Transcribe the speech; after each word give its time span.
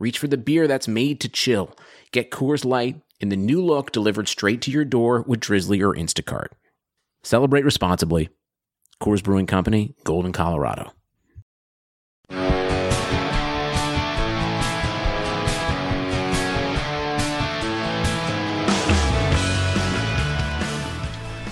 reach 0.00 0.18
for 0.18 0.26
the 0.26 0.38
beer 0.38 0.66
that's 0.66 0.88
made 0.88 1.20
to 1.20 1.28
chill. 1.28 1.76
Get 2.10 2.32
Coors 2.32 2.64
Light 2.64 3.00
in 3.20 3.28
the 3.28 3.36
new 3.36 3.62
look 3.62 3.92
delivered 3.92 4.26
straight 4.26 4.62
to 4.62 4.70
your 4.70 4.84
door 4.84 5.22
with 5.28 5.40
Drizzly 5.40 5.82
or 5.82 5.94
Instacart. 5.94 6.48
Celebrate 7.22 7.64
responsibly. 7.64 8.30
Coors 9.00 9.22
Brewing 9.22 9.46
Company, 9.46 9.94
Golden, 10.04 10.32
Colorado. 10.32 10.90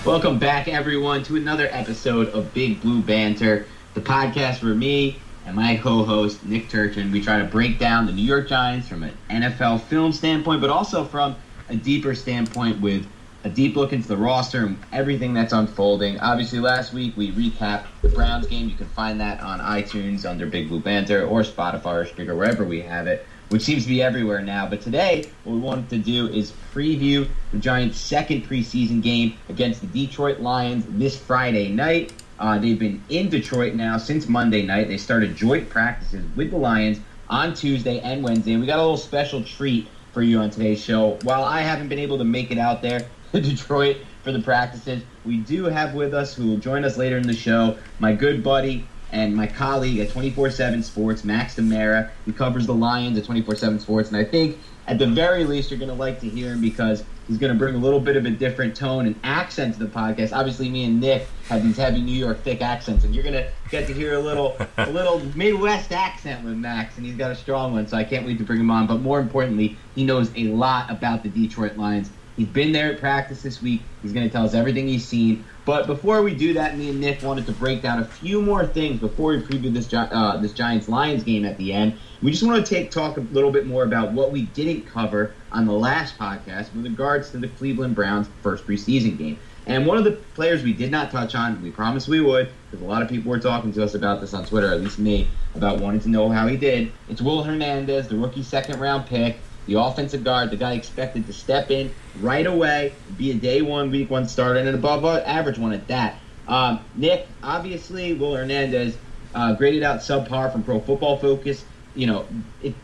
Welcome 0.05 0.39
back, 0.39 0.67
everyone, 0.67 1.21
to 1.25 1.35
another 1.35 1.67
episode 1.71 2.29
of 2.29 2.51
Big 2.55 2.81
Blue 2.81 3.01
Banter, 3.03 3.67
the 3.93 4.01
podcast 4.01 4.63
where 4.63 4.73
me 4.73 5.19
and 5.45 5.55
my 5.55 5.77
co-host 5.77 6.45
Nick 6.45 6.69
Turchin 6.69 7.11
we 7.11 7.21
try 7.21 7.39
to 7.39 7.45
break 7.45 7.79
down 7.79 8.05
the 8.05 8.11
New 8.11 8.23
York 8.23 8.47
Giants 8.47 8.87
from 8.87 9.03
an 9.03 9.13
NFL 9.29 9.81
film 9.81 10.11
standpoint, 10.11 10.61
but 10.61 10.69
also 10.69 11.03
from 11.03 11.35
a 11.69 11.75
deeper 11.75 12.15
standpoint 12.15 12.79
with 12.81 13.07
a 13.43 13.49
deep 13.49 13.75
look 13.75 13.93
into 13.93 14.07
the 14.07 14.17
roster 14.17 14.65
and 14.65 14.77
everything 14.91 15.33
that's 15.33 15.53
unfolding. 15.53 16.19
Obviously, 16.19 16.59
last 16.59 16.93
week 16.93 17.15
we 17.15 17.31
recapped 17.31 17.85
the 18.01 18.09
Browns 18.09 18.47
game. 18.47 18.67
You 18.67 18.75
can 18.75 18.87
find 18.87 19.19
that 19.21 19.39
on 19.41 19.59
iTunes 19.59 20.29
under 20.29 20.45
Big 20.45 20.67
Blue 20.67 20.81
Banter 20.81 21.25
or 21.25 21.41
Spotify 21.41 21.85
or 21.85 22.05
Spreaker, 22.05 22.35
wherever 22.35 22.65
we 22.65 22.81
have 22.81 23.07
it 23.07 23.25
which 23.49 23.63
seems 23.63 23.83
to 23.83 23.89
be 23.89 24.01
everywhere 24.01 24.41
now. 24.41 24.67
But 24.67 24.81
today, 24.81 25.29
what 25.43 25.53
we 25.53 25.59
wanted 25.59 25.89
to 25.89 25.97
do 25.97 26.27
is 26.27 26.53
preview 26.73 27.27
the 27.51 27.57
Giants' 27.57 27.99
second 27.99 28.47
preseason 28.47 29.01
game 29.01 29.37
against 29.49 29.81
the 29.81 29.87
Detroit 29.87 30.39
Lions 30.39 30.85
this 30.87 31.17
Friday 31.17 31.69
night. 31.69 32.13
Uh, 32.39 32.57
they've 32.57 32.79
been 32.79 33.03
in 33.09 33.29
Detroit 33.29 33.75
now 33.75 33.97
since 33.97 34.27
Monday 34.29 34.65
night. 34.65 34.87
They 34.87 34.97
started 34.97 35.35
joint 35.35 35.69
practices 35.69 36.25
with 36.35 36.51
the 36.51 36.57
Lions 36.57 36.99
on 37.29 37.53
Tuesday 37.53 37.99
and 37.99 38.23
Wednesday. 38.23 38.53
And 38.53 38.61
we 38.61 38.67
got 38.67 38.79
a 38.79 38.81
little 38.81 38.97
special 38.97 39.43
treat 39.43 39.87
for 40.13 40.21
you 40.21 40.39
on 40.39 40.49
today's 40.49 40.81
show. 40.81 41.19
While 41.23 41.43
I 41.43 41.61
haven't 41.61 41.89
been 41.89 41.99
able 41.99 42.17
to 42.17 42.23
make 42.23 42.49
it 42.49 42.57
out 42.57 42.81
there 42.81 43.07
to 43.33 43.41
Detroit 43.41 43.97
for 44.23 44.31
the 44.31 44.39
practices, 44.39 45.03
we 45.25 45.37
do 45.37 45.65
have 45.65 45.93
with 45.93 46.13
us, 46.13 46.33
who 46.33 46.47
will 46.47 46.57
join 46.57 46.85
us 46.85 46.97
later 46.97 47.17
in 47.17 47.27
the 47.27 47.35
show, 47.35 47.77
my 47.99 48.13
good 48.13 48.41
buddy 48.41 48.87
and 49.11 49.35
my 49.35 49.47
colleague 49.47 49.99
at 49.99 50.09
24/7 50.09 50.83
Sports, 50.83 51.23
Max 51.23 51.55
Demera. 51.55 52.11
He 52.25 52.31
covers 52.31 52.67
the 52.67 52.73
Lions 52.73 53.17
at 53.17 53.25
24/7 53.25 53.79
Sports, 53.79 54.09
and 54.09 54.17
I 54.17 54.23
think 54.23 54.57
at 54.89 54.97
the 54.97 55.05
very 55.05 55.43
least 55.43 55.69
you're 55.69 55.79
going 55.79 55.91
to 55.91 55.95
like 55.95 56.19
to 56.19 56.27
hear 56.27 56.51
him 56.51 56.61
because 56.61 57.03
he's 57.27 57.37
going 57.37 57.53
to 57.53 57.57
bring 57.57 57.75
a 57.75 57.77
little 57.77 57.99
bit 57.99 58.17
of 58.17 58.25
a 58.25 58.31
different 58.31 58.75
tone 58.75 59.05
and 59.05 59.19
accent 59.23 59.75
to 59.75 59.79
the 59.79 59.85
podcast. 59.85 60.35
Obviously, 60.35 60.67
me 60.67 60.85
and 60.85 60.99
Nick 60.99 61.27
have 61.47 61.63
these 61.63 61.77
heavy 61.77 62.01
New 62.01 62.11
York 62.11 62.41
thick 62.41 62.61
accents, 62.61 63.03
and 63.05 63.13
you're 63.13 63.23
going 63.23 63.35
to 63.35 63.47
get 63.69 63.85
to 63.85 63.93
hear 63.93 64.15
a 64.15 64.19
little 64.19 64.57
a 64.77 64.89
little 64.89 65.19
Midwest 65.35 65.91
accent 65.91 66.43
with 66.43 66.55
Max, 66.55 66.97
and 66.97 67.05
he's 67.05 67.15
got 67.15 67.29
a 67.29 67.35
strong 67.35 67.73
one. 67.73 67.85
So 67.87 67.97
I 67.97 68.03
can't 68.03 68.25
wait 68.25 68.39
to 68.39 68.43
bring 68.43 68.59
him 68.59 68.71
on. 68.71 68.87
But 68.87 68.97
more 69.01 69.19
importantly, 69.19 69.77
he 69.93 70.03
knows 70.03 70.31
a 70.35 70.45
lot 70.45 70.89
about 70.89 71.21
the 71.21 71.29
Detroit 71.29 71.77
Lions. 71.77 72.09
He's 72.39 72.47
been 72.47 72.71
there 72.71 72.93
at 72.93 73.01
practice 73.01 73.41
this 73.41 73.61
week. 73.61 73.81
He's 74.01 74.13
going 74.13 74.25
to 74.25 74.31
tell 74.31 74.45
us 74.45 74.53
everything 74.53 74.87
he's 74.87 75.05
seen. 75.05 75.43
But 75.65 75.87
before 75.87 76.21
we 76.21 76.33
do 76.33 76.53
that, 76.53 76.77
me 76.77 76.89
and 76.89 77.01
Nick 77.01 77.21
wanted 77.21 77.45
to 77.47 77.51
break 77.51 77.81
down 77.81 77.99
a 77.99 78.05
few 78.05 78.41
more 78.41 78.65
things 78.65 79.01
before 79.01 79.31
we 79.31 79.41
preview 79.41 79.73
this 79.73 79.93
uh, 79.93 80.37
this 80.41 80.53
Giants 80.53 80.87
Lions 80.87 81.21
game 81.21 81.43
at 81.43 81.57
the 81.57 81.73
end. 81.73 81.97
We 82.21 82.31
just 82.31 82.43
want 82.43 82.65
to 82.65 82.73
take 82.73 82.91
talk 82.91 83.17
a 83.17 83.19
little 83.19 83.51
bit 83.51 83.67
more 83.67 83.83
about 83.83 84.13
what 84.13 84.31
we 84.31 84.43
didn't 84.43 84.87
cover 84.87 85.33
on 85.51 85.65
the 85.65 85.73
last 85.73 86.17
podcast 86.17 86.73
with 86.73 86.85
regards 86.85 87.29
to 87.31 87.39
the 87.39 87.49
Cleveland 87.49 87.93
Browns 87.93 88.29
first 88.41 88.65
preseason 88.65 89.17
game. 89.17 89.37
And 89.65 89.85
one 89.85 89.97
of 89.97 90.05
the 90.05 90.13
players 90.33 90.63
we 90.63 90.71
did 90.71 90.91
not 90.91 91.11
touch 91.11 91.35
on, 91.35 91.61
we 91.61 91.71
promised 91.71 92.07
we 92.07 92.21
would, 92.21 92.49
because 92.71 92.81
a 92.81 92.87
lot 92.87 93.01
of 93.01 93.09
people 93.09 93.31
were 93.31 93.39
talking 93.39 93.73
to 93.73 93.83
us 93.83 93.95
about 93.95 94.21
this 94.21 94.33
on 94.33 94.45
Twitter, 94.45 94.71
at 94.71 94.79
least 94.79 94.97
me, 94.97 95.27
about 95.55 95.81
wanting 95.81 95.99
to 95.99 96.09
know 96.09 96.29
how 96.29 96.47
he 96.47 96.55
did. 96.55 96.93
It's 97.09 97.21
Will 97.21 97.43
Hernandez, 97.43 98.07
the 98.07 98.15
rookie 98.15 98.43
second 98.43 98.79
round 98.79 99.07
pick 99.07 99.41
the 99.69 99.79
offensive 99.79 100.23
guard, 100.23 100.49
the 100.49 100.57
guy 100.57 100.73
expected 100.73 101.27
to 101.27 101.33
step 101.33 101.69
in 101.69 101.93
right 102.21 102.47
away, 102.47 102.91
be 103.17 103.31
a 103.31 103.35
day 103.35 103.61
one, 103.61 103.91
week 103.91 104.09
one 104.09 104.27
starter, 104.27 104.59
and 104.59 104.67
an 104.67 104.75
above 104.75 105.05
average 105.05 105.59
one 105.59 105.73
at 105.73 105.87
that. 105.87 106.15
Um, 106.47 106.79
Nick, 106.95 107.27
obviously, 107.43 108.13
Will 108.13 108.35
Hernandez 108.35 108.97
uh, 109.35 109.53
graded 109.53 109.83
out 109.83 109.99
subpar 109.99 110.51
from 110.51 110.63
Pro 110.63 110.79
Football 110.79 111.17
Focus. 111.17 111.63
You 111.95 112.07
know, 112.07 112.25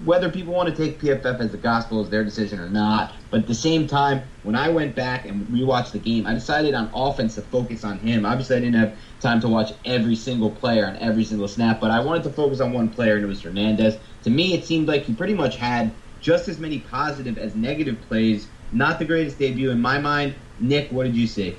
whether 0.03 0.29
people 0.29 0.53
want 0.53 0.69
to 0.69 0.75
take 0.75 0.99
PFF 0.99 1.39
as 1.39 1.51
the 1.51 1.57
gospel 1.57 2.03
is 2.03 2.09
their 2.09 2.23
decision 2.23 2.59
or 2.59 2.69
not. 2.69 3.13
But 3.31 3.41
at 3.41 3.47
the 3.47 3.55
same 3.55 3.87
time, 3.87 4.21
when 4.43 4.55
I 4.55 4.69
went 4.69 4.95
back 4.95 5.25
and 5.25 5.47
rewatched 5.47 5.91
the 5.91 5.99
game, 5.99 6.27
I 6.27 6.33
decided 6.33 6.75
on 6.75 6.91
offense 6.93 7.35
to 7.35 7.41
focus 7.41 7.83
on 7.83 7.97
him. 7.97 8.25
Obviously, 8.25 8.57
I 8.57 8.59
didn't 8.59 8.75
have 8.75 8.95
time 9.21 9.39
to 9.41 9.47
watch 9.47 9.73
every 9.85 10.15
single 10.15 10.51
player 10.51 10.85
on 10.85 10.97
every 10.97 11.23
single 11.23 11.47
snap, 11.47 11.79
but 11.79 11.89
I 11.89 11.99
wanted 12.01 12.23
to 12.23 12.29
focus 12.29 12.59
on 12.59 12.73
one 12.73 12.89
player, 12.89 13.15
and 13.15 13.23
it 13.23 13.27
was 13.27 13.41
Hernandez. 13.41 13.97
To 14.23 14.29
me, 14.29 14.53
it 14.53 14.65
seemed 14.65 14.87
like 14.87 15.03
he 15.03 15.13
pretty 15.13 15.33
much 15.33 15.55
had– 15.55 15.91
just 16.25 16.47
as 16.47 16.57
many 16.57 16.79
positive 16.79 17.37
as 17.37 17.53
negative 17.53 18.01
plays. 18.07 18.47
Not 18.71 18.97
the 18.97 19.05
greatest 19.05 19.37
debut 19.37 19.69
in 19.69 19.79
my 19.79 19.99
mind. 19.99 20.33
Nick, 20.59 20.91
what 20.91 21.03
did 21.03 21.15
you 21.15 21.27
see? 21.27 21.55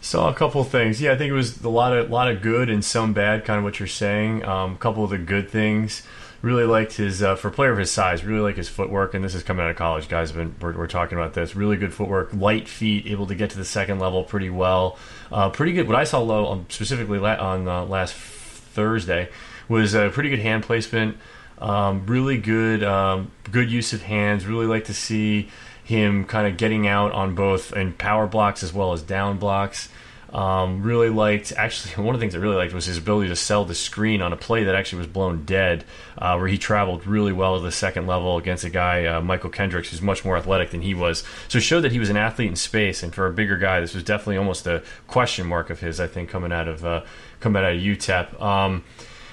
Saw 0.00 0.28
a 0.28 0.34
couple 0.34 0.64
things. 0.64 1.00
Yeah, 1.00 1.12
I 1.12 1.16
think 1.16 1.30
it 1.30 1.34
was 1.34 1.62
a 1.62 1.68
lot 1.68 1.96
of 1.96 2.10
lot 2.10 2.28
of 2.28 2.42
good 2.42 2.68
and 2.68 2.84
some 2.84 3.12
bad. 3.12 3.44
Kind 3.44 3.58
of 3.58 3.64
what 3.64 3.78
you're 3.78 3.86
saying. 3.86 4.44
Um, 4.44 4.74
a 4.74 4.78
couple 4.78 5.04
of 5.04 5.10
the 5.10 5.18
good 5.18 5.48
things. 5.48 6.02
Really 6.42 6.64
liked 6.64 6.94
his 6.94 7.22
uh, 7.22 7.36
for 7.36 7.48
a 7.48 7.50
player 7.52 7.70
of 7.70 7.78
his 7.78 7.92
size. 7.92 8.24
Really 8.24 8.40
like 8.40 8.56
his 8.56 8.68
footwork, 8.68 9.14
and 9.14 9.22
this 9.22 9.36
is 9.36 9.44
coming 9.44 9.64
out 9.64 9.70
of 9.70 9.76
college. 9.76 10.08
Guys, 10.08 10.30
have 10.30 10.38
been 10.38 10.56
we're, 10.60 10.76
we're, 10.76 10.86
talking 10.88 11.16
about 11.16 11.34
this. 11.34 11.54
Really 11.54 11.76
good 11.76 11.94
footwork, 11.94 12.34
light 12.34 12.66
feet, 12.66 13.06
able 13.06 13.28
to 13.28 13.36
get 13.36 13.50
to 13.50 13.58
the 13.58 13.64
second 13.64 14.00
level 14.00 14.24
pretty 14.24 14.50
well. 14.50 14.98
Uh, 15.30 15.50
pretty 15.50 15.72
good. 15.72 15.86
What 15.86 15.96
I 15.96 16.02
saw 16.02 16.18
low 16.20 16.64
specifically 16.68 17.20
on 17.20 17.68
uh, 17.68 17.84
last 17.84 18.14
Thursday 18.14 19.28
was 19.68 19.94
a 19.94 20.10
pretty 20.10 20.30
good 20.30 20.40
hand 20.40 20.64
placement. 20.64 21.16
Um, 21.60 22.06
really 22.06 22.38
good, 22.38 22.82
um, 22.82 23.30
good 23.50 23.70
use 23.70 23.92
of 23.92 24.02
hands. 24.02 24.46
Really 24.46 24.66
like 24.66 24.84
to 24.86 24.94
see 24.94 25.48
him 25.84 26.24
kind 26.24 26.46
of 26.46 26.56
getting 26.56 26.86
out 26.86 27.12
on 27.12 27.34
both 27.34 27.72
in 27.72 27.92
power 27.92 28.26
blocks 28.26 28.62
as 28.62 28.72
well 28.72 28.92
as 28.92 29.02
down 29.02 29.38
blocks. 29.38 29.88
Um, 30.32 30.84
really 30.84 31.08
liked 31.08 31.52
actually 31.56 31.92
one 32.04 32.14
of 32.14 32.20
the 32.20 32.22
things 32.22 32.36
I 32.36 32.38
really 32.38 32.54
liked 32.54 32.72
was 32.72 32.86
his 32.86 32.98
ability 32.98 33.28
to 33.30 33.36
sell 33.36 33.64
the 33.64 33.74
screen 33.74 34.22
on 34.22 34.32
a 34.32 34.36
play 34.36 34.62
that 34.64 34.76
actually 34.76 34.98
was 34.98 35.08
blown 35.08 35.44
dead, 35.44 35.84
uh, 36.16 36.36
where 36.36 36.46
he 36.46 36.56
traveled 36.56 37.06
really 37.06 37.32
well 37.32 37.56
to 37.58 37.62
the 37.64 37.72
second 37.72 38.06
level 38.06 38.36
against 38.36 38.62
a 38.62 38.70
guy 38.70 39.04
uh, 39.06 39.20
Mychal 39.20 39.52
Kendricks 39.52 39.90
who's 39.90 40.00
much 40.00 40.24
more 40.24 40.36
athletic 40.36 40.70
than 40.70 40.82
he 40.82 40.94
was. 40.94 41.24
So 41.48 41.58
it 41.58 41.62
showed 41.62 41.80
that 41.80 41.92
he 41.92 41.98
was 41.98 42.10
an 42.10 42.16
athlete 42.16 42.48
in 42.48 42.56
space, 42.56 43.02
and 43.02 43.12
for 43.12 43.26
a 43.26 43.32
bigger 43.32 43.58
guy, 43.58 43.80
this 43.80 43.92
was 43.92 44.04
definitely 44.04 44.36
almost 44.36 44.66
a 44.68 44.84
question 45.08 45.48
mark 45.48 45.68
of 45.68 45.80
his. 45.80 45.98
I 45.98 46.06
think 46.06 46.30
coming 46.30 46.52
out 46.52 46.68
of 46.68 46.84
uh, 46.84 47.02
coming 47.40 47.64
out 47.64 47.72
of 47.72 47.80
UTEP. 47.80 48.40
Um, 48.40 48.84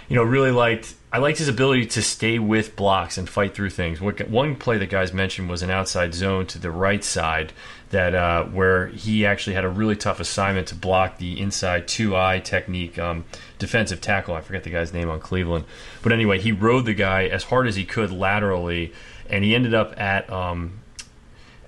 you 0.09 0.15
know, 0.15 0.23
really 0.23 0.51
liked 0.51 0.95
I 1.09 1.19
liked 1.19 1.39
his 1.39 1.47
ability 1.47 1.85
to 1.85 2.01
stay 2.01 2.37
with 2.37 2.75
blocks 2.75 3.17
and 3.17 3.29
fight 3.29 3.55
through 3.55 3.69
things. 3.69 4.01
One 4.01 4.55
play 4.57 4.77
that 4.77 4.89
guys 4.89 5.13
mentioned 5.13 5.49
was 5.49 5.61
an 5.63 5.69
outside 5.69 6.13
zone 6.13 6.47
to 6.47 6.59
the 6.59 6.69
right 6.69 7.01
side 7.01 7.53
that 7.91 8.13
uh, 8.13 8.43
where 8.43 8.87
he 8.87 9.25
actually 9.25 9.53
had 9.53 9.63
a 9.63 9.69
really 9.69 9.95
tough 9.95 10.19
assignment 10.19 10.67
to 10.67 10.75
block 10.75 11.17
the 11.17 11.39
inside 11.39 11.87
two 11.87 12.13
eye 12.13 12.39
technique 12.39 12.99
um, 12.99 13.23
defensive 13.57 14.01
tackle. 14.01 14.35
I 14.35 14.41
forget 14.41 14.65
the 14.65 14.69
guy's 14.69 14.91
name 14.91 15.09
on 15.09 15.21
Cleveland, 15.21 15.63
but 16.01 16.11
anyway, 16.11 16.39
he 16.39 16.51
rode 16.51 16.85
the 16.85 16.93
guy 16.93 17.27
as 17.27 17.45
hard 17.45 17.67
as 17.67 17.77
he 17.77 17.85
could 17.85 18.11
laterally, 18.11 18.91
and 19.29 19.45
he 19.45 19.55
ended 19.55 19.73
up 19.73 19.97
at 19.97 20.29
um, 20.29 20.81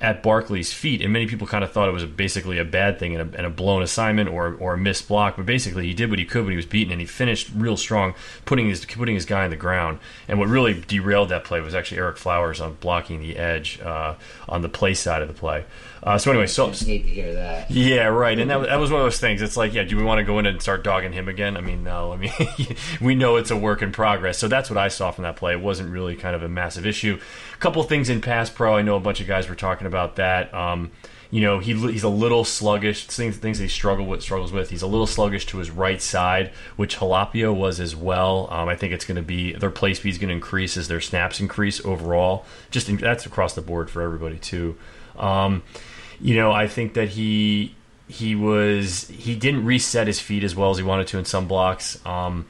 at 0.01 0.23
Barkley's 0.23 0.71
feet, 0.71 1.01
and 1.01 1.11
many 1.11 1.27
people 1.27 1.45
kind 1.45 1.63
of 1.63 1.71
thought 1.71 1.89
it 1.89 1.91
was 1.91 2.05
basically 2.05 2.57
a 2.57 2.63
bad 2.63 2.99
thing 2.99 3.15
and 3.15 3.33
a, 3.33 3.37
and 3.37 3.45
a, 3.45 3.49
blown 3.49 3.81
assignment 3.81 4.29
or, 4.29 4.55
or 4.59 4.75
a 4.75 4.77
missed 4.77 5.07
block. 5.07 5.35
But 5.35 5.45
basically, 5.45 5.87
he 5.87 5.93
did 5.93 6.09
what 6.09 6.19
he 6.19 6.25
could 6.25 6.43
when 6.43 6.51
he 6.51 6.55
was 6.55 6.65
beaten, 6.65 6.91
and 6.91 7.01
he 7.01 7.07
finished 7.07 7.49
real 7.53 7.75
strong, 7.75 8.13
putting 8.45 8.69
his 8.69 8.85
putting 8.85 9.15
his 9.15 9.25
guy 9.25 9.43
on 9.43 9.49
the 9.49 9.57
ground. 9.57 9.99
And 10.27 10.39
what 10.39 10.47
really 10.47 10.73
derailed 10.87 11.29
that 11.29 11.43
play 11.43 11.59
was 11.59 11.75
actually 11.75 11.99
Ereck 11.99 12.17
Flowers 12.17 12.61
on 12.61 12.75
blocking 12.75 13.19
the 13.19 13.37
edge 13.37 13.79
uh, 13.81 14.15
on 14.47 14.61
the 14.61 14.69
play 14.69 14.93
side 14.93 15.21
of 15.21 15.27
the 15.27 15.33
play. 15.33 15.65
Uh, 16.01 16.17
so 16.17 16.31
anyway, 16.31 16.47
so 16.47 16.67
I 16.67 16.71
hate 16.71 17.03
to 17.03 17.09
hear 17.09 17.33
that. 17.33 17.69
Yeah, 17.69 18.05
right. 18.05 18.37
And 18.37 18.49
that, 18.49 18.63
that 18.63 18.77
was 18.77 18.91
one 18.91 19.01
of 19.01 19.05
those 19.05 19.19
things. 19.19 19.41
It's 19.41 19.57
like, 19.57 19.73
yeah, 19.73 19.83
do 19.83 19.97
we 19.97 20.03
want 20.03 20.19
to 20.19 20.23
go 20.23 20.39
in 20.39 20.45
and 20.45 20.61
start 20.61 20.83
dogging 20.83 21.11
him 21.11 21.27
again? 21.27 21.57
I 21.57 21.61
mean, 21.61 21.83
no. 21.83 22.13
I 22.13 22.17
mean, 22.17 22.31
we 23.01 23.15
know 23.15 23.35
it's 23.35 23.51
a 23.51 23.57
work 23.57 23.81
in 23.81 23.91
progress. 23.91 24.37
So 24.37 24.47
that's 24.47 24.69
what 24.69 24.77
I 24.77 24.87
saw 24.87 25.11
from 25.11 25.23
that 25.23 25.35
play. 25.35 25.53
It 25.53 25.61
wasn't 25.61 25.89
really 25.89 26.15
kind 26.15 26.35
of 26.35 26.43
a 26.43 26.49
massive 26.49 26.85
issue. 26.85 27.19
A 27.53 27.57
couple 27.57 27.83
things 27.83 28.09
in 28.09 28.21
pass 28.21 28.49
pro. 28.49 28.77
I 28.77 28.81
know 28.81 28.95
a 28.95 29.01
bunch 29.01 29.19
of 29.19 29.27
guys 29.27 29.49
were 29.49 29.55
talking 29.55 29.87
about 29.87 30.15
that. 30.15 30.53
Um, 30.53 30.91
you 31.31 31.41
know, 31.41 31.59
he, 31.59 31.73
he's 31.73 32.03
a 32.03 32.09
little 32.09 32.43
sluggish. 32.43 33.05
Things, 33.05 33.37
things 33.37 33.59
he 33.59 33.67
struggle 33.67 34.05
with, 34.05 34.23
struggles 34.23 34.51
with. 34.51 34.69
He's 34.69 34.81
a 34.81 34.87
little 34.87 35.05
sluggish 35.05 35.45
to 35.47 35.57
his 35.57 35.69
right 35.69 36.01
side, 36.01 36.51
which 36.75 36.97
Halapio 36.97 37.53
was 37.53 37.79
as 37.79 37.95
well. 37.95 38.47
Um, 38.51 38.67
I 38.67 38.75
think 38.75 38.93
it's 38.93 39.05
going 39.05 39.17
to 39.17 39.21
be 39.21 39.53
their 39.53 39.69
play 39.69 39.93
speed 39.93 40.09
is 40.09 40.17
going 40.17 40.29
to 40.29 40.35
increase 40.35 40.75
as 40.75 40.87
their 40.87 41.01
snaps 41.01 41.39
increase 41.39 41.83
overall. 41.85 42.45
Just 42.71 42.89
in, 42.89 42.97
that's 42.97 43.25
across 43.25 43.53
the 43.53 43.61
board 43.61 43.91
for 43.91 44.01
everybody 44.01 44.37
too. 44.37 44.75
Um, 45.19 45.61
you 46.21 46.35
know, 46.35 46.51
I 46.51 46.67
think 46.67 46.93
that 46.93 47.09
he 47.09 47.75
he 48.07 48.35
was 48.35 49.07
he 49.07 49.35
didn't 49.35 49.65
reset 49.65 50.07
his 50.07 50.19
feet 50.19 50.43
as 50.43 50.55
well 50.55 50.71
as 50.71 50.77
he 50.77 50.83
wanted 50.83 51.07
to 51.07 51.17
in 51.17 51.25
some 51.25 51.47
blocks. 51.47 52.03
Um, 52.05 52.45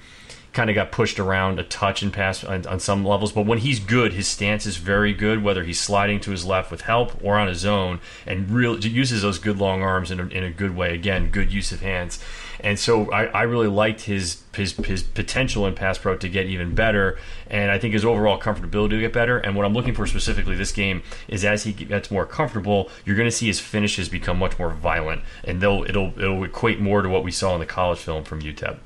kind 0.53 0.69
of 0.69 0.75
got 0.75 0.91
pushed 0.91 1.19
around 1.19 1.59
a 1.59 1.63
touch 1.63 2.01
and 2.01 2.11
pass 2.11 2.43
on, 2.43 2.65
on, 2.65 2.79
some 2.79 3.05
levels. 3.05 3.31
But 3.31 3.45
when 3.45 3.59
he's 3.59 3.79
good, 3.79 4.13
his 4.13 4.27
stance 4.27 4.65
is 4.65 4.77
very 4.77 5.13
good, 5.13 5.43
whether 5.43 5.63
he's 5.63 5.79
sliding 5.79 6.19
to 6.21 6.31
his 6.31 6.45
left 6.45 6.71
with 6.71 6.81
help 6.81 7.23
or 7.23 7.37
on 7.37 7.47
his 7.47 7.65
own, 7.65 7.99
and 8.25 8.49
really 8.49 8.87
uses 8.87 9.21
those 9.21 9.37
good 9.37 9.59
long 9.59 9.83
arms 9.83 10.11
in 10.11 10.19
a, 10.19 10.25
in 10.27 10.43
a 10.43 10.49
good 10.49 10.75
way. 10.75 10.93
Again, 10.93 11.29
good 11.29 11.53
use 11.53 11.71
of 11.71 11.81
hands. 11.81 12.19
And 12.61 12.77
so 12.77 13.09
I, 13.11 13.25
I 13.25 13.43
really 13.43 13.67
liked 13.67 14.01
his, 14.01 14.43
his 14.53 14.75
his 14.77 15.03
potential 15.03 15.65
in 15.65 15.75
pass 15.75 15.97
pro 15.97 16.17
to 16.17 16.27
get 16.27 16.45
even 16.47 16.75
better, 16.75 17.17
and 17.47 17.71
I 17.71 17.79
think 17.79 17.93
his 17.93 18.03
overall 18.03 18.39
comfortability 18.39 18.91
to 18.91 18.99
get 18.99 19.13
better. 19.13 19.37
And 19.37 19.55
what 19.55 19.65
I'm 19.65 19.73
looking 19.73 19.93
for 19.93 20.05
specifically 20.07 20.55
this 20.55 20.73
game 20.73 21.03
is 21.27 21.45
as 21.45 21.63
he 21.63 21.71
gets 21.71 22.11
more 22.11 22.25
comfortable, 22.25 22.89
you're 23.05 23.15
going 23.15 23.29
to 23.29 23.35
see 23.35 23.47
his 23.47 23.59
finishes 23.59 24.09
become 24.09 24.37
much 24.37 24.59
more 24.59 24.71
violent, 24.71 25.21
and 25.45 25.61
they'll 25.61 25.83
it'll 25.83 26.13
it'll 26.19 26.43
equate 26.43 26.81
more 26.81 27.01
to 27.01 27.07
what 27.07 27.23
we 27.23 27.31
saw 27.31 27.53
in 27.53 27.59
the 27.61 27.65
college 27.65 27.99
film 27.99 28.25
from 28.25 28.41
UTEP. 28.41 28.79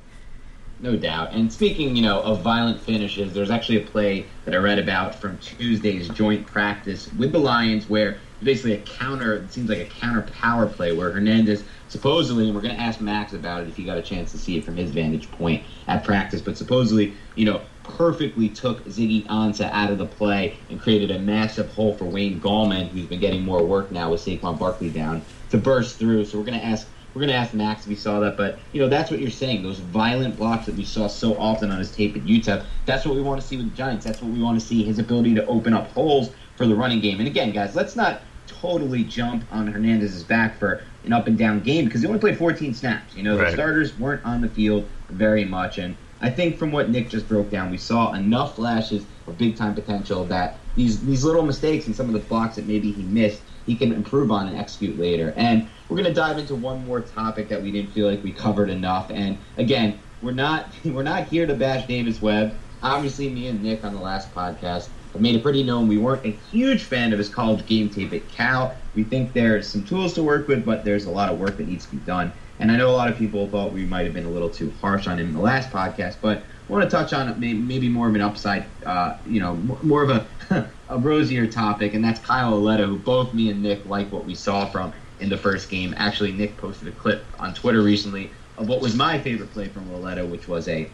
No 0.84 0.98
doubt. 0.98 1.32
And 1.32 1.52
speaking, 1.52 1.96
you 1.96 2.02
know, 2.02 2.20
of 2.24 2.42
violent 2.42 2.78
finishes, 2.78 3.34
there's 3.34 3.50
actually 3.50 3.82
a 3.82 3.86
play 3.86 4.26
that 4.44 4.54
I 4.54 4.58
read 4.58 4.80
about 4.80 5.16
from 5.16 5.38
Tuesday's 5.38 6.10
joint 6.10 6.46
practice 6.46 7.10
with 7.14 7.32
the 7.32 7.40
Lions 7.40 7.88
where 7.88 8.18
basically 8.44 8.74
a 8.74 8.82
counter, 8.82 9.36
it 9.36 9.54
seems 9.54 9.70
like 9.70 9.78
a 9.78 9.86
counter 9.86 10.24
power 10.24 10.68
play 10.68 10.92
where 10.92 11.10
Hernandez 11.10 11.64
supposedly, 11.88 12.48
and 12.48 12.54
we're 12.54 12.60
going 12.60 12.76
to 12.76 12.82
ask 12.82 13.00
Max 13.00 13.32
about 13.32 13.62
it 13.62 13.70
if 13.70 13.78
he 13.78 13.86
got 13.86 13.98
a 13.98 14.02
chance 14.02 14.34
to 14.34 14.38
see 14.38 14.58
it 14.58 14.66
from 14.66 14.76
his 14.76 14.92
vantage 14.92 15.32
point 15.32 15.64
at 15.88 16.04
practice, 16.04 16.42
but 16.42 16.58
supposedly, 16.58 17.14
you 17.36 17.46
know, 17.46 17.62
perfectly 17.84 18.50
took 18.50 18.84
Ziggy 18.84 19.26
Ansah 19.28 19.72
out 19.72 19.90
of 19.90 19.98
the 19.98 20.06
play 20.06 20.58
and 20.70 20.82
created 20.82 21.12
a 21.12 21.20
massive 21.20 21.72
hole 21.72 21.96
for 21.96 22.04
Wayne 22.04 22.42
Gallman, 22.42 22.90
who's 22.90 23.06
been 23.06 23.22
getting 23.22 23.46
more 23.46 23.64
work 23.64 23.90
now 23.90 24.12
with 24.12 24.20
Saquon 24.20 24.60
Barkley 24.60 24.90
down, 24.90 25.22
to 25.50 25.58
burst 25.58 25.98
through. 25.98 26.26
So 26.26 26.38
we're 26.38 26.46
going 26.46 26.60
to 26.60 26.66
ask 26.66 26.90
we're 27.14 27.20
going 27.20 27.30
to 27.30 27.36
ask 27.36 27.54
Max 27.54 27.84
if 27.84 27.90
he 27.90 27.96
saw 27.96 28.20
that, 28.22 28.38
but 28.38 28.60
you 28.72 28.82
know 28.82 28.90
that's 28.90 29.12
what 29.12 29.20
you're 29.20 29.30
saying. 29.30 29.64
Those 29.64 29.80
violent 29.80 30.38
blocks 30.38 30.66
that 30.66 30.76
we 30.76 30.84
saw 30.84 31.08
so 31.08 31.38
often 31.38 31.72
on 31.72 31.80
his 31.80 31.92
tape 31.92 32.16
at 32.16 32.24
UTEP. 32.24 32.66
That's 32.86 33.06
what 33.06 33.16
we 33.16 33.22
want 33.22 33.40
to 33.42 33.48
see 33.48 33.58
with 33.58 33.70
the 33.70 33.78
Giants. 33.78 34.06
That's 34.06 34.22
what 34.22 34.32
we 34.32 34.42
want 34.42 34.60
to 34.60 34.66
see. 34.66 34.84
His 34.84 35.00
ability 35.00 35.36
to 35.36 35.46
open 35.46 35.74
up 35.74 35.92
holes 35.92 36.32
for 36.56 36.66
the 36.66 36.76
running 36.76 37.02
game. 37.02 37.20
And 37.20 37.28
again, 37.28 37.52
guys, 37.52 37.76
let's 37.76 37.96
not 37.96 38.22
totally 38.48 39.04
jump 39.04 39.44
on 39.52 39.68
Hernandez's 39.68 40.24
back 40.24 40.58
for 40.58 40.84
an 41.06 41.14
up 41.14 41.28
and 41.28 41.38
down 41.38 41.60
game 41.60 41.86
because 41.86 42.02
he 42.02 42.08
only 42.08 42.20
played 42.20 42.38
14 42.38 42.74
snaps. 42.74 43.16
You 43.16 43.24
know, 43.24 43.38
the 43.38 43.52
starters 43.52 43.98
weren't 44.00 44.26
on 44.26 44.42
the 44.42 44.50
field 44.50 44.88
very 45.10 45.46
much, 45.46 45.78
and 45.78 45.96
I 46.22 46.30
think 46.30 46.58
from 46.58 46.72
what 46.72 46.90
Nick 46.90 47.10
just 47.10 47.28
broke 47.28 47.50
down, 47.52 47.70
we 47.70 47.78
saw 47.78 48.14
enough 48.14 48.56
flashes 48.56 49.06
of 49.28 49.38
big 49.38 49.58
time 49.58 49.76
potential 49.76 50.24
that 50.26 50.58
these 50.76 51.06
these 51.06 51.24
little 51.24 51.44
mistakes 51.44 51.86
and 51.88 51.96
some 51.96 52.08
of 52.08 52.14
the 52.14 52.20
blocks 52.20 52.56
that 52.56 52.66
maybe 52.66 52.92
he 52.92 53.04
missed, 53.04 53.42
he 53.66 53.76
can 53.76 53.94
improve 53.94 54.32
on 54.32 54.48
and 54.48 54.58
execute 54.58 54.98
later. 54.98 55.34
And 55.38 55.70
we're 55.88 55.98
going 55.98 56.08
to 56.08 56.14
dive 56.14 56.38
into 56.38 56.56
one 56.56 56.86
more 56.86 57.02
topic 57.02 57.50
that 57.50 57.62
we 57.62 57.72
didn't 57.72 57.92
feel 57.92 58.10
like 58.10 58.24
we 58.24 58.32
covered 58.32 58.70
enough. 58.70 59.10
And 59.12 59.40
again, 59.58 60.02
we're 60.22 60.32
not 60.32 60.74
we're 60.86 61.04
not 61.04 61.28
here 61.28 61.46
to 61.46 61.54
bash 61.54 61.88
Davis 61.88 62.22
Webb. 62.22 62.60
Obviously, 62.82 63.30
me 63.30 63.48
and 63.48 63.62
Nick 63.62 63.84
on 63.84 63.94
the 63.94 64.00
last 64.02 64.34
podcast 64.34 64.90
have 65.14 65.22
made 65.22 65.36
it 65.36 65.44
pretty 65.44 65.64
known 65.64 65.88
we 65.88 65.98
weren't 65.98 66.26
a 66.26 66.32
huge 66.32 66.84
fan 66.84 67.14
of 67.14 67.20
his 67.20 67.30
college 67.30 67.66
game 67.66 67.90
tape 67.90 68.12
at 68.14 68.28
Cal. 68.28 68.78
We 68.94 69.04
think 69.06 69.34
there's 69.34 69.72
some 69.72 69.86
tools 69.86 70.14
to 70.14 70.24
work 70.24 70.48
with, 70.48 70.66
but 70.66 70.84
there's 70.84 71.06
a 71.06 71.12
lot 71.12 71.32
of 71.32 71.40
work 71.40 71.58
that 71.58 71.68
needs 71.68 71.86
to 71.86 71.92
be 71.92 71.98
done. 71.98 72.34
And 72.60 72.72
I 72.72 72.78
know 72.78 72.90
a 72.90 72.92
lot 72.92 73.10
of 73.10 73.18
people 73.18 73.50
thought 73.50 73.74
we 73.74 73.86
might 73.86 74.06
have 74.06 74.14
been 74.14 74.26
a 74.26 74.30
little 74.30 74.50
too 74.50 74.72
harsh 74.82 75.08
on 75.08 75.20
him 75.20 75.28
in 75.28 75.34
the 75.34 75.40
last 75.40 75.70
podcast, 75.70 76.18
but 76.22 76.40
I 76.40 76.72
want 76.72 76.84
to 76.84 76.90
touch 76.90 77.14
on 77.14 77.40
maybe 77.40 77.90
more 77.90 78.08
of 78.08 78.16
an 78.16 78.22
upside, 78.22 78.72
uh, 78.86 79.18
you 79.26 79.40
know, 79.40 79.56
more 79.56 80.04
of 80.04 80.10
a, 80.10 80.72
a 80.94 80.98
rosier 80.98 81.48
topic, 81.48 81.96
and 81.96 82.04
that's 82.04 82.20
Kyle 82.20 82.52
Lauletta, 82.52 82.86
who 82.86 83.00
both 83.00 83.34
me 83.34 83.50
and 83.50 83.64
Nick 83.64 83.84
like 83.88 84.12
what 84.12 84.26
we 84.26 84.36
saw 84.36 84.68
from 84.68 84.94
in 85.20 85.28
the 85.28 85.38
first 85.38 85.70
game. 85.70 85.94
Actually, 85.98 86.32
Nick 86.32 86.56
posted 86.58 86.88
a 86.88 86.92
clip 86.92 87.26
on 87.40 87.54
Twitter 87.56 87.82
recently 87.82 88.32
of 88.60 88.68
what 88.68 88.80
was 88.80 88.96
my 88.96 89.20
favorite 89.20 89.52
play 89.52 89.68
from 89.68 89.92
Lauletta, 89.92 90.24
which 90.24 90.48
was 90.48 90.68
a, 90.68 90.88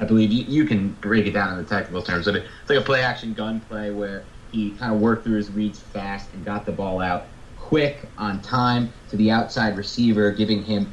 I 0.00 0.06
believe 0.06 0.32
you, 0.32 0.44
you 0.44 0.64
can 0.64 0.92
break 0.94 1.26
it 1.26 1.32
down 1.32 1.52
in 1.52 1.62
the 1.62 1.68
technical 1.68 2.02
terms 2.02 2.26
of 2.26 2.36
it. 2.36 2.46
It's 2.62 2.70
like 2.70 2.78
a 2.78 2.82
play 2.82 3.02
action 3.02 3.34
gun 3.34 3.60
play 3.60 3.90
where 3.90 4.24
he 4.50 4.70
kind 4.70 4.94
of 4.94 5.00
worked 5.00 5.24
through 5.24 5.36
his 5.36 5.50
reads 5.50 5.78
fast 5.78 6.32
and 6.32 6.42
got 6.42 6.64
the 6.64 6.72
ball 6.72 7.02
out 7.02 7.26
quick 7.58 8.08
on 8.16 8.40
time 8.40 8.90
to 9.10 9.16
the 9.18 9.30
outside 9.30 9.76
receiver, 9.76 10.30
giving 10.30 10.62
him, 10.62 10.90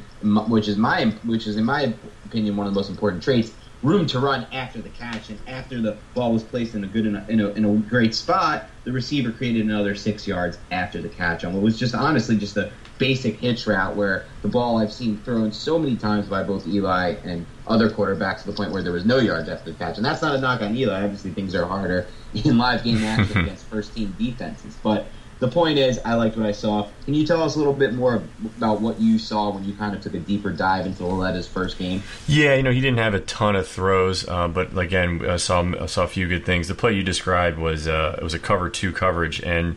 which 0.48 0.68
is 0.68 0.76
my, 0.76 1.06
which 1.24 1.46
is 1.46 1.56
in 1.56 1.64
my 1.64 1.94
opinion 2.26 2.54
one 2.54 2.66
of 2.66 2.74
the 2.74 2.78
most 2.78 2.90
important 2.90 3.22
traits, 3.22 3.52
room 3.86 4.06
to 4.06 4.18
run 4.18 4.46
after 4.52 4.82
the 4.82 4.88
catch 4.90 5.30
and 5.30 5.38
after 5.46 5.80
the 5.80 5.96
ball 6.14 6.32
was 6.32 6.42
placed 6.42 6.74
in 6.74 6.82
a 6.82 6.86
good 6.86 7.06
in 7.06 7.14
a, 7.14 7.26
in 7.28 7.40
a, 7.40 7.48
in 7.50 7.64
a 7.64 7.76
great 7.88 8.14
spot 8.14 8.68
the 8.84 8.92
receiver 8.92 9.30
created 9.30 9.64
another 9.64 9.94
six 9.94 10.26
yards 10.26 10.58
after 10.72 11.00
the 11.00 11.08
catch 11.08 11.44
on 11.44 11.54
what 11.54 11.62
was 11.62 11.78
just 11.78 11.94
honestly 11.94 12.36
just 12.36 12.56
a 12.56 12.72
basic 12.98 13.36
hitch 13.36 13.66
route 13.66 13.94
where 13.94 14.26
the 14.42 14.48
ball 14.48 14.78
I've 14.78 14.92
seen 14.92 15.18
thrown 15.18 15.52
so 15.52 15.78
many 15.78 15.96
times 15.96 16.26
by 16.26 16.42
both 16.42 16.66
Eli 16.66 17.16
and 17.24 17.46
other 17.66 17.90
quarterbacks 17.90 18.42
to 18.42 18.50
the 18.50 18.56
point 18.56 18.72
where 18.72 18.82
there 18.82 18.92
was 18.92 19.04
no 19.04 19.18
yards 19.18 19.48
after 19.48 19.70
the 19.70 19.76
catch. 19.76 19.96
And 19.96 20.04
that's 20.04 20.22
not 20.22 20.34
a 20.34 20.40
knock 20.40 20.62
on 20.62 20.74
Eli. 20.74 21.02
Obviously 21.02 21.30
things 21.32 21.54
are 21.54 21.66
harder 21.66 22.06
in 22.32 22.58
live 22.58 22.84
game 22.84 23.02
action 23.04 23.38
against 23.42 23.66
first 23.66 23.94
team 23.94 24.14
defenses. 24.18 24.76
But 24.82 25.08
the 25.38 25.48
point 25.48 25.78
is, 25.78 25.98
I 26.04 26.14
liked 26.14 26.36
what 26.36 26.46
I 26.46 26.52
saw. 26.52 26.88
Can 27.04 27.14
you 27.14 27.26
tell 27.26 27.42
us 27.42 27.56
a 27.56 27.58
little 27.58 27.74
bit 27.74 27.92
more 27.92 28.22
about 28.56 28.80
what 28.80 28.98
you 29.00 29.18
saw 29.18 29.50
when 29.50 29.64
you 29.64 29.74
kind 29.74 29.94
of 29.94 30.00
took 30.00 30.14
a 30.14 30.18
deeper 30.18 30.50
dive 30.50 30.86
into 30.86 31.02
Lauletta's 31.02 31.46
first 31.46 31.78
game? 31.78 32.02
Yeah, 32.26 32.54
you 32.54 32.62
know, 32.62 32.72
he 32.72 32.80
didn't 32.80 32.98
have 32.98 33.14
a 33.14 33.20
ton 33.20 33.54
of 33.54 33.68
throws, 33.68 34.26
uh, 34.28 34.48
but 34.48 34.76
again, 34.78 35.24
I 35.28 35.36
saw 35.36 35.62
I 35.80 35.86
saw 35.86 36.04
a 36.04 36.08
few 36.08 36.26
good 36.26 36.46
things. 36.46 36.68
The 36.68 36.74
play 36.74 36.94
you 36.94 37.02
described 37.02 37.58
was 37.58 37.86
uh, 37.86 38.16
it 38.18 38.24
was 38.24 38.34
a 38.34 38.38
cover 38.38 38.70
two 38.70 38.92
coverage, 38.92 39.42
and 39.42 39.76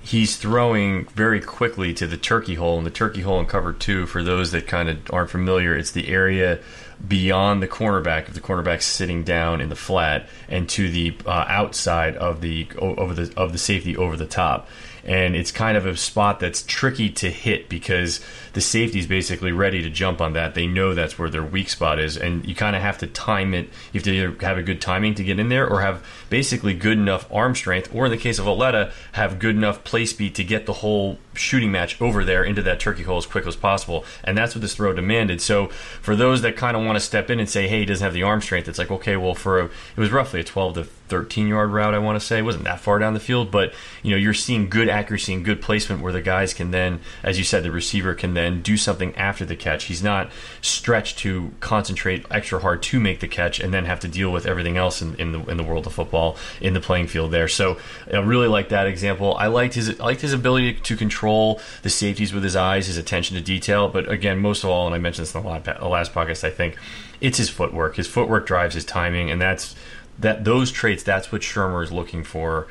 he's 0.00 0.36
throwing 0.36 1.06
very 1.06 1.40
quickly 1.40 1.92
to 1.94 2.06
the 2.06 2.16
turkey 2.16 2.54
hole. 2.54 2.76
And 2.76 2.86
the 2.86 2.90
turkey 2.90 3.22
hole 3.22 3.40
in 3.40 3.46
cover 3.46 3.72
two, 3.72 4.06
for 4.06 4.22
those 4.22 4.52
that 4.52 4.66
kind 4.68 4.88
of 4.88 4.98
aren't 5.10 5.30
familiar, 5.30 5.76
it's 5.76 5.90
the 5.90 6.08
area 6.08 6.60
beyond 7.06 7.62
the 7.62 7.68
cornerback 7.68 8.28
if 8.28 8.34
the 8.34 8.40
cornerback's 8.40 8.86
sitting 8.86 9.22
down 9.22 9.60
in 9.60 9.68
the 9.68 9.76
flat 9.76 10.26
and 10.48 10.68
to 10.68 10.90
the 10.90 11.16
uh, 11.26 11.44
outside 11.48 12.16
of 12.16 12.40
the 12.40 12.66
over 12.78 13.14
the 13.14 13.32
of 13.36 13.52
the 13.52 13.58
safety 13.58 13.96
over 13.96 14.16
the 14.16 14.26
top 14.26 14.68
and 15.04 15.36
it's 15.36 15.52
kind 15.52 15.76
of 15.76 15.86
a 15.86 15.96
spot 15.96 16.40
that's 16.40 16.62
tricky 16.62 17.10
to 17.10 17.30
hit 17.30 17.68
because 17.68 18.20
the 18.54 18.60
safety's 18.60 19.06
basically 19.06 19.52
ready 19.52 19.82
to 19.82 19.90
jump 19.90 20.20
on 20.20 20.32
that. 20.32 20.54
They 20.54 20.66
know 20.66 20.94
that's 20.94 21.18
where 21.18 21.28
their 21.28 21.42
weak 21.42 21.68
spot 21.68 21.98
is, 21.98 22.16
and 22.16 22.46
you 22.46 22.54
kind 22.54 22.74
of 22.74 22.82
have 22.82 22.98
to 22.98 23.06
time 23.06 23.52
it. 23.54 23.66
You 23.92 24.00
have 24.00 24.02
to 24.04 24.12
either 24.12 24.36
have 24.46 24.58
a 24.58 24.62
good 24.62 24.80
timing 24.80 25.14
to 25.16 25.24
get 25.24 25.38
in 25.38 25.50
there, 25.50 25.68
or 25.68 25.82
have 25.82 26.04
basically 26.30 26.74
good 26.74 26.98
enough 26.98 27.30
arm 27.32 27.54
strength, 27.54 27.94
or 27.94 28.06
in 28.06 28.10
the 28.10 28.16
case 28.16 28.38
of 28.38 28.46
Lauletta, 28.46 28.92
have 29.12 29.38
good 29.38 29.56
enough 29.56 29.84
play 29.84 30.06
speed 30.06 30.34
to 30.36 30.44
get 30.44 30.64
the 30.66 30.74
whole 30.74 31.18
shooting 31.34 31.70
match 31.70 32.00
over 32.00 32.24
there 32.24 32.44
into 32.44 32.62
that 32.62 32.80
turkey 32.80 33.02
hole 33.02 33.18
as 33.18 33.26
quick 33.26 33.46
as 33.46 33.56
possible. 33.56 34.04
And 34.22 34.36
that's 34.36 34.54
what 34.54 34.62
this 34.62 34.74
throw 34.74 34.92
demanded. 34.92 35.40
So 35.40 35.68
for 36.00 36.16
those 36.16 36.42
that 36.42 36.56
kind 36.56 36.76
of 36.76 36.84
want 36.84 36.96
to 36.96 37.00
step 37.00 37.30
in 37.30 37.40
and 37.40 37.48
say, 37.48 37.68
hey, 37.68 37.80
he 37.80 37.86
doesn't 37.86 38.04
have 38.04 38.14
the 38.14 38.22
arm 38.22 38.40
strength. 38.40 38.68
It's 38.68 38.78
like, 38.78 38.90
okay, 38.90 39.16
well, 39.16 39.34
for 39.34 39.60
a, 39.60 39.64
it 39.64 39.98
was 39.98 40.12
roughly 40.12 40.40
a 40.40 40.44
12 40.44 40.74
to 40.74 40.84
13 41.08 41.48
yard 41.48 41.70
route, 41.70 41.94
I 41.94 41.98
want 41.98 42.18
to 42.18 42.24
say. 42.24 42.38
It 42.38 42.42
wasn't 42.42 42.64
that 42.64 42.80
far 42.80 42.98
down 42.98 43.14
the 43.14 43.20
field, 43.20 43.50
but 43.50 43.72
you 44.02 44.10
know, 44.10 44.16
you're 44.16 44.34
seeing 44.34 44.68
good 44.68 44.88
accuracy 44.88 45.34
and 45.34 45.44
good 45.44 45.60
placement 45.60 46.02
where 46.02 46.12
the 46.12 46.22
guys 46.22 46.54
can 46.54 46.70
then, 46.70 47.00
as 47.22 47.38
you 47.38 47.44
said, 47.44 47.62
the 47.62 47.70
receiver 47.70 48.14
can 48.14 48.34
then 48.34 48.62
do 48.62 48.76
something 48.76 49.14
after 49.16 49.44
the 49.44 49.56
catch. 49.56 49.84
He's 49.84 50.02
not 50.02 50.30
stretched 50.62 51.18
to 51.18 51.52
concentrate 51.60 52.24
extra 52.30 52.60
hard 52.60 52.82
to 52.84 53.00
make 53.00 53.20
the 53.20 53.28
catch 53.28 53.60
and 53.60 53.72
then 53.72 53.84
have 53.84 54.00
to 54.00 54.08
deal 54.08 54.30
with 54.30 54.46
everything 54.46 54.76
else 54.76 55.02
in, 55.02 55.14
in 55.16 55.32
the 55.32 55.44
in 55.44 55.56
the 55.56 55.62
world 55.62 55.86
of 55.86 55.92
football 55.92 56.36
in 56.60 56.74
the 56.74 56.80
playing 56.80 57.06
field 57.06 57.30
there. 57.30 57.48
So 57.48 57.78
I 58.12 58.18
really 58.18 58.48
like 58.48 58.70
that 58.70 58.86
example. 58.86 59.36
I 59.36 59.48
liked 59.48 59.74
his 59.74 60.00
I 60.00 60.04
liked 60.04 60.22
his 60.22 60.32
ability 60.32 60.74
to 60.74 60.96
control 60.96 61.60
the 61.82 61.90
safeties 61.90 62.32
with 62.32 62.44
his 62.44 62.56
eyes, 62.56 62.86
his 62.86 62.96
attention 62.96 63.36
to 63.36 63.42
detail. 63.42 63.88
But 63.88 64.10
again, 64.10 64.38
most 64.38 64.64
of 64.64 64.70
all, 64.70 64.86
and 64.86 64.94
I 64.94 64.98
mentioned 64.98 65.26
this 65.26 65.34
in 65.34 65.42
the 65.42 65.48
last 65.88 66.14
podcast, 66.14 66.44
I 66.44 66.50
think 66.50 66.76
it's 67.20 67.38
his 67.38 67.48
footwork. 67.48 67.96
His 67.96 68.06
footwork 68.06 68.46
drives 68.46 68.74
his 68.74 68.84
timing, 68.84 69.30
and 69.30 69.40
that's 69.40 69.74
that 70.18 70.44
those 70.44 70.70
traits, 70.70 71.02
that's 71.02 71.32
what 71.32 71.42
Shurmur 71.42 71.82
is 71.82 71.92
looking 71.92 72.24
for 72.24 72.66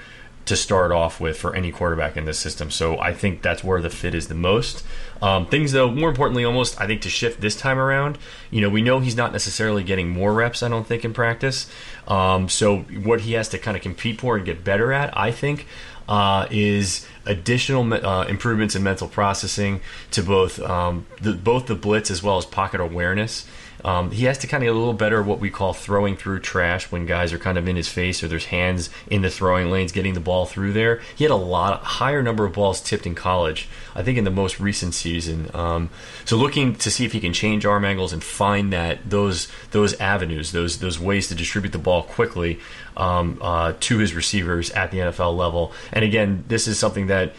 to 0.46 0.56
start 0.58 0.92
off 0.92 1.22
with 1.22 1.38
for 1.38 1.56
any 1.56 1.72
quarterback 1.72 2.18
in 2.18 2.26
this 2.26 2.38
system. 2.38 2.70
So 2.70 3.00
I 3.00 3.14
think 3.14 3.42
that's 3.42 3.64
where 3.64 3.82
the 3.82 3.90
fit 3.90 4.14
is 4.14 4.28
the 4.28 4.36
most. 4.36 4.84
Um, 5.22 5.46
things, 5.46 5.72
though, 5.72 5.90
more 5.90 6.10
importantly, 6.10 6.44
almost 6.44 6.80
I 6.82 6.88
think 6.88 7.02
to 7.04 7.10
shift 7.10 7.40
this 7.40 7.56
time 7.56 7.80
around. 7.80 8.18
You 8.52 8.60
know, 8.60 8.70
we 8.70 8.82
know 8.82 9.00
he's 9.00 9.16
not 9.16 9.32
necessarily 9.32 9.84
getting 9.84 10.10
more 10.10 10.34
reps. 10.34 10.62
I 10.62 10.68
don't 10.68 10.86
think 10.86 11.06
in 11.06 11.14
practice. 11.14 11.70
Um, 12.08 12.50
so 12.50 12.80
what 12.80 13.22
he 13.22 13.34
has 13.34 13.48
to 13.50 13.58
kind 13.58 13.78
of 13.78 13.84
compete 13.84 14.20
for 14.20 14.36
and 14.36 14.46
get 14.46 14.66
better 14.66 14.92
at, 14.92 15.18
I 15.18 15.32
think, 15.32 15.66
uh, 16.10 16.48
is 16.52 17.08
additional 17.26 17.94
uh, 17.94 18.26
improvements 18.26 18.76
in 18.76 18.84
mental 18.84 19.08
processing 19.08 19.80
to 20.12 20.22
both 20.22 20.60
um, 20.60 21.06
the, 21.22 21.32
both 21.32 21.68
the 21.68 21.76
blitz 21.76 22.12
as 22.12 22.22
well 22.22 22.38
as 22.38 22.46
pocket 22.46 22.82
awareness. 22.82 23.48
Um, 23.84 24.12
he 24.12 24.26
has 24.26 24.38
to 24.40 24.48
kind 24.48 24.64
of 24.64 24.68
get 24.68 24.76
a 24.76 24.78
little 24.78 24.94
better 24.94 25.22
what 25.22 25.40
we 25.40 25.50
call 25.50 25.74
throwing 25.74 26.16
through 26.16 26.40
trash 26.40 26.92
when 26.92 27.06
guys 27.06 27.34
are 27.34 27.38
kind 27.38 27.58
of 27.58 27.68
in 27.68 27.76
his 27.76 27.90
face 27.90 28.24
or 28.24 28.28
there's 28.28 28.46
hands 28.46 28.90
in 29.08 29.22
the 29.22 29.30
throwing 29.30 29.70
lanes 29.70 29.92
getting 29.92 30.14
the 30.14 30.20
ball 30.20 30.46
through 30.46 30.74
there. 30.74 31.02
He 31.16 31.24
had 31.24 31.32
a 31.32 31.36
lot 31.36 31.84
higher 31.84 32.24
number 32.24 32.46
of 32.46 32.54
balls 32.54 32.82
tipped 32.82 33.06
in 33.06 33.16
college, 33.16 33.68
I 33.96 34.04
think 34.04 34.18
in 34.18 34.24
the 34.24 34.32
most 34.32 34.60
recent 34.60 34.94
season. 34.94 35.50
Um, 35.54 35.90
so 36.26 36.38
looking 36.38 36.76
to 36.76 36.90
see 36.90 37.06
if 37.06 37.12
he 37.12 37.20
can 37.20 37.34
change 37.34 37.66
arm 37.66 37.86
angles 37.86 38.14
and 38.14 38.24
find 38.24 38.72
that 38.74 39.10
those 39.10 39.50
those 39.72 40.00
avenues, 40.00 40.52
those 40.52 40.80
those 40.80 41.00
ways 41.00 41.28
to 41.28 41.36
distribute 41.36 41.72
the 41.72 41.78
ball 41.78 42.04
quickly 42.04 42.60
um, 42.96 43.38
uh, 43.42 43.74
to 43.82 43.98
his 43.98 44.14
receivers 44.14 44.72
at 44.72 44.92
the 44.92 45.00
NFL 45.00 45.36
level. 45.36 45.74
And 45.92 46.06
again, 46.06 46.46
this 46.48 46.68
is 46.68 46.80
something 46.80 47.08
that 47.08 47.34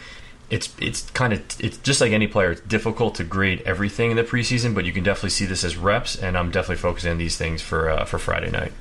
it's 0.50 0.74
it's 0.78 1.10
kind 1.10 1.32
of 1.32 1.40
it's 1.58 1.78
just 1.78 2.00
like 2.00 2.12
any 2.12 2.26
player. 2.26 2.52
It's 2.52 2.60
difficult 2.62 3.14
to 3.16 3.24
grade 3.24 3.62
everything 3.64 4.10
in 4.10 4.16
the 4.16 4.24
preseason, 4.24 4.74
but 4.74 4.84
you 4.84 4.92
can 4.92 5.02
definitely 5.02 5.30
see 5.30 5.46
this 5.46 5.64
as 5.64 5.76
reps, 5.76 6.16
and 6.16 6.36
I'm 6.36 6.50
definitely 6.50 6.76
focusing 6.76 7.12
on 7.12 7.18
these 7.18 7.36
things 7.36 7.62
for 7.62 7.88
uh, 7.88 8.04
for 8.04 8.18
Friday 8.18 8.50
night. 8.50 8.72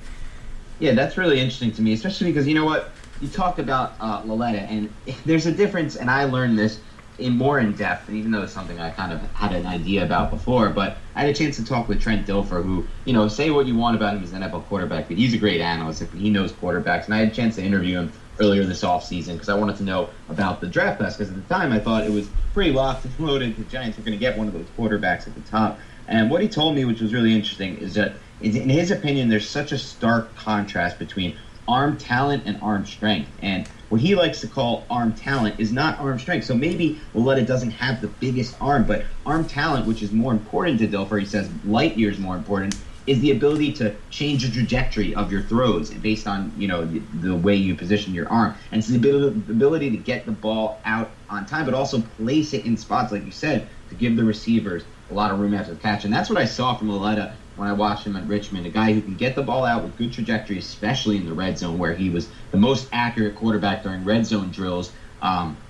Yeah, 0.79 0.93
that's 0.93 1.17
really 1.17 1.39
interesting 1.39 1.71
to 1.73 1.81
me, 1.81 1.93
especially 1.93 2.27
because 2.27 2.47
you 2.47 2.55
know 2.55 2.65
what 2.65 2.91
you 3.21 3.27
talked 3.27 3.59
about 3.59 3.93
uh, 3.99 4.21
Lauletta, 4.25 4.61
and 4.63 4.93
there's 5.25 5.45
a 5.45 5.51
difference, 5.51 5.95
and 5.95 6.09
I 6.09 6.25
learned 6.25 6.59
this 6.59 6.79
in 7.19 7.37
more 7.37 7.59
in 7.59 7.73
depth, 7.73 8.07
and 8.09 8.17
even 8.17 8.31
though 8.31 8.41
it's 8.41 8.51
something 8.51 8.79
I 8.79 8.89
kind 8.89 9.13
of 9.13 9.21
had 9.33 9.53
an 9.53 9.65
idea 9.65 10.03
about 10.03 10.31
before. 10.31 10.69
But 10.69 10.97
I 11.15 11.21
had 11.21 11.29
a 11.29 11.33
chance 11.33 11.55
to 11.57 11.65
talk 11.65 11.87
with 11.87 12.01
Trent 12.01 12.27
Dilfer, 12.27 12.63
who 12.63 12.85
you 13.05 13.13
know 13.13 13.27
say 13.27 13.51
what 13.51 13.67
you 13.67 13.75
want 13.75 13.95
about 13.95 14.15
him 14.15 14.23
as 14.23 14.33
an 14.33 14.41
NFL 14.41 14.65
quarterback, 14.65 15.07
but 15.07 15.17
he's 15.17 15.33
a 15.33 15.37
great 15.37 15.61
analyst. 15.61 16.03
He 16.13 16.29
knows 16.29 16.51
quarterbacks, 16.51 17.05
and 17.05 17.13
I 17.13 17.19
had 17.19 17.29
a 17.29 17.35
chance 17.35 17.55
to 17.55 17.63
interview 17.63 17.99
him 17.99 18.11
earlier 18.39 18.63
this 18.63 18.83
offseason 18.83 19.33
because 19.33 19.49
I 19.49 19.55
wanted 19.55 19.77
to 19.77 19.83
know 19.83 20.09
about 20.29 20.61
the 20.61 20.67
draft 20.67 20.99
class 20.99 21.17
because 21.17 21.31
at 21.31 21.35
the 21.35 21.53
time 21.53 21.71
I 21.71 21.79
thought 21.79 22.03
it 22.03 22.11
was 22.11 22.27
pretty 22.53 22.71
locked 22.71 23.05
and 23.05 23.19
loaded. 23.19 23.55
The 23.55 23.63
Giants 23.65 23.97
were 23.97 24.03
going 24.03 24.17
to 24.17 24.19
get 24.19 24.37
one 24.37 24.47
of 24.47 24.53
those 24.53 24.67
quarterbacks 24.77 25.27
at 25.27 25.35
the 25.35 25.41
top. 25.41 25.79
And 26.07 26.29
what 26.29 26.41
he 26.41 26.47
told 26.47 26.75
me, 26.75 26.85
which 26.85 27.01
was 27.01 27.13
really 27.13 27.33
interesting, 27.33 27.77
is 27.77 27.93
that 27.95 28.13
in 28.41 28.69
his 28.69 28.91
opinion, 28.91 29.29
there's 29.29 29.49
such 29.49 29.71
a 29.71 29.77
stark 29.77 30.35
contrast 30.35 30.99
between 30.99 31.37
arm 31.67 31.97
talent 31.97 32.43
and 32.45 32.61
arm 32.61 32.85
strength. 32.85 33.29
And 33.41 33.67
what 33.89 34.01
he 34.01 34.15
likes 34.15 34.41
to 34.41 34.47
call 34.47 34.85
arm 34.89 35.13
talent 35.13 35.59
is 35.59 35.71
not 35.71 35.99
arm 35.99 36.19
strength. 36.19 36.45
So 36.45 36.55
maybe 36.55 36.99
Lauletta 37.13 37.45
doesn't 37.45 37.71
have 37.71 38.01
the 38.01 38.07
biggest 38.07 38.55
arm, 38.59 38.85
but 38.85 39.05
arm 39.25 39.45
talent, 39.45 39.87
which 39.87 40.01
is 40.01 40.11
more 40.11 40.33
important 40.33 40.79
to 40.79 40.87
Dilfer, 40.87 41.19
he 41.19 41.25
says 41.25 41.49
light 41.63 41.97
years 41.97 42.19
more 42.19 42.35
important, 42.35 42.75
is 43.05 43.19
the 43.19 43.31
ability 43.31 43.73
to 43.73 43.99
change 44.09 44.43
the 44.43 44.51
trajectory 44.51 45.13
of 45.15 45.31
your 45.31 45.41
throws 45.43 45.93
based 45.93 46.27
on 46.27 46.53
you 46.55 46.67
know 46.67 46.85
the, 46.85 47.07
the 47.13 47.35
way 47.35 47.55
you 47.55 47.75
position 47.75 48.13
your 48.13 48.29
arm, 48.29 48.55
and 48.71 48.79
it's 48.79 48.87
the 48.87 48.97
ability, 48.97 49.39
ability 49.51 49.91
to 49.91 49.97
get 49.97 50.25
the 50.25 50.31
ball 50.31 50.81
out 50.85 51.17
on 51.29 51.45
time, 51.45 51.65
but 51.65 51.73
also 51.73 52.01
place 52.01 52.53
it 52.53 52.65
in 52.65 52.77
spots 52.77 53.11
like 53.11 53.25
you 53.25 53.31
said 53.31 53.71
to 53.89 53.95
give 53.95 54.15
the 54.15 54.23
receivers 54.23 54.85
a 55.09 55.13
lot 55.13 55.31
of 55.31 55.39
room 55.39 55.53
after 55.53 55.73
the 55.73 55.79
catch, 55.79 56.05
and 56.05 56.13
that's 56.13 56.29
what 56.29 56.39
I 56.39 56.45
saw 56.45 56.75
from 56.75 56.89
Lauletta 56.89 57.37
when 57.55 57.67
I 57.67 57.73
watched 57.73 58.05
him 58.07 58.15
at 58.15 58.27
Richmond. 58.27 58.65
A 58.65 58.69
guy 58.71 58.93
who 58.93 59.01
can 59.01 59.17
get 59.17 59.35
the 59.35 59.43
ball 59.43 59.65
out 59.65 59.83
with 59.83 59.95
good 59.95 60.13
trajectory, 60.13 60.57
especially 60.57 61.17
in 61.17 61.25
the 61.25 61.33
red 61.33 61.57
zone, 61.57 61.77
where 61.77 61.93
he 61.93 62.09
was 62.09 62.31
the 62.51 62.57
most 62.57 62.89
accurate 62.91 63.35
quarterback 63.35 63.83
during 63.83 64.03
red 64.03 64.25
zone 64.25 64.51
drills. 64.51 64.93
Um, 65.21 65.62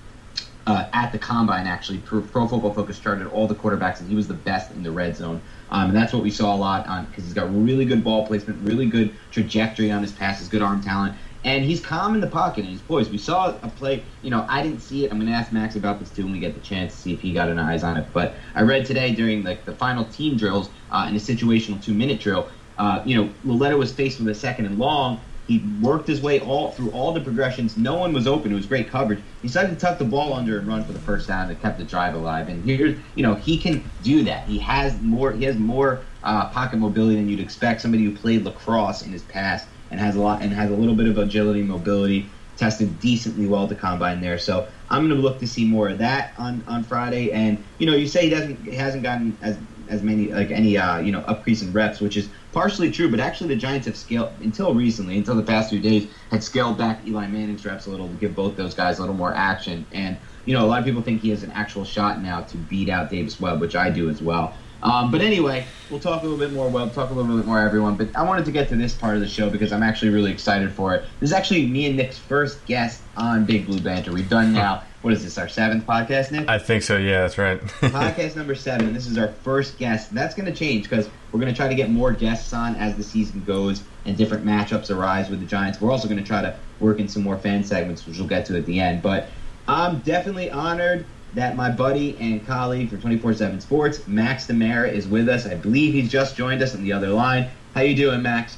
uh, 0.66 0.88
at 0.94 1.12
the 1.12 1.20
combine, 1.20 1.68
actually, 1.68 2.00
Pro, 2.00 2.22
Pro 2.22 2.48
Football 2.48 2.74
Focus 2.74 3.00
charted 3.00 3.28
all 3.28 3.48
the 3.48 3.56
quarterbacks, 3.56 4.00
and 4.00 4.08
he 4.08 4.16
was 4.16 4.28
the 4.28 4.34
best 4.34 4.72
in 4.72 4.84
the 4.84 4.92
red 4.92 5.16
zone. 5.16 5.42
Um, 5.70 5.90
and 5.90 5.96
that's 5.96 6.14
what 6.14 6.24
we 6.24 6.32
saw 6.32 6.56
a 6.56 6.58
lot 6.58 6.88
on 6.88 7.06
because 7.06 7.26
he's 7.26 7.34
got 7.34 7.54
really 7.54 7.86
good 7.86 8.04
ball 8.04 8.26
placement, 8.26 8.62
really 8.62 8.86
good 8.86 9.18
trajectory 9.32 9.92
on 9.92 10.02
his 10.02 10.14
passes, 10.14 10.48
good 10.48 10.62
arm 10.62 10.82
talent, 10.82 11.16
and 11.44 11.66
he's 11.66 11.82
calm 11.82 12.16
in 12.16 12.22
the 12.22 12.28
pocket 12.28 12.62
and 12.62 12.70
he's 12.70 12.82
poised. 12.82 13.12
We 13.12 13.18
saw 13.18 13.58
a 13.62 13.70
play, 13.70 14.06
you 14.22 14.30
know, 14.30 14.46
I 14.48 14.64
didn't 14.64 14.80
see 14.80 15.04
it. 15.04 15.12
I'm 15.12 15.18
going 15.18 15.30
to 15.30 15.36
ask 15.36 15.52
Max 15.52 15.76
about 15.76 16.00
this 16.00 16.10
too 16.10 16.24
when 16.24 16.32
we 16.32 16.40
get 16.40 16.54
the 16.54 16.62
chance 16.62 16.94
to 16.94 17.00
see 17.00 17.14
if 17.14 17.22
he 17.22 17.34
got 17.34 17.50
an 17.50 17.60
eyes 17.60 17.84
on 17.84 17.98
it. 17.98 18.08
But 18.14 18.38
I 18.56 18.62
read 18.62 18.86
today 18.86 19.14
during 19.14 19.44
like 19.44 19.66
the 19.66 19.74
final 19.74 20.06
team 20.06 20.38
drills 20.38 20.70
uh, 20.90 21.08
in 21.10 21.16
a 21.16 21.20
situational 21.20 21.84
two 21.84 21.94
minute 21.94 22.22
drill, 22.22 22.50
uh, 22.78 23.04
you 23.06 23.18
know, 23.18 23.34
Lauletta 23.44 23.78
was 23.78 23.94
faced 23.94 24.20
with 24.20 24.30
a 24.30 24.36
second 24.36 24.66
and 24.66 24.78
long, 24.80 25.22
he 25.46 25.78
worked 25.82 26.08
his 26.08 26.22
way 26.22 26.40
all 26.40 26.72
through 26.72 26.92
all 26.92 27.14
the 27.14 27.20
progressions. 27.20 27.76
No 27.76 27.96
one 27.96 28.14
was 28.14 28.28
open. 28.28 28.52
It 28.52 28.56
was 28.56 28.66
great 28.66 28.90
coverage. 28.90 29.24
He 29.42 29.48
decided 29.48 29.72
to 29.72 29.76
tuck 29.76 30.00
the 30.00 30.06
ball 30.06 30.34
under 30.34 30.58
and 30.58 30.68
run 30.68 30.86
for 30.86 30.94
the 30.94 31.00
first 31.00 31.28
down 31.28 31.50
that 31.50 31.62
kept 31.62 31.78
the 31.78 31.84
drive 31.84 32.16
alive. 32.16 32.48
And 32.48 32.64
here, 32.64 32.98
you 33.16 33.24
know, 33.24 33.36
he 33.36 33.58
can 33.58 33.92
do 34.02 34.24
that. 34.24 34.48
He 34.48 34.60
has 34.60 35.02
more. 35.02 35.34
He 35.34 35.44
has 35.44 35.58
more 35.58 36.06
uh, 36.24 36.50
pocket 36.50 36.78
mobility 36.78 37.16
than 37.16 37.28
you'd 37.28 37.42
expect. 37.42 37.82
Somebody 37.82 38.06
who 38.06 38.16
played 38.16 38.44
lacrosse 38.44 39.02
in 39.02 39.12
his 39.12 39.24
past 39.24 39.68
and 39.92 40.00
has 40.00 40.16
a 40.16 40.22
lot 40.22 40.42
and 40.42 40.54
has 40.54 40.72
a 40.72 40.76
little 40.76 40.96
bit 40.96 41.08
of 41.08 41.18
agility, 41.18 41.62
mobility. 41.62 42.30
Tested 42.56 43.00
decently 43.00 43.48
well 43.48 43.68
to 43.68 43.74
combine 43.74 44.22
there. 44.22 44.38
So 44.38 44.70
I'm 44.88 45.08
going 45.08 45.20
to 45.20 45.22
look 45.22 45.40
to 45.40 45.48
see 45.48 45.66
more 45.66 45.90
of 45.90 45.98
that 45.98 46.36
on 46.38 46.64
on 46.68 46.84
Friday. 46.84 47.32
And 47.32 47.64
you 47.80 47.88
know, 47.88 47.96
you 47.96 48.08
say 48.08 48.26
he 48.26 48.30
doesn't, 48.30 48.64
he 48.64 48.76
hasn't 48.76 49.02
gotten 49.02 49.36
as 49.42 49.58
as 49.94 50.02
many 50.04 50.32
like 50.34 50.52
any 50.52 50.78
uh, 50.78 51.00
you 51.00 51.12
know 51.12 51.22
upcrease 51.22 51.62
in 51.62 51.72
reps, 51.72 52.02
which 52.02 52.18
is 52.18 52.30
partially 52.52 52.92
true. 52.92 53.10
But 53.10 53.20
actually, 53.20 53.50
the 53.50 53.56
Giants 53.56 53.86
have 53.86 53.96
scaled 53.96 54.34
until 54.42 54.74
recently, 54.74 55.18
until 55.18 55.36
the 55.36 55.44
past 55.44 55.70
few 55.70 55.80
days, 55.80 56.12
had 56.32 56.44
scaled 56.44 56.78
back 56.78 57.06
Eli 57.06 57.28
Manning's 57.28 57.64
reps 57.64 57.86
a 57.86 57.92
little 57.92 58.10
to 58.10 58.18
give 58.18 58.36
both 58.36 58.58
those 58.58 58.74
guys 58.74 58.98
a 58.98 59.02
little 59.02 59.16
more 59.16 59.34
action. 59.34 59.86
And 59.92 60.20
you 60.46 60.54
know, 60.54 60.66
a 60.66 60.68
lot 60.68 60.80
of 60.80 60.86
people 60.86 61.04
think 61.04 61.22
he 61.22 61.30
has 61.30 61.44
an 61.44 61.52
actual 61.52 61.86
shot 61.86 62.22
now 62.22 62.42
to 62.42 62.58
beat 62.58 62.90
out 62.90 63.10
Davis 63.10 63.40
Webb, 63.40 63.62
which 63.62 63.76
I 63.76 63.90
do 63.90 64.10
as 64.10 64.22
well. 64.22 64.58
Um, 64.84 65.10
but 65.12 65.22
anyway, 65.22 65.66
we'll 65.90 66.00
talk 66.00 66.22
a 66.22 66.26
little 66.26 66.38
bit 66.38 66.54
more 66.54 66.70
Webb, 66.70 66.94
talk 66.94 67.10
a 67.10 67.14
little 67.14 67.36
bit 67.36 67.46
more 67.46 67.60
everyone. 67.60 67.96
But 67.96 68.16
I 68.16 68.24
wanted 68.24 68.46
to 68.46 68.52
get 68.52 68.70
to 68.70 68.76
this 68.76 68.94
part 68.94 69.16
of 69.16 69.22
the 69.22 69.28
show 69.28 69.50
because 69.50 69.72
I'm 69.72 69.84
actually 69.84 70.12
really 70.12 70.32
excited 70.32 70.72
for 70.72 70.94
it. 70.94 71.06
This 71.20 71.30
is 71.30 71.34
actually 71.34 71.66
me 71.66 71.88
and 71.88 71.98
Nick's 71.98 72.18
first 72.18 72.64
guest 72.66 73.02
on 73.18 73.46
Big 73.46 73.66
Blue 73.66 73.80
Banter. 73.80 74.12
We've 74.12 74.30
done 74.30 74.54
now 74.54 74.84
what 75.04 75.12
is 75.12 75.22
this, 75.22 75.38
our 75.38 75.50
seventh 75.50 75.86
podcast, 75.86 76.32
Nick? 76.32 76.48
I 76.48 76.58
think 76.58 76.82
so, 76.82 76.96
yeah, 76.96 77.22
that's 77.22 77.38
right. 77.38 77.60
podcast 77.82 78.38
number 78.38 78.56
seven. 78.56 78.94
This 78.94 79.06
is 79.06 79.18
our 79.18 79.28
first 79.28 79.78
guest. 79.78 80.14
That's 80.14 80.34
going 80.34 80.46
to 80.46 80.58
change 80.58 80.90
because 80.90 81.10
we're 81.32 81.42
going 81.42 81.52
to 81.52 81.58
try 81.58 81.68
to 81.68 81.76
get 81.76 81.90
more 81.90 82.14
guests 82.14 82.54
on 82.54 82.76
as 82.78 82.96
the 82.96 83.04
season 83.04 83.44
goes 83.44 83.84
and 84.06 84.16
different 84.16 84.46
matchups 84.46 84.96
arise 84.96 85.30
with 85.30 85.42
the 85.42 85.46
Giants. 85.46 85.82
We're 85.82 85.92
also 85.92 86.08
going 86.08 86.22
to 86.22 86.26
try 86.26 86.42
to 86.42 86.58
work 86.80 87.00
in 87.00 87.10
some 87.10 87.22
more 87.22 87.38
fan 87.38 87.66
segments, 87.66 88.08
which 88.08 88.18
we'll 88.18 88.30
get 88.30 88.46
to 88.46 88.58
at 88.58 88.66
the 88.66 88.80
end. 88.80 89.02
But 89.02 89.28
I'm 89.68 90.00
definitely 90.00 90.50
honored 90.50 91.06
that 91.36 91.56
my 91.56 91.70
buddy 91.70 92.18
and 92.20 92.46
colleague 92.46 92.90
for 92.90 92.98
24/7 92.98 93.62
Sports, 93.62 94.08
Max 94.08 94.48
Demara, 94.48 94.92
is 94.92 95.08
with 95.08 95.30
us. 95.30 95.46
I 95.46 95.56
believe 95.56 95.94
he's 95.94 96.10
just 96.10 96.36
joined 96.36 96.62
us 96.62 96.76
on 96.76 96.84
the 96.84 96.94
other 96.94 97.10
line. 97.10 97.50
How 97.74 97.82
you 97.82 97.96
doing, 97.96 98.22
Max? 98.22 98.58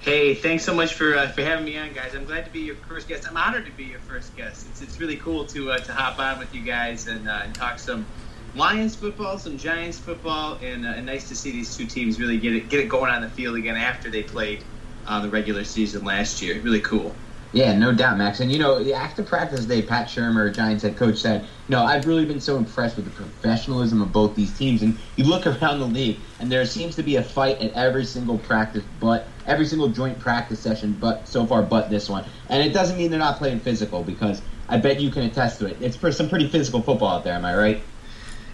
Hey, 0.00 0.34
thanks 0.34 0.64
so 0.64 0.74
much 0.74 0.94
for 0.94 1.16
uh, 1.16 1.28
for 1.28 1.42
having 1.42 1.64
me 1.64 1.78
on, 1.78 1.92
guys. 1.92 2.14
I'm 2.14 2.24
glad 2.24 2.44
to 2.44 2.50
be 2.50 2.60
your 2.60 2.76
first 2.76 3.08
guest. 3.08 3.26
I'm 3.28 3.36
honored 3.36 3.64
to 3.66 3.72
be 3.72 3.84
your 3.84 4.00
first 4.00 4.36
guest. 4.36 4.66
It's, 4.70 4.82
it's 4.82 5.00
really 5.00 5.16
cool 5.16 5.46
to 5.46 5.72
uh, 5.72 5.78
to 5.78 5.92
hop 5.92 6.18
on 6.18 6.38
with 6.38 6.54
you 6.54 6.62
guys 6.62 7.08
and, 7.08 7.28
uh, 7.28 7.40
and 7.42 7.54
talk 7.54 7.78
some 7.78 8.04
Lions 8.54 8.94
football, 8.94 9.38
some 9.38 9.58
Giants 9.58 9.98
football, 9.98 10.58
and, 10.62 10.86
uh, 10.86 10.90
and, 10.90 11.06
nice 11.06 11.28
to 11.28 11.34
see 11.34 11.50
these 11.50 11.76
two 11.76 11.86
teams 11.86 12.20
really 12.20 12.38
get 12.38 12.54
it 12.54 12.68
get 12.68 12.80
it 12.80 12.88
going 12.88 13.10
on 13.10 13.22
the 13.22 13.30
field 13.30 13.56
again 13.56 13.76
after 13.76 14.10
they 14.10 14.22
played 14.22 14.62
uh, 15.06 15.20
the 15.20 15.28
regular 15.28 15.64
season 15.64 16.04
last 16.04 16.40
year. 16.42 16.60
Really 16.60 16.80
cool. 16.80 17.14
Yeah, 17.54 17.72
no 17.78 17.92
doubt, 17.92 18.18
Max. 18.18 18.40
And 18.40 18.50
you 18.50 18.58
know, 18.58 18.84
after 18.92 19.22
practice 19.22 19.64
day, 19.64 19.80
Pat 19.80 20.08
Shurmur, 20.08 20.52
Giants 20.52 20.82
head 20.82 20.96
coach, 20.96 21.18
said, 21.18 21.42
"You 21.68 21.76
know, 21.76 21.84
I've 21.84 22.04
really 22.04 22.24
been 22.24 22.40
so 22.40 22.56
impressed 22.56 22.96
with 22.96 23.04
the 23.04 23.12
professionalism 23.12 24.02
of 24.02 24.12
both 24.12 24.34
these 24.34 24.52
teams." 24.58 24.82
And 24.82 24.98
you 25.14 25.24
look 25.24 25.46
around 25.46 25.78
the 25.78 25.86
league, 25.86 26.18
and 26.40 26.50
there 26.50 26.66
seems 26.66 26.96
to 26.96 27.04
be 27.04 27.14
a 27.14 27.22
fight 27.22 27.62
at 27.62 27.72
every 27.74 28.06
single 28.06 28.38
practice, 28.38 28.82
but 28.98 29.28
every 29.46 29.66
single 29.66 29.86
joint 29.86 30.18
practice 30.18 30.58
session, 30.58 30.96
but 30.98 31.28
so 31.28 31.46
far, 31.46 31.62
but 31.62 31.90
this 31.90 32.08
one. 32.08 32.24
And 32.48 32.60
it 32.60 32.72
doesn't 32.72 32.98
mean 32.98 33.08
they're 33.12 33.20
not 33.20 33.38
playing 33.38 33.60
physical, 33.60 34.02
because 34.02 34.42
I 34.68 34.78
bet 34.78 35.00
you 35.00 35.12
can 35.12 35.22
attest 35.22 35.60
to 35.60 35.66
it. 35.66 35.76
It's 35.80 35.96
for 35.96 36.10
some 36.10 36.28
pretty 36.28 36.48
physical 36.48 36.82
football 36.82 37.10
out 37.10 37.22
there. 37.22 37.34
Am 37.34 37.44
I 37.44 37.54
right? 37.54 37.82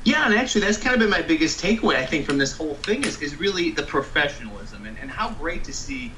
Yeah, 0.04 0.26
and 0.26 0.34
actually, 0.34 0.60
that's 0.66 0.76
kind 0.76 0.92
of 0.94 1.00
been 1.00 1.10
my 1.10 1.22
biggest 1.22 1.58
takeaway, 1.62 1.96
I 1.96 2.04
think, 2.04 2.26
from 2.26 2.36
this 2.36 2.54
whole 2.54 2.74
thing 2.74 3.04
is, 3.04 3.18
is 3.22 3.40
really 3.40 3.70
the 3.70 3.82
professionalism 3.82 4.84
and, 4.84 4.98
and 4.98 5.10
how 5.10 5.30
great 5.30 5.64
to 5.64 5.72
see 5.72 6.12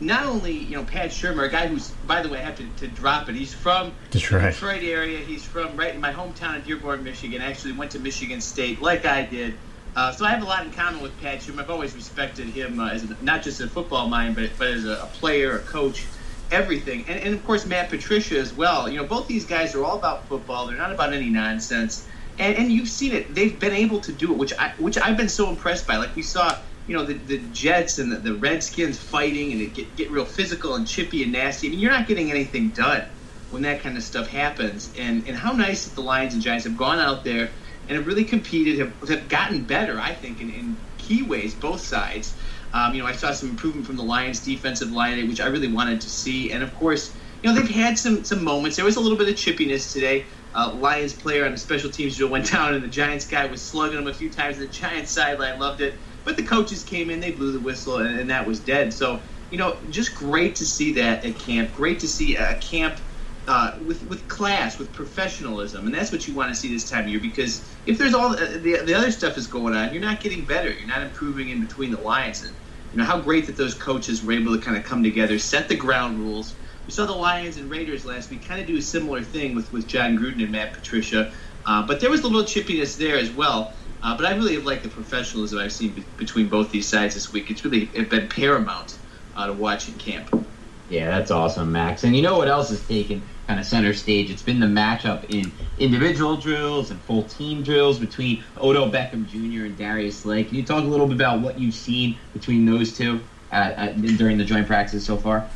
not 0.00 0.26
only, 0.26 0.52
you 0.52 0.76
know, 0.76 0.84
Pat 0.84 1.10
Shurmur, 1.10 1.46
a 1.46 1.48
guy 1.48 1.66
who's, 1.66 1.90
by 2.06 2.22
the 2.22 2.28
way, 2.28 2.38
I 2.38 2.42
have 2.42 2.56
to, 2.56 2.66
to 2.78 2.88
drop 2.88 3.28
it. 3.28 3.34
He's 3.34 3.54
from 3.54 3.92
Detroit. 4.10 4.42
the 4.42 4.50
Detroit 4.50 4.82
area. 4.82 5.18
He's 5.18 5.44
from 5.44 5.76
right 5.76 5.94
in 5.94 6.00
my 6.00 6.12
hometown 6.12 6.56
of 6.56 6.64
Dearborn, 6.64 7.04
Michigan. 7.04 7.40
I 7.40 7.50
Actually 7.50 7.72
went 7.72 7.92
to 7.92 7.98
Michigan 7.98 8.40
State 8.40 8.82
like 8.82 9.06
I 9.06 9.24
did. 9.24 9.54
Uh, 9.96 10.10
so 10.10 10.24
I 10.24 10.30
have 10.30 10.42
a 10.42 10.46
lot 10.46 10.66
in 10.66 10.72
common 10.72 11.00
with 11.00 11.18
Pat 11.20 11.38
Shurmur. 11.38 11.60
I've 11.60 11.70
always 11.70 11.94
respected 11.94 12.48
him 12.48 12.80
uh, 12.80 12.90
as 12.90 13.08
a, 13.08 13.16
not 13.22 13.42
just 13.42 13.60
a 13.60 13.68
football 13.68 14.08
mind, 14.08 14.34
but, 14.34 14.50
but 14.58 14.68
as 14.68 14.84
a, 14.84 14.94
a 15.02 15.06
player, 15.14 15.56
a 15.56 15.60
coach, 15.60 16.04
everything. 16.50 17.04
And, 17.06 17.20
and 17.20 17.34
of 17.34 17.44
course, 17.44 17.64
Matt 17.64 17.90
Patricia 17.90 18.36
as 18.38 18.52
well. 18.52 18.88
You 18.88 18.98
know, 18.98 19.04
both 19.06 19.28
these 19.28 19.46
guys 19.46 19.74
are 19.76 19.84
all 19.84 19.96
about 19.96 20.26
football. 20.26 20.66
They're 20.66 20.76
not 20.76 20.92
about 20.92 21.12
any 21.12 21.30
nonsense. 21.30 22.08
And, 22.40 22.56
and 22.56 22.72
you've 22.72 22.88
seen 22.88 23.12
it. 23.12 23.32
They've 23.32 23.56
been 23.58 23.72
able 23.72 24.00
to 24.00 24.10
do 24.10 24.32
it, 24.32 24.36
which 24.36 24.52
I 24.54 24.70
which 24.78 24.98
I've 24.98 25.16
been 25.16 25.28
so 25.28 25.48
impressed 25.48 25.86
by. 25.86 25.98
Like 25.98 26.16
we 26.16 26.22
saw, 26.22 26.58
you 26.86 26.96
know, 26.96 27.04
the, 27.04 27.14
the 27.14 27.38
Jets 27.50 27.98
and 27.98 28.12
the, 28.12 28.16
the 28.16 28.34
Redskins 28.34 28.98
fighting 28.98 29.52
and 29.52 29.60
it 29.60 29.74
get, 29.74 29.96
get 29.96 30.10
real 30.10 30.24
physical 30.24 30.74
and 30.74 30.86
chippy 30.86 31.22
and 31.22 31.32
nasty. 31.32 31.68
I 31.68 31.70
mean, 31.70 31.80
you're 31.80 31.90
not 31.90 32.06
getting 32.06 32.30
anything 32.30 32.70
done 32.70 33.04
when 33.50 33.62
that 33.62 33.80
kind 33.80 33.96
of 33.96 34.02
stuff 34.02 34.28
happens. 34.28 34.92
And 34.98 35.26
and 35.26 35.36
how 35.36 35.52
nice 35.52 35.84
that 35.84 35.94
the 35.94 36.02
Lions 36.02 36.34
and 36.34 36.42
Giants 36.42 36.64
have 36.64 36.76
gone 36.76 36.98
out 36.98 37.24
there 37.24 37.48
and 37.88 37.96
have 37.96 38.06
really 38.06 38.24
competed, 38.24 38.78
have, 38.78 39.08
have 39.08 39.28
gotten 39.28 39.64
better, 39.64 39.98
I 40.00 40.12
think, 40.12 40.40
in, 40.40 40.50
in 40.50 40.76
key 40.98 41.22
ways, 41.22 41.54
both 41.54 41.80
sides. 41.80 42.34
Um, 42.72 42.94
you 42.94 43.02
know, 43.02 43.06
I 43.06 43.12
saw 43.12 43.32
some 43.32 43.50
improvement 43.50 43.86
from 43.86 43.96
the 43.96 44.02
Lions' 44.02 44.40
defensive 44.40 44.90
line, 44.90 45.28
which 45.28 45.40
I 45.40 45.46
really 45.46 45.72
wanted 45.72 46.00
to 46.00 46.08
see. 46.08 46.50
And 46.50 46.62
of 46.62 46.74
course, 46.74 47.14
you 47.42 47.48
know, 47.48 47.54
they've 47.54 47.70
had 47.70 47.98
some 47.98 48.24
some 48.24 48.42
moments. 48.42 48.76
There 48.76 48.84
was 48.84 48.96
a 48.96 49.00
little 49.00 49.18
bit 49.18 49.28
of 49.28 49.34
chippiness 49.34 49.92
today. 49.92 50.24
Uh, 50.54 50.72
Lions 50.72 51.12
player 51.12 51.44
on 51.44 51.52
the 51.52 51.58
special 51.58 51.90
teams 51.90 52.16
drill 52.16 52.30
went 52.30 52.50
down, 52.52 52.74
and 52.74 52.82
the 52.82 52.88
Giants 52.88 53.26
guy 53.26 53.46
was 53.46 53.62
slugging 53.62 53.98
him 53.98 54.06
a 54.06 54.14
few 54.14 54.30
times. 54.30 54.58
The 54.58 54.66
Giants 54.66 55.12
sideline 55.12 55.58
loved 55.60 55.80
it, 55.80 55.94
but 56.24 56.36
the 56.36 56.42
coaches 56.42 56.82
came 56.82 57.10
in, 57.10 57.20
they 57.20 57.32
blew 57.32 57.52
the 57.52 57.60
whistle, 57.60 57.98
and, 57.98 58.18
and 58.18 58.30
that 58.30 58.46
was 58.46 58.60
dead. 58.60 58.92
So, 58.92 59.20
you 59.50 59.58
know, 59.58 59.76
just 59.90 60.14
great 60.14 60.56
to 60.56 60.64
see 60.64 60.92
that 60.94 61.24
at 61.24 61.38
camp. 61.38 61.74
Great 61.74 62.00
to 62.00 62.08
see 62.08 62.36
a 62.36 62.54
camp 62.56 62.98
uh, 63.46 63.76
with 63.86 64.02
with 64.04 64.26
class, 64.28 64.78
with 64.78 64.92
professionalism, 64.92 65.86
and 65.86 65.94
that's 65.94 66.10
what 66.10 66.26
you 66.26 66.34
want 66.34 66.52
to 66.52 66.54
see 66.54 66.72
this 66.72 66.88
time 66.88 67.04
of 67.04 67.10
year. 67.10 67.20
Because 67.20 67.62
if 67.86 67.98
there's 67.98 68.14
all 68.14 68.30
the, 68.30 68.46
the, 68.58 68.82
the 68.84 68.94
other 68.94 69.10
stuff 69.10 69.36
is 69.36 69.46
going 69.46 69.74
on, 69.74 69.92
you're 69.92 70.02
not 70.02 70.20
getting 70.20 70.44
better. 70.44 70.70
You're 70.70 70.88
not 70.88 71.02
improving 71.02 71.50
in 71.50 71.60
between 71.60 71.90
the 71.90 72.00
lines. 72.00 72.42
And 72.42 72.54
you 72.92 72.98
know 72.98 73.04
how 73.04 73.20
great 73.20 73.46
that 73.46 73.56
those 73.56 73.74
coaches 73.74 74.24
were 74.24 74.32
able 74.32 74.56
to 74.56 74.62
kind 74.62 74.76
of 74.76 74.84
come 74.84 75.02
together, 75.02 75.38
set 75.38 75.68
the 75.68 75.76
ground 75.76 76.18
rules. 76.18 76.54
We 76.86 76.92
saw 76.92 77.06
the 77.06 77.12
Lions 77.12 77.56
and 77.56 77.70
Raiders 77.70 78.04
last 78.04 78.30
week 78.30 78.46
kind 78.46 78.60
of 78.60 78.66
do 78.66 78.76
a 78.76 78.82
similar 78.82 79.22
thing 79.22 79.54
with 79.54 79.70
with 79.72 79.86
Jon 79.86 80.16
Gruden 80.18 80.42
and 80.42 80.52
Matt 80.52 80.72
Patricia, 80.72 81.32
uh, 81.66 81.86
but 81.86 82.00
there 82.00 82.10
was 82.10 82.22
a 82.22 82.26
little 82.26 82.44
chippiness 82.44 82.96
there 82.96 83.16
as 83.16 83.30
well. 83.30 83.74
Uh, 84.04 84.14
but 84.14 84.26
I 84.26 84.34
really 84.34 84.58
like 84.58 84.82
the 84.82 84.90
professionalism 84.90 85.58
I've 85.58 85.72
seen 85.72 85.94
be- 85.94 86.04
between 86.18 86.48
both 86.48 86.70
these 86.70 86.86
sides 86.86 87.14
this 87.14 87.32
week. 87.32 87.50
It's 87.50 87.64
really 87.64 87.86
been 87.86 88.28
paramount 88.28 88.98
uh, 89.34 89.46
to 89.46 89.54
watching 89.54 89.94
camp. 89.94 90.46
Yeah, 90.90 91.08
that's 91.08 91.30
awesome, 91.30 91.72
Max. 91.72 92.04
And 92.04 92.14
you 92.14 92.20
know 92.20 92.36
what 92.36 92.46
else 92.46 92.70
is 92.70 92.86
taken 92.86 93.22
kind 93.46 93.58
of 93.58 93.64
center 93.64 93.94
stage? 93.94 94.30
It's 94.30 94.42
been 94.42 94.60
the 94.60 94.66
matchup 94.66 95.24
in 95.30 95.50
individual 95.78 96.36
drills 96.36 96.90
and 96.90 97.00
full 97.00 97.22
team 97.22 97.62
drills 97.62 97.98
between 97.98 98.44
Odell 98.58 98.90
Beckham 98.90 99.26
Jr. 99.26 99.64
and 99.64 99.78
Darius 99.78 100.18
Slay. 100.18 100.44
Can 100.44 100.56
you 100.56 100.64
talk 100.64 100.84
a 100.84 100.86
little 100.86 101.06
bit 101.06 101.16
about 101.16 101.40
what 101.40 101.58
you've 101.58 101.74
seen 101.74 102.18
between 102.34 102.66
those 102.66 102.94
two 102.94 103.20
during 103.50 104.36
the 104.36 104.44
joint 104.44 104.66
practices 104.66 105.06
so 105.06 105.16
far? 105.16 105.48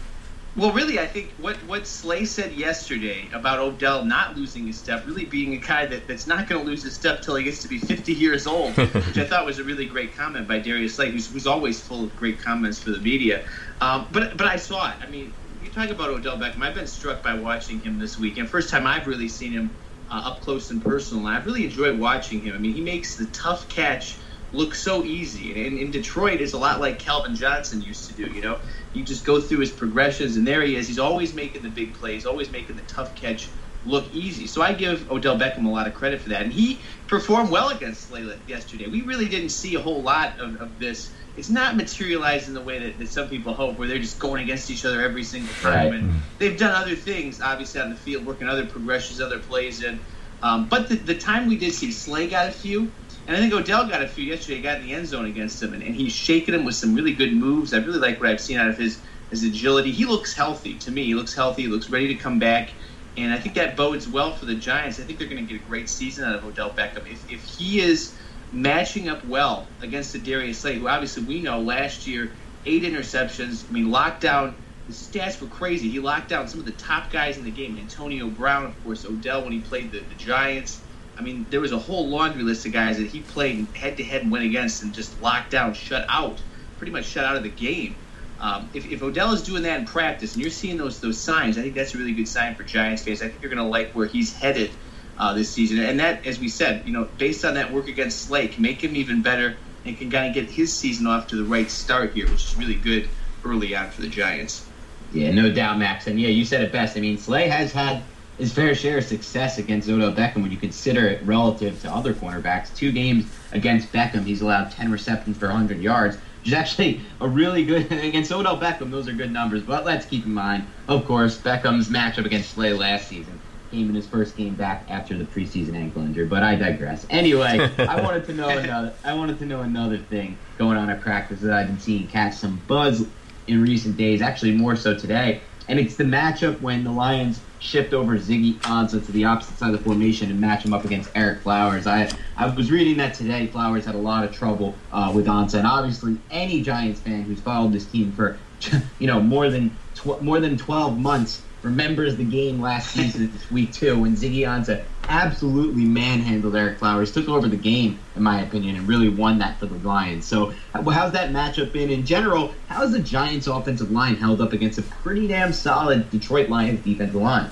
Well, 0.59 0.73
really, 0.73 0.99
I 0.99 1.07
think 1.07 1.35
what, 1.39 1.55
what 1.69 1.87
Slay 1.87 2.25
said 2.25 2.53
yesterday 2.53 3.29
about 3.33 3.61
Odell 3.61 4.05
not 4.05 4.37
losing 4.37 4.67
his 4.67 4.77
step, 4.77 5.07
really 5.07 5.25
being 5.25 5.55
a 5.55 5.59
guy 5.59 5.87
that, 5.87 6.09
that's 6.09 6.27
not 6.27 6.49
going 6.49 6.61
to 6.61 6.67
lose 6.69 6.83
his 6.83 6.95
step 6.95 7.23
till 7.23 7.37
he 7.37 7.45
gets 7.45 7.63
to 7.63 7.69
be 7.69 7.79
50 7.79 8.13
years 8.13 8.45
old, 8.49 8.77
which 8.77 9.19
I 9.19 9.25
thought 9.25 9.47
was 9.47 9.61
a 9.61 9.65
really 9.65 9.87
great 9.87 10.17
comment 10.17 10.49
by 10.49 10.59
Darius 10.59 10.97
Slay, 10.97 11.13
who's, 11.13 11.33
who's 11.33 11.47
always 11.47 11.81
full 11.81 12.03
of 12.03 12.17
great 12.17 12.43
comments 12.43 12.81
for 12.81 12.91
the 12.91 12.99
media. 12.99 13.45
Um, 13.81 14.09
but 14.11 14.37
but 14.37 14.49
I 14.49 14.57
saw 14.57 14.91
it. 14.91 14.97
I 15.01 15.09
mean, 15.09 15.33
you 15.63 15.71
talk 15.71 15.91
about 15.91 16.11
Odell 16.11 16.37
Beckham. 16.37 16.63
I've 16.63 16.75
been 16.75 16.89
struck 16.89 17.23
by 17.23 17.35
watching 17.35 17.79
him 17.79 18.01
this 18.01 18.19
weekend. 18.19 18.49
First 18.49 18.69
time 18.69 18.85
I've 18.85 19.07
really 19.07 19.29
seen 19.29 19.53
him 19.53 19.71
uh, 20.11 20.23
up 20.25 20.41
close 20.41 20.73
and 20.73 20.83
personal. 20.83 21.25
And 21.29 21.37
I've 21.37 21.47
really 21.47 21.67
enjoyed 21.67 22.01
watching 22.01 22.41
him. 22.41 22.57
I 22.57 22.59
mean, 22.59 22.75
he 22.75 22.81
makes 22.81 23.15
the 23.15 23.27
tough 23.27 23.69
catch 23.69 24.19
look 24.53 24.75
so 24.75 25.05
easy. 25.05 25.67
And 25.67 25.79
in 25.79 25.91
Detroit, 25.91 26.41
it's 26.41 26.53
a 26.53 26.59
lot 26.59 26.81
like 26.81 26.99
Calvin 26.99 27.37
Johnson 27.37 27.83
used 27.83 28.11
to 28.11 28.15
do. 28.15 28.33
You 28.33 28.43
know, 28.43 28.59
you 28.95 29.05
just 29.05 29.25
go 29.25 29.41
through 29.41 29.59
his 29.59 29.71
progressions, 29.71 30.37
and 30.37 30.47
there 30.47 30.63
he 30.63 30.77
is. 30.77 30.89
He's 30.89 30.99
always 30.99 31.35
making 31.35 31.63
the 31.63 31.71
big 31.71 31.95
plays, 31.95 32.27
always 32.27 32.51
making 32.51 32.77
the 32.77 32.83
tough 32.83 33.15
catch 33.15 33.49
look 33.87 34.13
easy. 34.13 34.47
So 34.47 34.63
I 34.63 34.73
give 34.73 35.11
Odell 35.11 35.39
Beckham 35.39 35.67
a 35.67 35.69
lot 35.69 35.87
of 35.87 35.95
credit 35.95 36.21
for 36.21 36.31
that. 36.31 36.43
And 36.43 36.53
he 36.53 36.79
performed 37.07 37.51
well 37.51 37.71
against 37.71 38.09
Slay 38.09 38.29
yesterday. 38.47 38.87
We 38.87 39.03
really 39.03 39.29
didn't 39.29 39.51
see 39.51 39.75
a 39.77 39.81
whole 39.81 40.03
lot 40.03 40.39
of, 40.41 40.61
of 40.61 40.79
this. 40.79 41.11
It's 41.37 41.49
not 41.49 41.77
materialized 41.77 42.49
in 42.49 42.55
the 42.55 42.61
way 42.61 42.81
that, 42.81 42.99
that 42.99 43.09
some 43.09 43.29
people 43.29 43.55
hope, 43.55 43.79
where 43.79 43.87
they're 43.87 43.99
just 43.99 44.19
going 44.19 44.43
against 44.43 44.71
each 44.71 44.85
other 44.85 45.03
every 45.03 45.23
single 45.23 45.55
time. 45.63 45.91
Right. 45.91 46.01
And 46.01 46.21
they've 46.39 46.59
done 46.59 46.73
other 46.73 46.97
things, 46.97 47.41
obviously, 47.41 47.81
on 47.81 47.91
the 47.91 47.97
field, 47.97 48.27
working 48.27 48.49
other 48.49 48.67
progressions, 48.67 49.21
other 49.21 49.39
plays 49.39 49.83
in. 49.83 50.01
Um, 50.43 50.69
but 50.69 50.89
the, 50.89 50.97
the 50.97 51.17
time 51.17 51.49
we 51.49 51.57
did 51.57 51.73
see 51.73 51.93
Slay 51.93 52.29
got 52.29 52.49
a 52.49 52.53
few, 52.53 52.91
and 53.29 53.37
I 53.37 53.41
think 53.41 53.53
Odell 53.53 53.87
got 53.87 54.03
a 54.03 54.09
few 54.09 54.25
yesterday. 54.25 54.57
He 54.57 54.63
got 54.63 54.79
in 54.81 54.87
the 54.87 54.95
end 54.95 55.07
zone 55.07 55.27
against 55.27 55.63
him, 55.63 55.75
and, 55.75 55.83
and 55.83 55.95
he's 55.95 56.15
shaking 56.15 56.55
him 56.55 56.65
with 56.65 56.75
some 56.75 56.95
really 56.95 57.13
good 57.13 57.35
moves. 57.35 57.75
I 57.75 57.77
really 57.77 57.99
like 57.99 58.19
what 58.19 58.31
I've 58.31 58.41
seen 58.41 58.59
out 58.59 58.71
of 58.71 58.79
his 58.79 59.03
his 59.29 59.45
agility. 59.45 59.93
He 59.93 60.07
looks 60.07 60.35
healthy 60.35 60.79
to 60.79 60.91
me. 60.91 61.05
He 61.05 61.15
looks 61.15 61.35
healthy. 61.35 61.63
He 61.63 61.69
looks 61.69 61.91
ready 61.91 62.09
to 62.09 62.15
come 62.15 62.39
back, 62.39 62.75
and 63.19 63.33
I 63.33 63.39
think 63.39 63.55
that 63.57 63.77
bodes 63.77 64.09
well 64.09 64.33
for 64.35 64.47
the 64.47 64.55
Giants. 64.55 64.99
I 64.99 65.03
think 65.05 65.19
they're 65.19 65.29
going 65.29 65.47
to 65.47 65.53
get 65.53 65.61
a 65.61 65.65
great 65.65 65.91
season 65.91 66.25
out 66.25 66.37
of 66.37 66.45
Odell 66.45 66.71
Beckham 66.71 67.07
if, 67.07 67.31
if 67.31 67.45
he 67.45 67.81
is 67.81 68.19
matching 68.51 69.11
up 69.11 69.23
well 69.27 69.75
against 69.83 70.15
the 70.15 70.19
Darius 70.19 70.61
Slay, 70.63 70.79
who 70.79 70.89
obviously 70.89 71.25
we 71.25 71.43
know 71.43 71.61
last 71.61 72.07
year 72.07 72.35
eight 72.65 72.83
interceptions. 72.83 73.69
I 73.69 73.73
mean, 73.73 73.89
lockdown. 73.89 74.57
The 74.87 74.95
stats 74.95 75.39
were 75.39 75.49
crazy. 75.49 75.91
He 75.91 76.01
locked 76.01 76.31
down 76.31 76.49
some 76.49 76.61
of 76.61 76.65
the 76.65 76.73
top 76.73 77.11
guys 77.11 77.37
in 77.37 77.45
the 77.45 77.51
game. 77.51 77.77
Antonio 77.77 78.31
Brown, 78.31 78.65
of 78.65 78.83
course, 78.83 79.05
Odell 79.05 79.45
when 79.45 79.53
he 79.53 79.61
played 79.61 79.93
the, 79.93 80.01
the 80.01 80.15
Giants. 80.15 80.88
I 81.19 81.23
mean, 81.23 81.47
there 81.51 81.61
was 81.61 81.73
a 81.73 81.79
whole 81.79 82.09
laundry 82.09 82.43
list 82.43 82.65
of 82.67 82.73
guys 82.73 82.99
that 82.99 83.09
he 83.09 83.21
played 83.21 83.67
head 83.75 83.97
to 83.97 84.05
head 84.05 84.23
and 84.23 84.31
went 84.31 84.45
against 84.45 84.83
and 84.83 84.95
just 84.95 85.21
locked 85.21 85.51
down, 85.51 85.75
shut 85.75 86.07
out, 86.09 86.41
pretty 86.77 86.93
much 86.93 87.07
shut 87.07 87.25
out 87.25 87.37
of 87.37 87.43
the 87.43 87.49
game. 87.49 87.97
Um, 88.41 88.71
if, 88.73 88.91
if 88.91 89.03
Odell 89.03 89.33
is 89.33 89.43
doing 89.43 89.65
that 89.65 89.81
in 89.81 89.87
practice 89.87 90.35
and 90.35 90.43
you're 90.43 90.53
seeing 90.53 90.77
those 90.77 91.01
those 91.01 91.19
signs, 91.19 91.59
I 91.59 91.63
think 91.63 91.75
that's 91.75 91.95
a 91.95 91.99
really 91.99 92.13
good 92.13 92.29
sign 92.29 92.55
for 92.55 92.63
Giants 92.63 93.03
fans. 93.03 93.21
I 93.21 93.29
think 93.29 93.43
you're 93.43 93.51
going 93.51 93.65
to 93.65 93.69
like 93.69 93.93
where 93.93 94.07
he's 94.07 94.33
headed 94.33 94.71
uh, 95.19 95.35
this 95.35 95.51
season. 95.51 95.81
And 95.81 95.99
that, 95.99 96.25
as 96.25 96.39
we 96.39 96.49
said, 96.49 96.87
you 96.87 96.93
know, 96.93 97.09
based 97.19 97.45
on 97.45 97.55
that 97.55 97.73
work 97.73 97.89
against 97.89 98.31
can 98.31 98.63
make 98.63 98.83
him 98.83 98.95
even 98.95 99.23
better 99.23 99.57
and 99.85 99.99
can 99.99 100.11
kind 100.11 100.29
of 100.29 100.35
get 100.35 100.49
his 100.51 100.73
season 100.73 101.07
off 101.07 101.29
to 101.29 101.37
the 101.37 101.45
right 101.45 101.71
start 101.71 102.13
here, 102.13 102.27
which 102.27 102.45
is 102.45 102.57
really 102.57 102.77
good 102.77 103.09
early 103.45 103.75
on 103.75 103.91
for 103.91 104.03
the 104.03 104.09
Giants. 104.09 104.65
Yeah, 105.13 105.33
no 105.33 105.51
doubt, 105.51 105.79
Max. 105.79 106.07
And 106.07 106.21
yeah, 106.21 106.29
you 106.29 106.45
said 106.45 106.63
it 106.63 106.71
best. 106.71 106.97
I 106.97 107.01
mean, 107.01 107.19
Slay 107.19 107.49
has 107.49 107.73
had 107.73 108.03
his 108.39 108.53
fair 108.53 108.75
share 108.75 108.99
of 108.99 109.05
success 109.05 109.59
against 109.59 109.89
Odell 109.89 110.13
Beckham 110.13 110.43
when 110.43 110.51
you 110.51 110.57
consider 110.57 111.07
it 111.07 111.23
relative 111.25 111.81
to 111.83 111.91
other 111.91 112.15
cornerbacks. 112.15 112.75
Two 112.75 112.93
games 112.93 113.27
against 113.53 113.93
Beckham, 113.93 114.25
he's 114.25 114.41
allowed 114.41 114.71
10 114.71 114.93
receptions 114.93 115.37
for 115.37 115.49
100 115.49 115.79
yards, 115.81 116.17
which 116.17 116.49
is 116.49 116.53
actually 116.53 117.01
a 117.21 117.29
really 117.29 117.65
good 117.65 117.91
against 118.05 118.31
Odell 118.31 118.57
Beckham. 118.57 118.91
Those 118.91 119.09
are 119.09 119.13
good 119.13 119.33
numbers. 119.33 119.63
But 119.65 119.85
let's 119.85 120.07
keep 120.07 120.25
in 120.25 120.33
mind, 120.33 120.65
of 120.87 121.05
course, 121.05 121.37
Beckham's 121.37 121.89
matchup 121.89 122.25
against 122.25 122.51
Slay 122.51 122.73
last 122.73 123.09
season 123.09 123.41
came 123.71 123.91
in 123.91 123.95
his 123.95 124.07
first 124.07 124.35
game 124.35 124.55
back 124.55 124.83
after 124.89 125.19
the 125.19 125.25
preseason 125.25 125.75
ankle 125.75 126.01
injury. 126.03 126.25
But 126.25 126.43
I 126.43 126.55
digress. 126.55 127.07
Anyway, 127.11 127.71
I 127.79 128.01
wanted 128.03 128.25
to 128.27 128.33
know 128.33 128.49
another. 128.49 128.95
I 129.05 129.13
wanted 129.13 129.39
to 129.41 129.47
know 129.47 129.61
another 129.61 129.99
thing 129.99 130.39
going 130.57 130.79
on 130.79 130.89
at 130.89 131.03
practice 131.03 131.41
that 131.41 131.53
I've 131.53 131.67
been 131.67 131.79
seeing 131.79 132.07
catch 132.07 132.35
some 132.35 132.63
buzz 132.67 133.07
in 133.47 133.61
recent 133.61 133.99
days. 133.99 134.23
Actually, 134.23 134.53
more 134.53 134.75
so 134.75 134.97
today. 134.97 135.43
And 135.69 135.79
it's 135.79 135.97
the 135.97 136.05
matchup 136.05 136.63
when 136.63 136.83
the 136.83 136.91
Lions 136.91 137.41
shift 137.61 137.93
over 137.93 138.17
Ziggy 138.17 138.55
Ansah 138.61 139.05
to 139.05 139.13
the 139.13 139.25
opposite 139.25 139.59
side 139.59 139.73
of 139.73 139.79
the 139.79 139.85
formation 139.85 140.31
and 140.31 140.41
match 140.41 140.65
him 140.65 140.73
up 140.73 140.85
against 140.85 141.13
Ereck 141.15 141.41
Flowers. 141.41 141.87
I 141.87 142.11
I 142.37 142.55
was 142.55 142.71
reading 142.71 142.97
that 142.99 143.15
today. 143.15 143.47
Flowers 143.47 143.85
had 143.85 143.95
a 143.95 143.99
lot 143.99 144.25
of 144.25 144.33
trouble 144.33 144.75
uh, 144.93 145.13
with 145.15 145.27
Ansah, 145.27 145.59
and 145.59 145.67
obviously 145.67 146.19
any 146.31 146.63
Giants 146.63 147.01
fan 147.01 147.23
who's 147.23 147.41
followed 147.41 147.73
this 147.73 147.87
team 147.87 148.13
for 148.13 148.39
you 148.99 149.07
know 149.07 149.21
more 149.21 149.51
than 149.51 149.77
tw- 149.95 150.23
more 150.23 150.41
than 150.41 150.57
12 150.57 150.99
months 150.99 151.43
remembers 151.69 152.17
the 152.17 152.25
game 152.25 152.61
last 152.61 152.91
season 152.93 153.31
this 153.33 153.51
week 153.51 153.73
too 153.73 154.01
when 154.01 154.17
Ziggy 154.17 154.41
Ansah 154.41 154.85
absolutely 155.09 155.85
manhandled 155.85 156.55
Ereck 156.55 156.79
Flowers, 156.79 157.13
took 157.13 157.29
over 157.29 157.49
the 157.49 157.57
game 157.57 157.99
in 158.17 158.23
my 158.23 158.43
opinion, 158.43 158.77
and 158.77 158.89
really 158.89 159.09
won 159.09 159.39
that 159.39 159.59
for 159.59 159.67
the 159.67 159.77
Lions. 159.87 160.27
So 160.27 160.53
how's 160.73 161.13
that 161.13 161.31
matchup 161.31 161.73
been 161.73 161.91
in 161.91 162.05
general? 162.05 162.55
How's 162.69 162.93
the 162.93 162.99
Giants' 162.99 163.47
offensive 163.47 163.91
line 163.91 164.17
held 164.17 164.41
up 164.41 164.53
against 164.53 164.79
a 164.79 164.83
pretty 164.83 165.29
damn 165.29 165.53
solid 165.53 166.11
Detroit 166.11 166.49
Lions 166.49 166.85
defensive 166.85 167.17
line? 167.17 167.51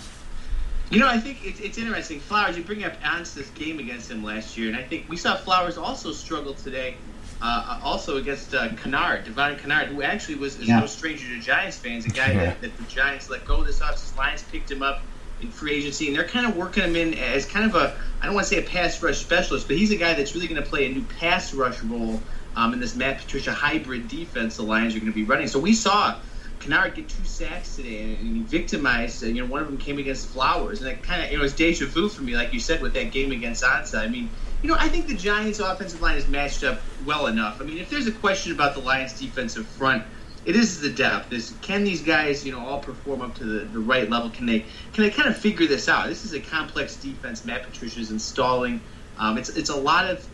You 0.90 1.00
know, 1.00 1.08
I 1.08 1.18
think 1.18 1.44
it's, 1.44 1.60
it's 1.60 1.78
interesting. 1.78 2.20
Flowers, 2.20 2.56
you 2.56 2.62
bring 2.62 2.84
up 2.84 3.00
Ansah's 3.02 3.50
game 3.50 3.80
against 3.80 4.10
him 4.10 4.22
last 4.22 4.56
year, 4.56 4.68
and 4.68 4.76
I 4.76 4.82
think 4.82 5.06
we 5.08 5.16
saw 5.16 5.36
Flowers 5.36 5.76
also 5.76 6.12
struggle 6.12 6.54
today, 6.54 6.96
uh, 7.40 7.78
also 7.82 8.16
against 8.16 8.54
uh, 8.54 8.68
Kennard, 8.74 9.24
Devon 9.24 9.56
Kennard, 9.58 9.88
who 9.88 10.02
actually 10.02 10.36
was 10.36 10.56
is 10.56 10.68
Yeah. 10.68 10.80
no 10.80 10.86
stranger 10.86 11.26
to 11.28 11.38
Giants 11.40 11.76
fans, 11.76 12.06
a 12.06 12.08
guy 12.10 12.32
that, 12.32 12.60
that 12.62 12.76
the 12.78 12.84
Giants 12.84 13.28
let 13.28 13.44
go 13.44 13.62
this 13.64 13.80
offseason. 13.80 14.16
Lions 14.16 14.42
picked 14.42 14.70
him 14.70 14.82
up 14.82 15.06
in 15.38 15.50
free 15.50 15.74
agency, 15.74 16.06
and 16.06 16.16
they're 16.16 16.26
kind 16.26 16.46
of 16.46 16.56
working 16.56 16.82
him 16.82 16.96
in 16.96 17.12
as 17.14 17.44
kind 17.44 17.66
of 17.66 17.74
a 17.74 17.94
I 18.22 18.26
don't 18.26 18.34
want 18.34 18.46
to 18.46 18.54
say 18.54 18.58
a 18.58 18.66
pass 18.66 19.02
rush 19.02 19.18
specialist, 19.18 19.68
but 19.68 19.76
he's 19.76 19.90
a 19.90 19.96
guy 19.96 20.14
that's 20.14 20.34
really 20.34 20.48
going 20.48 20.62
to 20.62 20.68
play 20.68 20.86
a 20.86 20.88
new 20.88 21.04
pass 21.04 21.52
rush 21.52 21.82
role 21.82 22.22
um, 22.54 22.72
in 22.72 22.80
this 22.80 22.96
Matt 22.96 23.18
Patricia 23.18 23.52
hybrid 23.52 24.08
defense 24.08 24.56
the 24.56 24.62
Lions 24.62 24.94
are 24.96 24.98
going 25.00 25.12
to 25.12 25.14
be 25.14 25.24
running. 25.24 25.46
So 25.46 25.58
we 25.58 25.74
saw 25.74 26.18
Kennard 26.58 26.94
get 26.94 27.10
two 27.10 27.26
sacks 27.26 27.76
today, 27.76 28.16
and 28.18 28.34
he 28.36 28.42
victimized. 28.44 29.22
Uh, 29.22 29.26
you 29.26 29.42
know, 29.42 29.46
one 29.46 29.60
of 29.60 29.66
them 29.66 29.76
came 29.76 29.98
against 29.98 30.32
Flowers, 30.32 30.80
and 30.80 30.88
it 30.90 31.02
kind 31.02 31.22
of 31.22 31.30
it 31.30 31.38
was 31.38 31.54
deja 31.54 31.84
vu 31.84 32.08
for 32.08 32.22
me, 32.22 32.34
like 32.34 32.54
you 32.54 32.60
said, 32.60 32.80
with 32.80 32.94
that 32.94 33.12
game 33.12 33.30
against 33.30 33.62
Ansah. 33.62 33.98
I 33.98 34.08
mean, 34.08 34.30
you 34.66 34.72
know, 34.72 34.78
I 34.80 34.88
think 34.88 35.06
the 35.06 35.14
Giants' 35.14 35.60
offensive 35.60 36.02
line 36.02 36.16
is 36.16 36.26
matched 36.26 36.64
up 36.64 36.80
well 37.04 37.28
enough. 37.28 37.60
I 37.60 37.64
mean, 37.64 37.78
if 37.78 37.88
there's 37.88 38.08
a 38.08 38.12
question 38.12 38.50
about 38.50 38.74
the 38.74 38.80
Lions' 38.80 39.12
defensive 39.12 39.64
front 39.64 40.02
it 40.44 40.56
is 40.56 40.80
the 40.80 40.90
depth. 40.90 41.32
Is 41.32 41.54
can 41.60 41.84
these 41.84 42.02
guys, 42.02 42.44
you 42.44 42.52
know, 42.52 42.64
all 42.64 42.80
perform 42.80 43.20
up 43.20 43.36
to 43.36 43.44
the, 43.44 43.64
the 43.64 43.78
right 43.78 44.08
level? 44.08 44.30
Can 44.30 44.46
they 44.46 44.60
can 44.92 45.04
they 45.04 45.10
kind 45.10 45.28
of 45.28 45.36
figure 45.36 45.66
this 45.66 45.88
out? 45.88 46.08
This 46.08 46.24
is 46.24 46.32
a 46.34 46.40
complex 46.40 46.96
defense. 46.96 47.44
Matt 47.44 47.64
Patricia's 47.64 48.10
installing. 48.10 48.80
Um, 49.18 49.38
it's 49.38 49.50
it's 49.50 49.70
a 49.70 49.76
lot 49.76 50.08
of 50.08 50.24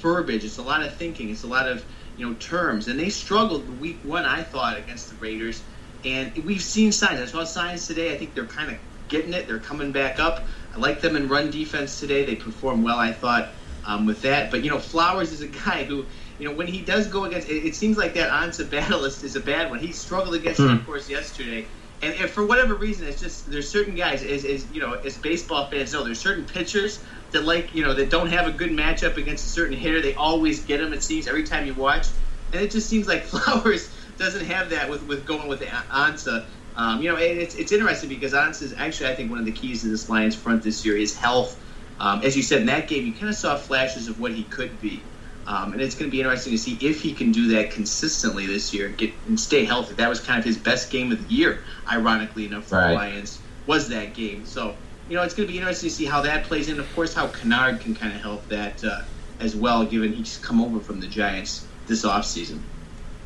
verbiage. 0.00 0.44
It's 0.44 0.58
a 0.58 0.62
lot 0.62 0.82
of 0.82 0.94
thinking. 0.96 1.30
It's 1.30 1.44
a 1.44 1.46
lot 1.46 1.68
of 1.68 1.84
you 2.16 2.26
know 2.26 2.34
terms. 2.34 2.88
And 2.88 2.98
they 2.98 3.10
struggled 3.10 3.78
week 3.78 3.98
one, 4.04 4.24
I 4.24 4.42
thought, 4.42 4.78
against 4.78 5.10
the 5.10 5.16
Raiders. 5.16 5.62
And 6.04 6.34
we've 6.44 6.62
seen 6.62 6.92
signs. 6.92 7.20
I 7.20 7.26
saw 7.26 7.44
signs 7.44 7.86
today. 7.86 8.14
I 8.14 8.18
think 8.18 8.34
they're 8.34 8.46
kind 8.46 8.70
of 8.70 8.78
getting 9.08 9.34
it. 9.34 9.46
They're 9.46 9.58
coming 9.58 9.92
back 9.92 10.18
up. 10.18 10.46
I 10.74 10.78
like 10.78 11.00
them 11.00 11.16
in 11.16 11.28
run 11.28 11.50
defense 11.50 11.98
today. 11.98 12.24
They 12.24 12.36
perform 12.36 12.82
well, 12.82 12.98
I 12.98 13.12
thought, 13.12 13.50
um, 13.88 14.06
with 14.06 14.22
that. 14.22 14.52
But 14.52 14.62
you 14.62 14.70
know, 14.70 14.78
Flowers 14.78 15.32
is 15.32 15.40
a 15.40 15.48
guy 15.48 15.82
who 15.82 16.06
you 16.38 16.48
know, 16.48 16.54
when 16.54 16.68
he 16.68 16.80
does 16.82 17.08
go 17.08 17.24
against, 17.24 17.48
it, 17.48 17.66
it 17.66 17.74
seems 17.74 17.96
like 17.96 18.14
that 18.14 18.30
Ansah 18.30 18.70
battle 18.70 19.04
is, 19.04 19.34
a 19.34 19.40
bad 19.40 19.70
one. 19.70 19.80
He 19.80 19.92
struggled 19.92 20.34
against 20.34 20.60
mm. 20.60 20.70
it, 20.70 20.80
of 20.80 20.86
course, 20.86 21.10
yesterday. 21.10 21.66
And, 22.00 22.14
and, 22.14 22.30
for 22.30 22.46
whatever 22.46 22.76
reason, 22.76 23.08
it's 23.08 23.20
just 23.20 23.50
there's 23.50 23.68
certain 23.68 23.96
guys, 23.96 24.22
as, 24.22 24.44
as 24.44 24.64
you 24.72 24.80
know, 24.80 24.92
as 24.92 25.18
baseball 25.18 25.66
fans 25.66 25.92
know, 25.92 26.04
there's 26.04 26.20
certain 26.20 26.44
pitchers 26.44 27.00
that 27.32 27.44
like 27.44 27.74
you 27.74 27.82
know 27.82 27.92
that 27.92 28.08
don't 28.08 28.28
have 28.28 28.46
a 28.46 28.52
good 28.52 28.70
matchup 28.70 29.16
against 29.16 29.46
a 29.46 29.48
certain 29.48 29.76
hitter. 29.76 30.00
They 30.00 30.14
always 30.14 30.64
get 30.64 30.78
them. 30.78 30.92
It 30.92 31.02
seems 31.02 31.26
every 31.26 31.42
time 31.42 31.66
you 31.66 31.74
watch, 31.74 32.06
and 32.52 32.62
it 32.62 32.70
just 32.70 32.88
seems 32.88 33.08
like 33.08 33.22
Flowers 33.24 33.90
doesn't 34.16 34.46
have 34.46 34.70
that 34.70 34.88
with 34.88 35.02
with 35.08 35.26
going 35.26 35.48
with 35.48 35.60
Ansah. 35.62 36.44
Um, 36.76 37.02
you 37.02 37.10
know, 37.10 37.16
it's 37.16 37.56
it's 37.56 37.72
interesting 37.72 38.08
because 38.08 38.32
Ansah 38.32 38.62
is 38.62 38.74
actually 38.74 39.10
I 39.10 39.16
think 39.16 39.30
one 39.30 39.40
of 39.40 39.44
the 39.44 39.50
keys 39.50 39.82
to 39.82 39.88
this 39.88 40.08
Lions 40.08 40.36
front 40.36 40.62
this 40.62 40.86
year 40.86 40.96
is 40.96 41.16
health. 41.16 41.58
Um, 42.00 42.22
as 42.22 42.36
you 42.36 42.42
said 42.42 42.60
in 42.60 42.66
that 42.66 42.88
game, 42.88 43.06
you 43.06 43.12
kind 43.12 43.28
of 43.28 43.34
saw 43.34 43.56
flashes 43.56 44.08
of 44.08 44.20
what 44.20 44.32
he 44.32 44.44
could 44.44 44.80
be. 44.80 45.02
Um, 45.46 45.72
and 45.72 45.80
it's 45.80 45.94
going 45.94 46.10
to 46.10 46.14
be 46.14 46.20
interesting 46.20 46.52
to 46.52 46.58
see 46.58 46.78
if 46.80 47.00
he 47.00 47.14
can 47.14 47.32
do 47.32 47.48
that 47.54 47.70
consistently 47.70 48.46
this 48.46 48.74
year, 48.74 48.90
get 48.90 49.14
and 49.26 49.40
stay 49.40 49.64
healthy. 49.64 49.94
That 49.94 50.08
was 50.08 50.20
kind 50.20 50.38
of 50.38 50.44
his 50.44 50.58
best 50.58 50.90
game 50.90 51.10
of 51.10 51.26
the 51.26 51.34
year, 51.34 51.64
ironically 51.90 52.46
enough, 52.46 52.66
for 52.66 52.76
right. 52.76 52.88
the 52.88 52.94
Lions 52.94 53.40
was 53.66 53.88
that 53.88 54.12
game. 54.12 54.44
So 54.44 54.74
you 55.08 55.16
know, 55.16 55.22
it's 55.22 55.34
going 55.34 55.46
to 55.46 55.52
be 55.52 55.58
interesting 55.58 55.88
to 55.88 55.94
see 55.94 56.04
how 56.04 56.20
that 56.22 56.44
plays 56.44 56.68
in. 56.68 56.78
Of 56.78 56.94
course, 56.94 57.14
how 57.14 57.28
Kennard 57.28 57.80
can 57.80 57.94
kind 57.94 58.14
of 58.14 58.20
help 58.20 58.46
that 58.48 58.84
uh, 58.84 59.02
as 59.40 59.56
well, 59.56 59.86
given 59.86 60.12
he's 60.12 60.36
come 60.36 60.60
over 60.60 60.80
from 60.80 61.00
the 61.00 61.06
Giants 61.06 61.66
this 61.86 62.04
offseason. 62.04 62.60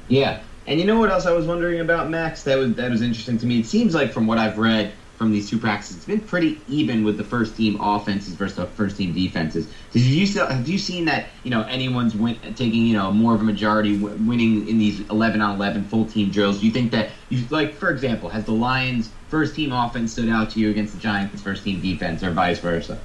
Yeah, 0.06 0.40
and 0.66 0.78
you 0.78 0.86
know 0.86 1.00
what 1.00 1.10
else 1.10 1.26
I 1.26 1.32
was 1.32 1.46
wondering 1.46 1.80
about 1.80 2.08
Max? 2.08 2.44
That 2.44 2.56
was 2.56 2.74
that 2.74 2.90
was 2.90 3.02
interesting 3.02 3.38
to 3.38 3.46
me. 3.46 3.58
It 3.60 3.66
seems 3.66 3.94
like 3.94 4.12
from 4.12 4.28
what 4.28 4.38
I've 4.38 4.58
read 4.58 4.92
from 5.22 5.30
these 5.30 5.48
two 5.48 5.56
practices. 5.58 5.98
It's 5.98 6.04
been 6.04 6.18
pretty 6.18 6.60
even 6.68 7.04
with 7.04 7.16
the 7.16 7.22
first 7.22 7.56
team 7.56 7.80
offenses 7.80 8.34
versus 8.34 8.56
the 8.56 8.66
first 8.66 8.96
team 8.96 9.12
defenses. 9.12 9.68
Did 9.92 10.02
you 10.02 10.26
have 10.40 10.68
you 10.68 10.78
seen 10.78 11.04
that 11.04 11.28
you 11.44 11.50
know 11.50 11.62
anyone's 11.62 12.16
win, 12.16 12.36
taking 12.56 12.84
you 12.86 12.94
know 12.94 13.12
more 13.12 13.32
of 13.32 13.40
a 13.40 13.44
majority 13.44 13.96
winning 13.98 14.66
in 14.66 14.78
these 14.78 14.98
11 15.10 15.40
on 15.40 15.54
11 15.54 15.84
full 15.84 16.06
team 16.06 16.30
drills? 16.30 16.58
Do 16.58 16.66
you 16.66 16.72
think 16.72 16.90
that 16.90 17.10
you 17.28 17.44
like 17.50 17.74
for 17.74 17.90
example 17.90 18.30
has 18.30 18.46
the 18.46 18.52
Lions 18.52 19.10
first 19.28 19.54
team 19.54 19.72
offense 19.72 20.10
stood 20.10 20.28
out 20.28 20.50
to 20.50 20.60
you 20.60 20.70
against 20.70 20.94
the 20.94 21.00
Giants 21.00 21.40
first 21.40 21.62
team 21.62 21.80
defense 21.80 22.24
or 22.24 22.32
vice 22.32 22.58
versa? 22.58 22.98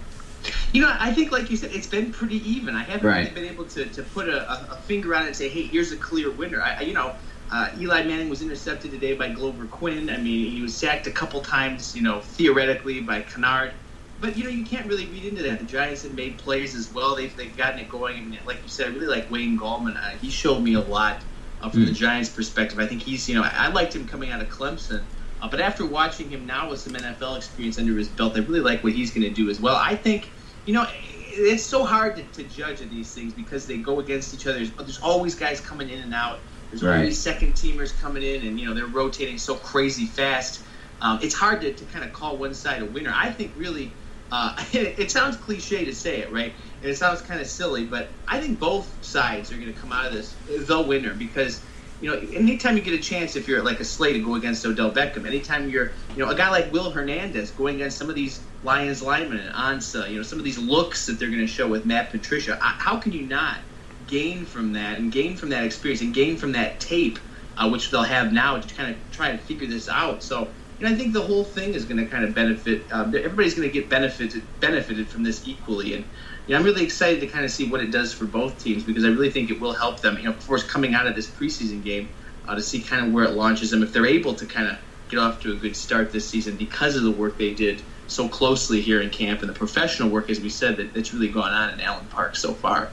You 0.74 0.82
know, 0.82 0.96
I 0.98 1.14
think, 1.14 1.32
like 1.32 1.52
you 1.52 1.58
said, 1.58 1.72
it's 1.74 1.88
been 1.88 2.12
pretty 2.12 2.38
even. 2.50 2.76
I 2.76 2.84
haven't 2.84 3.08
right. 3.08 3.18
really 3.18 3.32
been 3.32 3.54
able 3.54 3.66
to, 3.66 3.86
to 3.86 4.04
put 4.04 4.30
a, 4.30 4.72
a, 4.72 4.78
finger 4.86 5.14
on 5.14 5.24
it 5.24 5.28
and 5.28 5.36
say, 5.36 5.50
hey, 5.50 5.64
here's 5.64 5.92
a 5.92 5.98
clear 5.98 6.32
winner. 6.32 6.62
I, 6.62 6.82
you 6.82 6.94
know, 6.94 7.16
uh, 7.52 7.70
Eli 7.80 8.04
Manning 8.04 8.30
was 8.30 8.42
intercepted 8.42 8.92
today 8.92 9.14
by 9.14 9.30
Glover 9.30 9.66
Quin. 9.66 10.10
I 10.10 10.18
mean, 10.18 10.52
he 10.52 10.62
was 10.62 10.76
sacked 10.76 11.08
a 11.08 11.12
couple 11.12 11.42
times, 11.42 11.96
you 11.96 12.02
know, 12.02 12.20
theoretically 12.20 13.00
by 13.00 13.22
Kennard. 13.22 13.72
But, 14.20 14.36
you 14.36 14.44
know, 14.44 14.50
you 14.50 14.66
can't 14.66 14.88
really 14.88 15.06
read 15.06 15.26
into 15.26 15.44
that. 15.44 15.60
The 15.60 15.66
Giants 15.66 16.04
have 16.04 16.14
made 16.14 16.38
plays 16.38 16.76
as 16.76 16.92
well. 16.92 17.16
They've, 17.16 17.36
they've 17.38 17.56
gotten 17.56 17.80
it 17.80 17.88
going. 17.88 18.18
I 18.18 18.22
mean, 18.22 18.40
like 18.46 18.58
you 18.64 18.68
said, 18.68 18.88
I 18.88 18.90
really 18.90 19.08
like 19.08 19.30
Wayne 19.30 19.58
Gallman. 19.58 19.96
Uh, 19.96 20.18
he 20.18 20.30
showed 20.30 20.60
me 20.60 20.74
a 20.74 20.82
lot 20.82 21.22
uh, 21.62 21.70
from 21.70 21.84
mm. 21.84 21.88
the 21.88 21.94
Giants' 21.94 22.30
perspective. 22.30 22.80
I 22.80 22.88
think 22.88 23.02
he's, 23.02 23.30
you 23.30 23.36
know, 23.36 23.44
I, 23.44 23.68
liked 23.68 23.96
him 23.96 24.08
coming 24.08 24.32
out 24.32 24.42
of 24.42 24.50
Clemson. 24.50 25.04
Uh, 25.42 25.48
but 25.48 25.62
after 25.62 25.86
watching 25.86 26.30
him 26.30 26.46
now 26.46 26.70
with 26.70 26.80
some 26.80 26.94
NFL 26.94 27.38
experience 27.38 27.78
under 27.78 27.96
his 27.96 28.08
belt, 28.08 28.36
I 28.36 28.40
really 28.40 28.60
like 28.60 28.84
what 28.84 28.94
he's 28.94 29.12
going 29.12 29.22
to 29.22 29.30
do 29.30 29.50
as 29.50 29.62
well. 29.62 29.76
I 29.76 29.96
think, 29.96 30.30
you 30.66 30.74
know, 30.74 30.86
it's 31.30 31.64
so 31.64 31.86
hard 31.86 32.16
to, 32.16 32.24
to 32.24 32.44
judge 32.50 32.82
of 32.82 32.90
these 32.90 33.14
things 33.14 33.34
because 33.34 33.68
they 33.68 33.78
go 33.78 34.00
against 34.00 34.34
each 34.34 34.48
other. 34.48 34.58
There's, 34.58 34.72
there's 34.72 35.00
always 35.00 35.36
guys 35.36 35.62
coming 35.62 35.90
in 35.90 36.00
and 36.00 36.14
out. 36.14 36.40
There's 36.80 36.92
right. 36.92 37.00
always 37.00 37.20
second 37.20 37.54
teamers 37.54 38.00
coming 38.00 38.24
in, 38.24 38.46
and 38.46 38.60
you 38.60 38.68
know 38.68 38.74
they're 38.74 38.86
rotating 38.86 39.38
so 39.38 39.56
crazy 39.56 40.06
fast. 40.06 40.62
Um, 41.02 41.20
it's 41.22 41.34
hard 41.34 41.62
to, 41.62 41.74
to 41.74 41.86
kind 41.86 42.06
of 42.06 42.14
call 42.14 42.38
one 42.38 42.54
side 42.54 42.82
a 42.82 42.86
winner. 42.86 43.12
I 43.14 43.32
think 43.32 43.52
really, 43.58 43.92
uh, 44.32 44.56
it, 44.74 45.00
it, 45.00 45.12
sounds 45.12 45.38
cliche 45.38 45.86
to 45.86 45.94
say 45.94 46.20
it, 46.20 46.32
right? 46.32 46.54
And 46.82 46.92
it 46.92 46.98
sounds 46.98 47.22
kind 47.22 47.42
of 47.42 47.48
silly, 47.48 47.86
but 47.86 48.10
I 48.28 48.40
think 48.40 48.60
both 48.60 49.04
sides 49.04 49.52
are 49.52 49.56
going 49.56 49.74
to 49.74 49.80
come 49.80 49.92
out 49.92 50.06
of 50.06 50.14
this 50.14 50.36
the 50.68 50.80
winner 50.82 51.14
because 51.14 51.64
you 52.00 52.12
know 52.12 52.20
anytime 52.32 52.78
you 52.78 52.84
get 52.84 52.94
a 52.94 53.02
chance, 53.02 53.36
if 53.36 53.48
you're 53.48 53.64
like 53.64 53.80
a 53.80 53.86
Slay 53.86 54.14
to 54.14 54.20
go 54.20 54.36
against 54.36 54.64
Odell 54.64 54.92
Beckham, 54.92 55.26
anytime 55.26 55.70
you're 55.70 55.92
you 56.16 56.24
know 56.24 56.30
a 56.30 56.36
guy 56.36 56.52
like 56.52 56.72
Will 56.72 56.92
Hernandez 56.92 57.52
going 57.52 57.76
against 57.76 57.98
some 57.98 58.10
of 58.10 58.16
these 58.16 58.40
Lions 58.64 59.02
linemen 59.02 59.40
and 59.40 59.54
Ansah, 59.54 60.10
you 60.10 60.18
know 60.18 60.24
some 60.24 60.38
of 60.38 60.46
these 60.46 60.60
looks 60.60 61.08
that 61.08 61.18
they're 61.18 61.30
going 61.30 61.42
to 61.42 61.48
show 61.48 61.68
with 61.68 61.86
Matt 61.86 62.12
Patricia, 62.12 62.58
how 62.62 62.98
can 62.98 63.14
you 63.14 63.26
not? 63.26 63.58
Gain 64.08 64.46
from 64.46 64.74
that 64.74 64.98
and 64.98 65.12
gain 65.12 65.36
from 65.38 65.50
that 65.50 65.64
experience 65.64 66.02
and 66.02 66.14
gain 66.14 66.38
from 66.38 66.54
that 66.54 66.80
tape, 66.80 67.20
uh, 67.58 67.70
which 67.70 67.92
they'll 67.92 68.04
have 68.04 68.34
now 68.34 68.60
to 68.60 68.76
kind 68.76 68.92
of 68.92 68.98
try 69.12 69.32
to 69.32 69.38
figure 69.38 69.68
this 69.68 69.90
out. 69.90 70.24
So, 70.24 70.48
you 70.80 70.86
know, 70.86 70.92
I 70.92 70.96
think 70.96 71.14
the 71.14 71.22
whole 71.22 71.44
thing 71.44 71.74
is 71.74 71.86
going 71.86 71.98
to 71.98 72.06
kind 72.06 72.24
of 72.24 72.34
benefit. 72.34 72.84
Uh, 72.92 73.04
everybody's 73.16 73.56
going 73.56 73.68
to 73.68 73.74
get 73.74 73.90
benefited 73.90 74.44
benefited 74.60 75.08
from 75.08 75.24
this 75.24 75.48
equally, 75.48 75.94
and 75.94 76.06
you 76.46 76.54
know, 76.54 76.60
I'm 76.60 76.66
really 76.66 76.84
excited 76.84 77.20
to 77.22 77.28
kind 77.28 77.46
of 77.46 77.52
see 77.52 77.70
what 77.70 77.82
it 77.82 77.92
does 77.92 78.14
for 78.14 78.26
both 78.26 78.64
teams 78.64 78.84
because 78.84 79.04
I 79.04 79.10
really 79.10 79.32
think 79.32 79.50
it 79.50 79.60
will 79.60 79.74
help 79.74 80.02
them. 80.02 80.18
You 80.18 80.26
know, 80.26 80.32
of 80.32 80.48
course, 80.48 80.64
coming 80.64 80.94
out 80.94 81.08
of 81.08 81.16
this 81.16 81.28
preseason 81.28 81.84
game, 81.84 82.10
uh, 82.48 82.56
to 82.56 82.62
see 82.62 82.82
kind 82.82 83.06
of 83.06 83.14
where 83.14 83.26
it 83.26 83.32
launches 83.32 83.72
them 83.72 83.84
if 83.84 83.92
they're 83.92 84.06
able 84.06 84.36
to 84.36 84.46
kind 84.46 84.68
of 84.68 84.78
get 85.10 85.20
off 85.20 85.42
to 85.42 85.52
a 85.52 85.56
good 85.56 85.76
start 85.76 86.12
this 86.12 86.28
season 86.28 86.56
because 86.58 86.96
of 86.96 87.04
the 87.04 87.12
work 87.12 87.38
they 87.38 87.54
did 87.54 87.82
so 88.08 88.28
closely 88.28 88.82
here 88.82 89.02
in 89.02 89.10
camp 89.10 89.42
and 89.42 89.50
the 89.50 89.54
professional 89.54 90.10
work, 90.10 90.30
as 90.30 90.40
we 90.40 90.50
said, 90.50 90.78
that, 90.78 90.94
that's 90.94 91.14
really 91.14 91.28
gone 91.28 91.52
on 91.52 91.74
in 91.74 91.82
Allen 91.82 92.06
Park 92.08 92.36
so 92.36 92.54
far. 92.54 92.90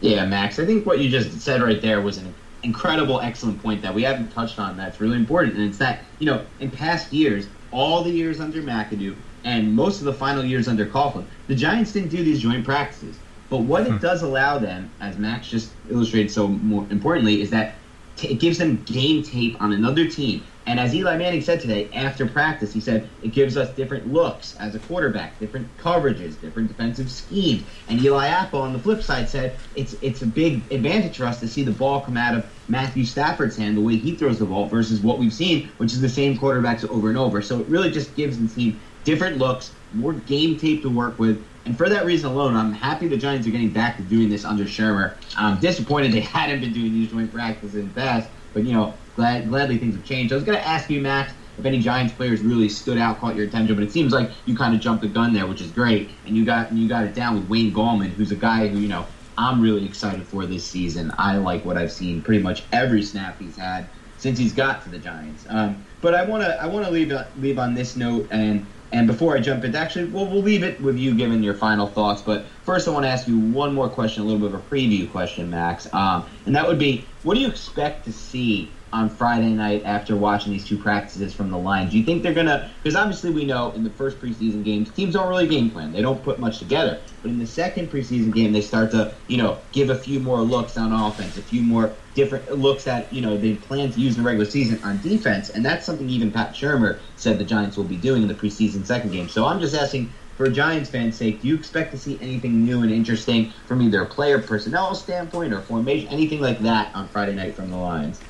Yeah, 0.00 0.24
Max. 0.26 0.58
I 0.58 0.66
think 0.66 0.86
what 0.86 1.00
you 1.00 1.10
just 1.10 1.40
said 1.40 1.62
right 1.62 1.80
there 1.80 2.00
was 2.00 2.18
an 2.18 2.34
incredible, 2.62 3.20
excellent 3.20 3.62
point 3.62 3.82
that 3.82 3.94
we 3.94 4.02
haven't 4.02 4.30
touched 4.30 4.58
on. 4.58 4.76
That's 4.76 5.00
really 5.00 5.16
important, 5.16 5.56
and 5.56 5.64
it's 5.64 5.78
that 5.78 6.04
you 6.18 6.26
know, 6.26 6.44
in 6.60 6.70
past 6.70 7.12
years, 7.12 7.48
all 7.70 8.02
the 8.02 8.10
years 8.10 8.40
under 8.40 8.62
McAdoo 8.62 9.14
and 9.44 9.74
most 9.74 10.00
of 10.00 10.04
the 10.04 10.12
final 10.12 10.44
years 10.44 10.68
under 10.68 10.84
Coughlin, 10.86 11.24
the 11.46 11.54
Giants 11.54 11.92
didn't 11.92 12.10
do 12.10 12.22
these 12.22 12.40
joint 12.40 12.64
practices. 12.64 13.16
But 13.50 13.58
what 13.58 13.86
it 13.86 13.92
hmm. 13.92 13.98
does 13.98 14.22
allow 14.22 14.58
them, 14.58 14.90
as 15.00 15.16
Max 15.16 15.48
just 15.48 15.72
illustrated 15.88 16.30
so 16.30 16.48
more 16.48 16.86
importantly, 16.90 17.40
is 17.40 17.50
that 17.50 17.74
t- 18.16 18.28
it 18.28 18.40
gives 18.40 18.58
them 18.58 18.82
game 18.84 19.22
tape 19.22 19.60
on 19.60 19.72
another 19.72 20.08
team 20.08 20.42
and 20.68 20.78
as 20.78 20.94
Eli 20.94 21.16
Manning 21.16 21.40
said 21.40 21.60
today 21.60 21.90
after 21.94 22.26
practice, 22.26 22.74
he 22.74 22.80
said 22.80 23.08
it 23.22 23.28
gives 23.28 23.56
us 23.56 23.74
different 23.74 24.12
looks 24.12 24.54
as 24.56 24.74
a 24.74 24.78
quarterback, 24.78 25.38
different 25.38 25.74
coverages, 25.78 26.38
different 26.38 26.68
defensive 26.68 27.10
schemes. 27.10 27.64
And 27.88 27.98
Eli 28.02 28.26
Apple 28.26 28.60
on 28.60 28.74
the 28.74 28.78
flip 28.78 29.02
side 29.02 29.30
said 29.30 29.58
it's 29.74 29.94
it's 30.02 30.20
a 30.20 30.26
big 30.26 30.70
advantage 30.70 31.16
for 31.16 31.24
us 31.24 31.40
to 31.40 31.48
see 31.48 31.64
the 31.64 31.70
ball 31.70 32.02
come 32.02 32.18
out 32.18 32.36
of 32.36 32.44
Matthew 32.68 33.06
Stafford's 33.06 33.56
hand 33.56 33.78
the 33.78 33.80
way 33.80 33.96
he 33.96 34.14
throws 34.14 34.38
the 34.38 34.44
ball 34.44 34.68
versus 34.68 35.00
what 35.00 35.18
we've 35.18 35.32
seen, 35.32 35.72
which 35.78 35.94
is 35.94 36.02
the 36.02 36.08
same 36.08 36.36
quarterbacks 36.36 36.86
over 36.90 37.08
and 37.08 37.16
over. 37.16 37.40
So 37.40 37.60
it 37.60 37.66
really 37.68 37.90
just 37.90 38.14
gives 38.14 38.38
the 38.38 38.46
team 38.46 38.82
different 39.04 39.38
looks, 39.38 39.74
more 39.90 40.12
game 40.12 40.58
tape 40.58 40.82
to 40.82 40.90
work 40.90 41.18
with. 41.18 41.46
And 41.64 41.78
for 41.78 41.88
that 41.88 42.04
reason 42.04 42.30
alone, 42.30 42.54
I'm 42.54 42.72
happy 42.72 43.08
the 43.08 43.16
Giants 43.16 43.46
are 43.46 43.50
getting 43.50 43.72
back 43.72 43.96
to 43.96 44.02
doing 44.02 44.28
this 44.28 44.44
under 44.44 44.64
Shurmur. 44.64 45.16
I'm 45.34 45.60
disappointed 45.60 46.12
they 46.12 46.20
hadn't 46.36 46.60
been 46.60 46.74
doing 46.74 46.92
these 46.92 47.10
joint 47.10 47.32
practices 47.32 47.74
in 47.74 47.88
the 47.88 47.94
past, 47.94 48.28
but 48.52 48.64
you 48.64 48.74
know 48.74 48.98
glad, 49.18 49.48
gladly 49.48 49.76
things 49.78 49.96
have 49.96 50.04
changed. 50.04 50.32
I 50.32 50.36
was 50.36 50.44
going 50.44 50.56
to 50.56 50.64
ask 50.64 50.88
you, 50.88 51.00
Max, 51.00 51.32
if 51.58 51.64
any 51.64 51.80
Giants 51.80 52.14
players 52.14 52.40
really 52.40 52.68
stood 52.68 52.98
out, 52.98 53.18
caught 53.18 53.34
your 53.34 53.46
attention, 53.46 53.74
but 53.74 53.82
it 53.82 53.90
seems 53.90 54.12
like 54.12 54.30
you 54.46 54.56
kind 54.56 54.76
of 54.76 54.80
jumped 54.80 55.02
the 55.02 55.08
gun 55.08 55.32
there, 55.32 55.44
which 55.48 55.60
is 55.60 55.72
great, 55.72 56.08
and 56.24 56.36
you 56.36 56.44
got 56.44 56.72
you 56.72 56.88
got 56.88 57.04
it 57.04 57.14
down 57.16 57.34
with 57.34 57.48
Wayne 57.48 57.72
Gallman, 57.74 58.10
who's 58.10 58.30
a 58.30 58.36
guy 58.36 58.68
who 58.68 58.78
you 58.78 58.86
know 58.86 59.04
I'm 59.36 59.60
really 59.60 59.84
excited 59.84 60.24
for 60.24 60.46
this 60.46 60.64
season. 60.64 61.12
I 61.18 61.36
like 61.38 61.64
what 61.64 61.76
I've 61.76 61.90
seen 61.90 62.22
pretty 62.22 62.40
much 62.44 62.62
every 62.70 63.02
snap 63.02 63.40
he's 63.40 63.56
had 63.56 63.88
since 64.18 64.38
he's 64.38 64.52
got 64.52 64.84
to 64.84 64.88
the 64.88 64.98
Giants. 64.98 65.46
Um, 65.48 65.84
but 66.00 66.14
I 66.14 66.24
want 66.24 66.44
to 66.44 66.62
I 66.62 66.66
want 66.66 66.86
to 66.86 66.92
leave 66.92 67.12
leave 67.38 67.58
on 67.58 67.74
this 67.74 67.96
note 67.96 68.28
and. 68.30 68.64
And 68.90 69.06
before 69.06 69.36
I 69.36 69.40
jump 69.40 69.64
into 69.64 69.78
actually, 69.78 70.06
we'll, 70.06 70.24
we'll 70.24 70.40
leave 70.40 70.62
it 70.62 70.80
with 70.80 70.96
you 70.96 71.14
giving 71.14 71.42
your 71.42 71.52
final 71.52 71.86
thoughts. 71.86 72.22
But 72.22 72.46
first, 72.62 72.88
I 72.88 72.90
want 72.90 73.04
to 73.04 73.10
ask 73.10 73.28
you 73.28 73.38
one 73.38 73.74
more 73.74 73.86
question, 73.86 74.22
a 74.22 74.24
little 74.24 74.40
bit 74.40 74.54
of 74.54 74.64
a 74.64 74.74
preview 74.74 75.10
question, 75.12 75.50
Max. 75.50 75.92
Um, 75.92 76.24
and 76.46 76.56
that 76.56 76.66
would 76.66 76.78
be, 76.78 77.04
what 77.22 77.34
do 77.34 77.40
you 77.40 77.48
expect 77.48 78.06
to 78.06 78.12
see 78.14 78.70
on 78.92 79.08
Friday 79.08 79.50
night 79.50 79.82
after 79.84 80.16
watching 80.16 80.52
these 80.52 80.66
two 80.66 80.78
practices 80.78 81.34
from 81.34 81.50
the 81.50 81.58
Lions? 81.58 81.92
Do 81.92 81.98
you 81.98 82.04
think 82.04 82.22
they're 82.22 82.34
gonna? 82.34 82.70
Because 82.82 82.96
obviously 82.96 83.30
we 83.30 83.44
know 83.44 83.72
in 83.72 83.84
the 83.84 83.90
first 83.90 84.18
preseason 84.18 84.64
games, 84.64 84.90
teams 84.90 85.14
don't 85.14 85.28
really 85.28 85.46
game 85.46 85.70
plan. 85.70 85.92
They 85.92 86.02
don't 86.02 86.22
put 86.22 86.38
much 86.38 86.58
together. 86.58 87.00
But 87.22 87.30
in 87.30 87.38
the 87.38 87.46
second 87.46 87.90
preseason 87.90 88.32
game, 88.32 88.52
they 88.52 88.60
start 88.60 88.90
to 88.92 89.14
you 89.26 89.36
know 89.36 89.60
give 89.72 89.90
a 89.90 89.98
few 89.98 90.20
more 90.20 90.40
looks 90.40 90.76
on 90.76 90.92
offense, 90.92 91.36
a 91.36 91.42
few 91.42 91.62
more 91.62 91.96
different 92.14 92.50
looks 92.52 92.86
at 92.86 93.12
you 93.12 93.20
know 93.20 93.36
they 93.36 93.54
plan 93.54 93.90
to 93.92 94.00
use 94.00 94.16
in 94.16 94.22
the 94.22 94.26
regular 94.26 94.48
season 94.48 94.82
on 94.82 95.00
defense, 95.00 95.50
and 95.50 95.64
that's 95.64 95.84
something 95.84 96.08
even 96.08 96.32
Pat 96.32 96.54
Shurmur 96.54 97.00
said 97.16 97.38
the 97.38 97.44
Giants 97.44 97.76
will 97.76 97.84
be 97.84 97.96
doing 97.96 98.22
in 98.22 98.28
the 98.28 98.34
preseason 98.34 98.86
second 98.86 99.10
game. 99.10 99.28
So 99.28 99.46
I'm 99.46 99.60
just 99.60 99.74
asking 99.74 100.14
for 100.38 100.48
Giants 100.48 100.88
fan's 100.88 101.18
sake, 101.18 101.42
do 101.42 101.48
you 101.48 101.56
expect 101.56 101.90
to 101.90 101.98
see 101.98 102.20
anything 102.20 102.64
new 102.64 102.82
and 102.82 102.92
interesting 102.92 103.52
from 103.66 103.82
either 103.82 104.02
a 104.02 104.06
player 104.06 104.40
personnel 104.40 104.94
standpoint 104.94 105.52
or 105.52 105.60
formation, 105.60 106.08
anything 106.10 106.40
like 106.40 106.60
that 106.60 106.94
on 106.94 107.08
Friday 107.08 107.34
night 107.34 107.56
from 107.56 107.70
the 107.70 107.76
Lions? 107.76 108.27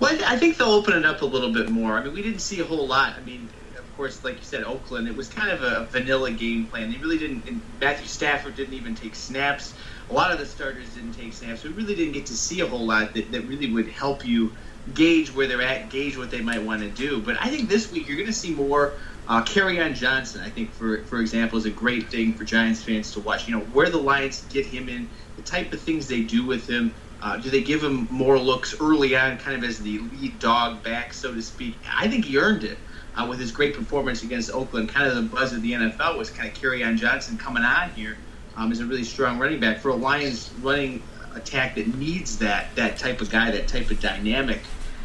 Well, 0.00 0.12
I, 0.12 0.16
th- 0.16 0.28
I 0.30 0.36
think 0.38 0.58
they'll 0.58 0.68
open 0.70 0.94
it 0.94 1.06
up 1.06 1.22
a 1.22 1.26
little 1.26 1.52
bit 1.52 1.70
more. 1.70 1.96
I 1.98 2.04
mean, 2.04 2.12
we 2.12 2.22
didn't 2.22 2.40
see 2.40 2.60
a 2.60 2.64
whole 2.64 2.86
lot. 2.88 3.14
I 3.16 3.22
mean, 3.22 3.50
of 3.78 3.90
course, 3.92 4.24
like 4.24 4.36
you 4.36 4.42
said, 4.44 4.64
Oakland, 4.64 5.08
it 5.08 5.16
was 5.16 5.28
kind 5.28 5.50
of 5.50 5.62
a 5.62 5.86
vanilla 5.90 6.32
game 6.32 6.68
plan. 6.68 6.90
They 6.90 6.98
really 6.98 7.18
didn't. 7.18 7.78
Matthew 7.80 8.06
Stafford 8.08 8.54
didn't 8.56 8.74
even 8.74 8.94
take 8.94 9.16
snaps. 9.16 9.74
A 10.10 10.14
lot 10.14 10.32
of 10.32 10.38
the 10.38 10.46
starters 10.46 10.94
didn't 10.94 11.12
take 11.12 11.34
snaps. 11.34 11.64
We 11.64 11.70
really 11.70 11.94
didn't 11.94 12.12
get 12.12 12.26
to 12.26 12.34
see 12.34 12.60
a 12.60 12.66
whole 12.66 12.86
lot 12.86 13.14
that, 13.14 13.32
that 13.32 13.46
really 13.48 13.72
would 13.72 13.88
help 13.88 14.24
you 14.24 14.54
gauge 14.92 15.32
where 15.34 15.48
they're 15.48 15.62
at, 15.62 15.90
gauge 15.90 16.16
what 16.16 16.30
they 16.30 16.42
might 16.42 16.62
want 16.62 16.82
to 16.82 16.90
do. 16.90 17.22
But 17.22 17.36
I 17.40 17.50
think 17.50 17.68
this 17.68 17.90
week 17.90 18.08
you're 18.08 18.16
going 18.16 18.28
to 18.28 18.32
see 18.32 18.54
more. 18.54 18.96
Uh, 19.28 19.44
on 19.58 19.94
Johnson, 19.94 20.40
I 20.42 20.50
think, 20.50 20.74
for 20.74 21.04
for 21.06 21.20
example, 21.20 21.58
is 21.58 21.64
a 21.64 21.70
great 21.70 22.10
thing 22.12 22.36
for 22.36 22.44
Giants 22.44 22.84
fans 22.84 23.12
to 23.12 23.20
watch. 23.20 23.48
You 23.48 23.56
know, 23.56 23.64
where 23.64 23.90
the 23.90 23.98
Lions 23.98 24.46
get 24.46 24.66
him 24.66 24.88
in, 24.88 25.10
the 25.36 25.42
type 25.42 25.72
of 25.72 25.82
things 25.82 26.06
they 26.06 26.22
do 26.22 26.46
with 26.46 26.68
him. 26.68 26.94
Uh, 27.22 27.36
do 27.38 27.50
they 27.50 27.62
give 27.62 27.82
him 27.82 28.06
more 28.10 28.38
looks 28.38 28.78
early 28.80 29.16
on, 29.16 29.38
kind 29.38 29.56
of 29.56 29.68
as 29.68 29.78
the 29.78 29.98
lead 29.98 30.38
dog 30.38 30.82
back, 30.82 31.12
so 31.12 31.34
to 31.34 31.42
speak? 31.42 31.76
I 31.92 32.08
think 32.08 32.24
he 32.24 32.38
earned 32.38 32.64
it 32.64 32.78
uh, 33.14 33.26
with 33.28 33.40
his 33.40 33.52
great 33.52 33.74
performance 33.74 34.22
against 34.22 34.52
Oakland. 34.52 34.88
Kind 34.88 35.08
of 35.08 35.16
the 35.16 35.22
buzz 35.22 35.52
of 35.52 35.62
the 35.62 35.72
NFL 35.72 36.18
was 36.18 36.30
kind 36.30 36.48
of 36.48 36.54
Kerryon 36.54 36.96
Johnson 36.96 37.38
coming 37.38 37.62
on 37.62 37.90
here 37.90 38.18
um, 38.56 38.70
as 38.70 38.80
a 38.80 38.86
really 38.86 39.04
strong 39.04 39.38
running 39.38 39.60
back 39.60 39.78
for 39.78 39.90
a 39.90 39.94
Lions 39.94 40.52
running 40.60 41.02
attack 41.34 41.74
that 41.76 41.94
needs 41.96 42.38
that 42.38 42.74
that 42.76 42.98
type 42.98 43.20
of 43.20 43.30
guy, 43.30 43.50
that 43.50 43.68
type 43.68 43.90
of 43.90 44.00
dynamic 44.00 44.60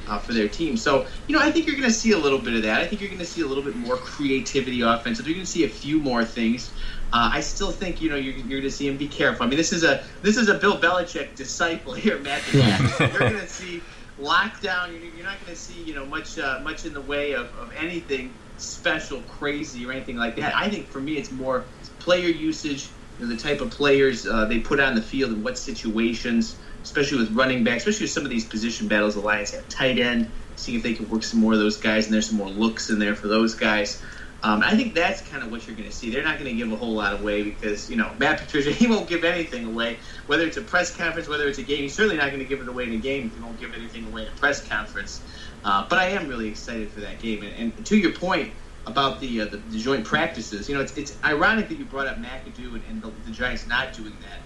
uh, 0.08 0.17
for 0.17 0.34
their 0.34 0.47
team. 0.47 0.78
So, 0.78 1.06
you 1.28 1.36
know, 1.36 1.41
I 1.41 1.52
think 1.52 1.67
you're 1.67 1.76
going 1.76 1.88
to 1.88 1.93
see 1.93 2.12
a 2.12 2.17
little 2.17 2.39
bit 2.39 2.54
of 2.54 2.63
that. 2.63 2.82
I 2.82 2.88
think 2.88 3.02
you're 3.02 3.10
going 3.10 3.19
to 3.19 3.26
see 3.26 3.41
a 3.41 3.47
little 3.47 3.63
bit 3.63 3.76
more 3.76 3.97
creativity 3.97 4.82
offensive. 4.82 5.28
You're 5.28 5.36
going 5.36 5.45
to 5.45 5.52
see 5.52 5.63
a 5.63 5.69
few 5.69 6.00
more 6.00 6.26
things. 6.26 6.71
Uh, 7.13 7.30
I 7.34 7.41
still 7.41 7.71
think 7.71 8.02
you 8.02 8.10
know 8.10 8.15
you're, 8.15 8.36
you're 8.36 8.47
going 8.47 8.62
to 8.63 8.71
see 8.71 8.88
him 8.88 8.97
be 8.97 9.08
careful. 9.08 9.45
I 9.45 9.50
mean, 9.50 9.58
this 9.58 9.74
is 9.74 9.84
a 9.84 10.04
this 10.21 10.38
is 10.38 10.50
a 10.50 10.56
Bill 10.56 10.78
Belichick 10.78 11.36
disciple 11.36 11.93
here, 11.93 12.17
Matt. 12.19 12.41
You're 12.54 13.10
going 13.10 13.34
to 13.34 13.47
see 13.47 13.82
lockdown. 14.19 14.91
You're, 14.91 15.13
you're 15.15 15.26
not 15.26 15.39
going 15.41 15.54
to 15.54 15.56
see 15.56 15.82
you 15.84 15.93
know 15.93 16.06
much 16.06 16.39
uh, 16.39 16.60
much 16.63 16.86
in 16.86 16.93
the 16.93 17.02
way 17.02 17.34
of, 17.34 17.47
of 17.58 17.74
anything 17.76 18.34
special, 18.58 19.21
crazy, 19.24 19.86
or 19.86 19.91
anything 19.91 20.15
like 20.15 20.36
that. 20.38 20.56
I 20.56 20.69
think 20.69 20.88
for 20.88 21.02
me, 21.02 21.17
it's 21.17 21.32
more 21.32 21.65
player 22.00 22.30
usage. 22.30 22.89
You 23.19 23.28
know, 23.28 23.36
the 23.36 23.41
type 23.41 23.60
of 23.60 23.71
players 23.71 24.26
uh, 24.26 24.45
they 24.45 24.60
put 24.60 24.80
on 24.80 24.95
the 24.95 25.02
field 25.02 25.32
and 25.32 25.43
what 25.43 25.58
situations 25.58 26.56
especially 26.84 27.19
with 27.19 27.32
running 27.32 27.63
back, 27.63 27.78
especially 27.78 28.06
with 28.06 28.12
some 28.12 28.24
of 28.24 28.30
these 28.30 28.45
position 28.45 28.88
battles. 28.88 29.15
The 29.15 29.21
Lions 29.21 29.52
have 29.52 29.67
tight 29.69 30.00
end, 30.00 30.30
see 30.56 30.76
if 30.76 30.84
they 30.84 30.93
can 30.93 31.10
work 31.10 31.24
some 31.24 31.39
more 31.39 31.54
of 31.54 31.60
those 31.60 31.78
guys, 31.78 32.06
and 32.06 32.13
there's 32.13 32.28
some 32.28 32.38
more 32.38 32.50
looks 32.50 32.89
in 32.89 33.00
there 33.00 33.15
for 33.15 33.28
those 33.28 33.56
guys. 33.56 34.02
Um, 34.44 34.64
I 34.64 34.76
think 34.76 34.96
that's 34.96 35.22
kind 35.22 35.44
of 35.44 35.52
what 35.52 35.68
you're 35.68 35.76
going 35.76 35.90
to 35.90 35.96
see. 35.96 36.10
They're 36.10 36.24
not 36.24 36.40
going 36.40 36.50
to 36.50 36.56
give 36.56 36.72
a 36.72 36.76
whole 36.76 36.94
lot 36.94 37.20
away 37.20 37.44
because 37.44 37.90
you 37.90 37.96
know 37.96 38.12
Matt 38.18 38.40
Patricia 38.40 38.72
he 38.72 38.88
won't 38.88 39.08
give 39.08 39.24
anything 39.24 39.66
away, 39.66 39.98
whether 40.26 40.44
it's 40.46 40.58
a 40.58 40.62
press 40.62 40.96
conference, 40.96 41.28
whether 41.28 41.48
it's 41.48 41.60
a 41.60 41.64
game. 41.64 41.84
He's 41.84 41.94
certainly 41.94 42.18
not 42.18 42.28
going 42.28 42.40
to 42.40 42.46
give 42.46 42.62
it 42.62 42.68
away 42.68 42.86
in 42.86 42.94
a 42.94 42.98
game 42.98 43.28
if 43.28 43.36
he 43.36 43.44
won't 43.44 43.60
give 43.60 43.74
anything 43.74 44.08
away 44.08 44.24
in 44.24 44.28
a 44.30 44.36
press 44.38 44.68
conference. 44.68 45.22
Uh, 45.64 45.86
but 45.88 46.00
I 46.00 46.08
am 46.08 46.28
really 46.28 46.48
excited 46.48 46.90
for 46.90 47.02
that 47.02 47.20
game. 47.20 47.44
And, 47.44 47.76
and 47.76 47.86
to 47.86 47.98
your 47.98 48.14
point 48.14 48.52
about 48.88 49.20
the, 49.20 49.42
uh, 49.42 49.46
the, 49.46 49.58
the 49.58 49.78
joint 49.78 50.06
practices, 50.06 50.68
you 50.68 50.74
know, 50.74 50.82
it's, 50.82 50.98
it's 50.98 51.16
ironic 51.24 51.70
that 51.70 51.78
you 51.78 51.86
brought 51.86 52.08
up 52.08 52.18
McAdoo 52.18 52.74
and, 52.74 52.84
and 52.90 53.02
the, 53.04 53.12
the 53.26 53.32
Giants 53.32 53.68
not 53.68 53.94
doing 53.94 54.18
that 54.22 54.40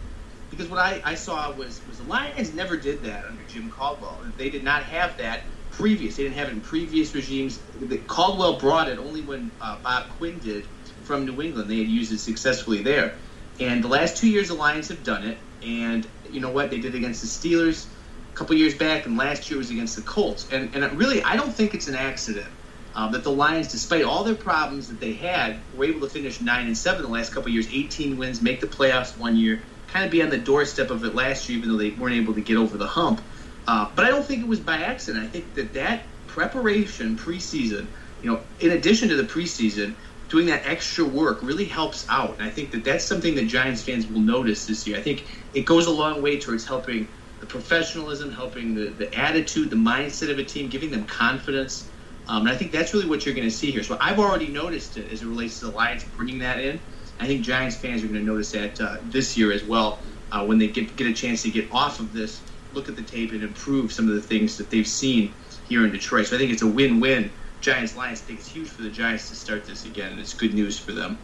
because 0.50 0.70
what 0.70 0.80
I, 0.80 1.02
I 1.04 1.16
saw 1.16 1.52
was 1.52 1.82
was 1.88 1.98
the 1.98 2.04
Lions 2.04 2.54
never 2.54 2.78
did 2.78 3.04
that 3.04 3.26
under 3.26 3.42
Jim 3.44 3.70
Caldwell. 3.70 4.20
They 4.38 4.50
did 4.50 4.64
not 4.64 4.84
have 4.84 5.18
that 5.18 5.42
previous. 5.78 6.16
They 6.16 6.24
didn't 6.24 6.38
have 6.38 6.48
it 6.48 6.54
in 6.54 6.62
previous 6.62 7.14
regimes. 7.14 7.60
Caldwell 8.08 8.60
brought 8.60 8.88
it 8.88 8.98
only 8.98 9.22
when 9.22 9.52
uh, 9.62 9.78
Bob 9.84 10.10
Quinn 10.18 10.40
did 10.40 10.66
from 11.04 11.26
New 11.26 11.42
England. 11.42 11.70
They 11.70 11.80
had 11.80 11.88
used 11.88 12.12
it 12.12 12.20
successfully 12.20 12.82
there. 12.82 13.14
And 13.60 13.84
the 13.84 13.88
last 13.88 14.18
two 14.18 14.30
years, 14.30 14.50
the 14.50 14.54
Lions 14.54 14.90
have 14.90 15.04
done 15.04 15.24
it. 15.24 15.38
And 15.62 16.08
you 16.30 16.40
know 16.40 16.52
what? 16.52 16.70
They 16.70 16.80
did 16.80 16.96
against 16.96 17.22
the 17.22 17.28
Steelers 17.28 17.88
a 18.34 18.38
couple 18.38 18.56
years 18.56 18.76
back, 18.76 19.06
and 19.06 19.18
last 19.18 19.50
year 19.50 19.58
was 19.58 19.72
against 19.72 19.96
the 19.96 20.02
Colts. 20.02 20.52
And, 20.52 20.76
and 20.76 20.98
really, 20.98 21.24
I 21.24 21.36
don't 21.36 21.54
think 21.54 21.74
it's 21.74 21.88
an 21.88 21.96
accident 21.96 22.48
um, 22.94 23.12
that 23.12 23.24
the 23.24 23.32
Lions, 23.32 23.70
despite 23.70 24.04
all 24.04 24.24
their 24.24 24.36
problems 24.36 24.90
that 24.90 25.00
they 25.00 25.14
had, 25.14 25.60
were 25.74 25.86
able 25.86 26.02
to 26.02 26.10
finish 26.10 26.42
nine 26.42 26.68
and 26.68 26.78
seven 26.78 27.02
the 27.04 27.10
last 27.10 27.34
couple 27.34 27.50
years, 27.50 27.68
18 27.72 28.18
wins, 28.18 28.42
make 28.42 28.62
the 28.62 28.68
playoffs 28.68 29.18
one 29.18 29.36
year, 29.36 29.62
kind 29.88 30.06
of 30.06 30.12
be 30.12 30.22
on 30.22 30.30
the 30.30 30.38
doorstep 30.38 30.90
of 30.90 31.04
it 31.04 31.16
last 31.16 31.48
year, 31.48 31.58
even 31.58 31.70
though 31.70 31.78
they 31.78 31.92
weren't 31.92 32.16
able 32.16 32.34
to 32.34 32.42
get 32.42 32.58
over 32.58 32.78
the 32.78 32.88
hump. 32.88 33.22
Uh, 33.68 33.90
but 33.96 34.06
I 34.06 34.10
don't 34.10 34.26
think 34.26 34.42
it 34.42 34.48
was 34.48 34.60
by 34.60 34.78
accident. 34.78 35.26
I 35.26 35.28
think 35.28 35.54
that 35.56 35.74
that 35.74 36.04
preparation 36.28 37.18
preseason, 37.18 37.88
you 38.22 38.32
know, 38.32 38.42
in 38.60 38.72
addition 38.72 39.10
to 39.10 39.16
the 39.16 39.24
preseason, 39.24 39.96
doing 40.30 40.48
that 40.48 40.66
extra 40.66 41.06
work 41.06 41.42
really 41.42 41.66
helps 41.66 42.06
out. 42.10 42.36
And 42.38 42.44
I 42.44 42.50
think 42.50 42.72
that 42.72 42.84
that's 42.84 43.04
something 43.04 43.36
that 43.36 43.48
Giants 43.48 43.82
fans 43.84 44.08
will 44.08 44.20
notice 44.20 44.66
this 44.66 44.86
year. 44.86 44.98
I 44.98 45.02
think 45.02 45.26
it 45.54 45.66
goes 45.66 45.88
a 45.88 45.92
long 45.92 46.22
way 46.22 46.40
towards 46.40 46.66
helping 46.66 47.08
the 47.40 47.46
professionalism, 47.46 48.32
helping 48.32 48.76
the, 48.76 48.90
the 48.90 49.14
attitude, 49.14 49.70
the 49.70 49.76
mindset 49.76 50.32
of 50.32 50.40
a 50.40 50.44
team, 50.44 50.70
giving 50.70 50.92
them 50.92 51.06
confidence. 51.06 51.88
Um, 52.28 52.42
and 52.42 52.50
I 52.50 52.58
think 52.58 52.72
that's 52.72 52.94
really 52.94 53.08
what 53.08 53.26
you're 53.26 53.36
going 53.36 53.48
to 53.48 53.56
see 53.56 53.72
here. 53.72 53.84
So 53.84 53.98
I've 54.00 54.20
already 54.20 54.48
noticed 54.48 54.98
it 54.98 55.12
as 55.12 55.22
it 55.22 55.28
relates 55.28 55.60
to 55.60 55.66
the 55.66 55.72
Lions 55.72 56.04
bringing 56.16 56.40
that 56.40 56.60
in. 56.60 56.80
I 57.20 57.28
think 57.28 57.44
Giants 57.44 57.76
fans 57.76 58.04
are 58.04 58.08
going 58.08 58.20
to 58.20 58.26
notice 58.26 58.52
that 58.52 58.82
uh, 58.82 58.98
this 59.04 59.38
year 59.38 59.52
as 59.52 59.64
well 59.64 60.00
uh, 60.32 60.46
when 60.46 60.58
they 60.58 60.68
get 60.68 60.96
get 60.96 61.08
a 61.08 61.14
chance 61.14 61.44
to 61.44 61.52
get 61.52 61.72
off 61.72 62.00
of 62.00 62.12
this, 62.14 62.42
look 62.76 62.90
at 62.90 62.96
the 62.96 63.04
tape 63.04 63.32
and 63.32 63.44
improve 63.44 63.92
some 63.92 64.08
of 64.08 64.16
the 64.16 64.22
things 64.22 64.58
that 64.58 64.70
they've 64.70 64.88
seen 64.88 65.34
here 65.68 65.86
in 65.86 65.92
Detroit. 65.92 66.28
So 66.28 66.36
I 66.36 66.40
think 66.40 66.52
it's 66.52 66.62
a 66.62 66.68
win-win. 66.68 67.32
Giants 67.62 67.96
Lions. 67.96 68.22
Think 68.22 68.40
it's 68.40 68.48
huge 68.48 68.68
for 68.68 68.84
the 68.84 68.90
Giants 68.90 69.30
to 69.30 69.36
start 69.36 69.66
this 69.66 69.86
again, 69.86 70.12
and 70.12 70.20
it's 70.20 70.34
good 70.34 70.54
news 70.54 70.78
for 70.78 70.92
them. 70.92 71.18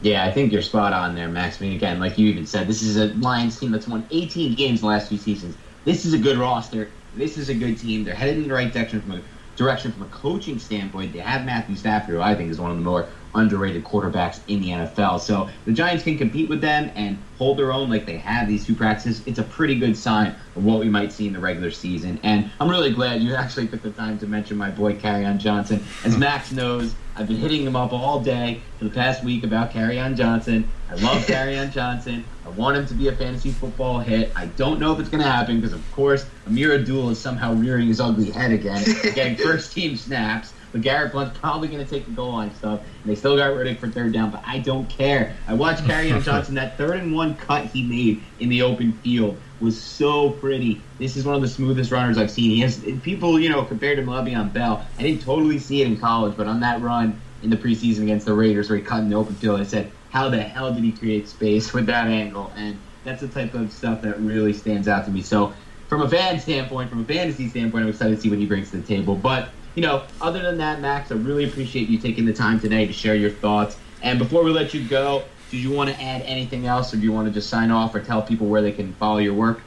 Yeah, 0.00 0.24
I 0.24 0.30
think 0.30 0.52
you're 0.52 0.62
spot 0.62 0.92
on 0.92 1.16
there, 1.16 1.28
Max. 1.28 1.60
I 1.60 1.64
mean, 1.64 1.72
again, 1.74 1.98
like 1.98 2.18
you 2.18 2.28
even 2.28 2.46
said, 2.46 2.68
this 2.68 2.82
is 2.82 2.96
a 2.96 3.06
Lions 3.14 3.58
team 3.58 3.72
that's 3.72 3.88
won 3.88 4.06
18 4.10 4.54
games 4.54 4.80
the 4.80 4.86
last 4.86 5.08
few 5.08 5.18
seasons. 5.18 5.56
This 5.84 6.04
is 6.04 6.12
a 6.12 6.18
good 6.18 6.38
roster. 6.38 6.88
This 7.16 7.36
is 7.36 7.48
a 7.48 7.54
good 7.54 7.78
team. 7.78 8.04
They're 8.04 8.14
headed 8.14 8.36
in 8.36 8.46
the 8.46 8.54
right 8.54 8.72
direction 8.72 9.00
from 9.00 9.12
a 9.12 9.22
direction 9.58 9.92
from 9.92 10.02
a 10.02 10.06
coaching 10.06 10.58
standpoint. 10.58 11.12
They 11.12 11.18
have 11.18 11.44
Matthew 11.44 11.76
Stafford, 11.76 12.14
who 12.14 12.20
I 12.20 12.34
think 12.34 12.50
is 12.50 12.60
one 12.60 12.70
of 12.70 12.76
the 12.78 12.82
more 12.82 13.08
underrated 13.34 13.84
quarterbacks 13.84 14.40
in 14.48 14.60
the 14.60 14.68
NFL. 14.68 15.20
So 15.20 15.48
the 15.66 15.72
Giants 15.72 16.04
can 16.04 16.16
compete 16.16 16.48
with 16.48 16.60
them 16.60 16.90
and 16.94 17.18
hold 17.36 17.58
their 17.58 17.72
own 17.72 17.90
like 17.90 18.06
they 18.06 18.16
have 18.18 18.48
these 18.48 18.64
two 18.64 18.74
practices. 18.74 19.22
It's 19.26 19.38
a 19.38 19.42
pretty 19.42 19.78
good 19.78 19.96
sign 19.96 20.34
of 20.56 20.64
what 20.64 20.78
we 20.78 20.88
might 20.88 21.12
see 21.12 21.26
in 21.26 21.32
the 21.32 21.38
regular 21.38 21.70
season. 21.70 22.18
And 22.22 22.50
I'm 22.60 22.70
really 22.70 22.92
glad 22.92 23.20
you 23.20 23.34
actually 23.36 23.68
took 23.68 23.82
the 23.82 23.90
time 23.90 24.18
to 24.20 24.26
mention 24.26 24.56
my 24.56 24.70
boy 24.70 24.94
Kerryon 24.94 25.38
Johnson. 25.38 25.84
As 26.04 26.16
Max 26.16 26.52
knows, 26.52 26.94
I've 27.18 27.26
been 27.26 27.38
hitting 27.38 27.66
him 27.66 27.74
up 27.74 27.92
all 27.92 28.20
day 28.20 28.60
for 28.78 28.84
the 28.84 28.90
past 28.90 29.24
week 29.24 29.42
about 29.42 29.72
Kerryon 29.72 30.16
Johnson. 30.16 30.70
I 30.88 30.94
love 30.94 31.26
Kerryon 31.26 31.72
Johnson. 31.72 32.24
I 32.46 32.50
want 32.50 32.76
him 32.76 32.86
to 32.86 32.94
be 32.94 33.08
a 33.08 33.12
fantasy 33.12 33.50
football 33.50 33.98
hit. 33.98 34.30
I 34.36 34.46
don't 34.46 34.78
know 34.78 34.92
if 34.92 35.00
it's 35.00 35.08
going 35.08 35.24
to 35.24 35.28
happen 35.28 35.56
because, 35.56 35.72
of 35.72 35.82
course, 35.90 36.24
Ameer 36.46 36.76
Abdul 36.76 37.10
is 37.10 37.18
somehow 37.18 37.54
rearing 37.54 37.88
his 37.88 37.98
ugly 38.00 38.30
head 38.30 38.52
again, 38.52 38.84
getting 39.14 39.34
first 39.34 39.72
team 39.72 39.96
snaps. 39.96 40.52
But 40.70 40.82
Garrett 40.82 41.12
Blount's 41.12 41.36
probably 41.36 41.66
going 41.66 41.84
to 41.84 41.90
take 41.90 42.04
the 42.06 42.12
goal 42.12 42.34
line 42.34 42.54
stuff. 42.54 42.82
And 43.02 43.10
they 43.10 43.16
still 43.16 43.36
got 43.36 43.50
Riddick 43.50 43.80
for 43.80 43.88
third 43.88 44.12
down, 44.12 44.30
but 44.30 44.44
I 44.46 44.60
don't 44.60 44.88
care. 44.88 45.34
I 45.48 45.54
watched 45.54 45.82
Kerryon 45.82 46.22
Johnson. 46.24 46.54
That 46.54 46.78
third 46.78 47.00
and 47.00 47.12
one 47.12 47.34
cut 47.34 47.64
he 47.64 47.82
made 47.82 48.22
in 48.38 48.48
the 48.48 48.62
open 48.62 48.92
field 48.92 49.40
was 49.60 49.82
so 49.82 50.30
pretty. 50.32 50.84
This 50.98 51.16
is 51.16 51.24
one 51.24 51.34
of 51.34 51.42
the 51.42 51.48
smoothest 51.48 51.90
runners 51.90 52.18
I've 52.18 52.30
seen. 52.30 52.50
He 52.50 52.60
has 52.60 52.78
people, 53.02 53.38
you 53.38 53.48
know, 53.48 53.64
compared 53.64 53.98
to 53.98 54.04
Le'Veon 54.04 54.52
Bell. 54.52 54.86
I 54.98 55.02
didn't 55.02 55.22
totally 55.22 55.58
see 55.58 55.82
it 55.82 55.86
in 55.86 55.98
college, 55.98 56.36
but 56.36 56.46
on 56.46 56.60
that 56.60 56.80
run 56.80 57.20
in 57.42 57.50
the 57.50 57.56
preseason 57.56 58.02
against 58.02 58.26
the 58.26 58.34
Raiders 58.34 58.68
where 58.68 58.78
he 58.78 58.84
cut 58.84 59.00
in 59.00 59.08
the 59.08 59.16
open 59.16 59.34
field, 59.34 59.60
I 59.60 59.64
said, 59.64 59.92
how 60.08 60.28
the 60.28 60.40
hell 60.40 60.72
did 60.72 60.84
he 60.84 60.92
create 60.92 61.28
space 61.28 61.72
with 61.74 61.86
that 61.86 62.06
angle? 62.06 62.52
And 62.56 62.80
that's 63.04 63.20
the 63.20 63.28
type 63.28 63.54
of 63.54 63.72
stuff 63.72 64.02
that 64.02 64.20
really 64.20 64.52
stands 64.52 64.88
out 64.88 65.04
to 65.06 65.10
me. 65.10 65.22
So 65.22 65.54
from 65.88 66.02
a 66.02 66.08
fan 66.08 66.38
standpoint, 66.38 66.90
from 66.90 67.02
a 67.02 67.04
fantasy 67.04 67.48
standpoint, 67.48 67.84
I'm 67.84 67.90
excited 67.90 68.16
to 68.16 68.20
see 68.20 68.28
what 68.28 68.38
he 68.38 68.46
brings 68.46 68.70
to 68.70 68.76
the 68.78 68.86
table. 68.86 69.16
But 69.16 69.50
you 69.74 69.82
know, 69.82 70.04
other 70.20 70.42
than 70.42 70.58
that, 70.58 70.80
Max, 70.80 71.12
I 71.12 71.14
really 71.14 71.44
appreciate 71.44 71.88
you 71.88 71.98
taking 71.98 72.24
the 72.24 72.32
time 72.32 72.58
today 72.58 72.84
to 72.86 72.92
share 72.92 73.14
your 73.14 73.30
thoughts. 73.30 73.76
And 74.02 74.18
before 74.18 74.42
we 74.42 74.50
let 74.50 74.74
you 74.74 74.88
go, 74.88 75.22
do 75.50 75.56
you 75.56 75.70
want 75.70 75.90
to 75.90 76.00
add 76.00 76.22
anything 76.22 76.66
else, 76.66 76.92
or 76.92 76.96
do 76.96 77.02
you 77.02 77.12
want 77.12 77.28
to 77.28 77.32
just 77.32 77.48
sign 77.48 77.70
off 77.70 77.94
or 77.94 78.00
tell 78.00 78.22
people 78.22 78.46
where 78.46 78.62
they 78.62 78.72
can 78.72 78.92
follow 78.94 79.18
your 79.18 79.34
work? 79.34 79.60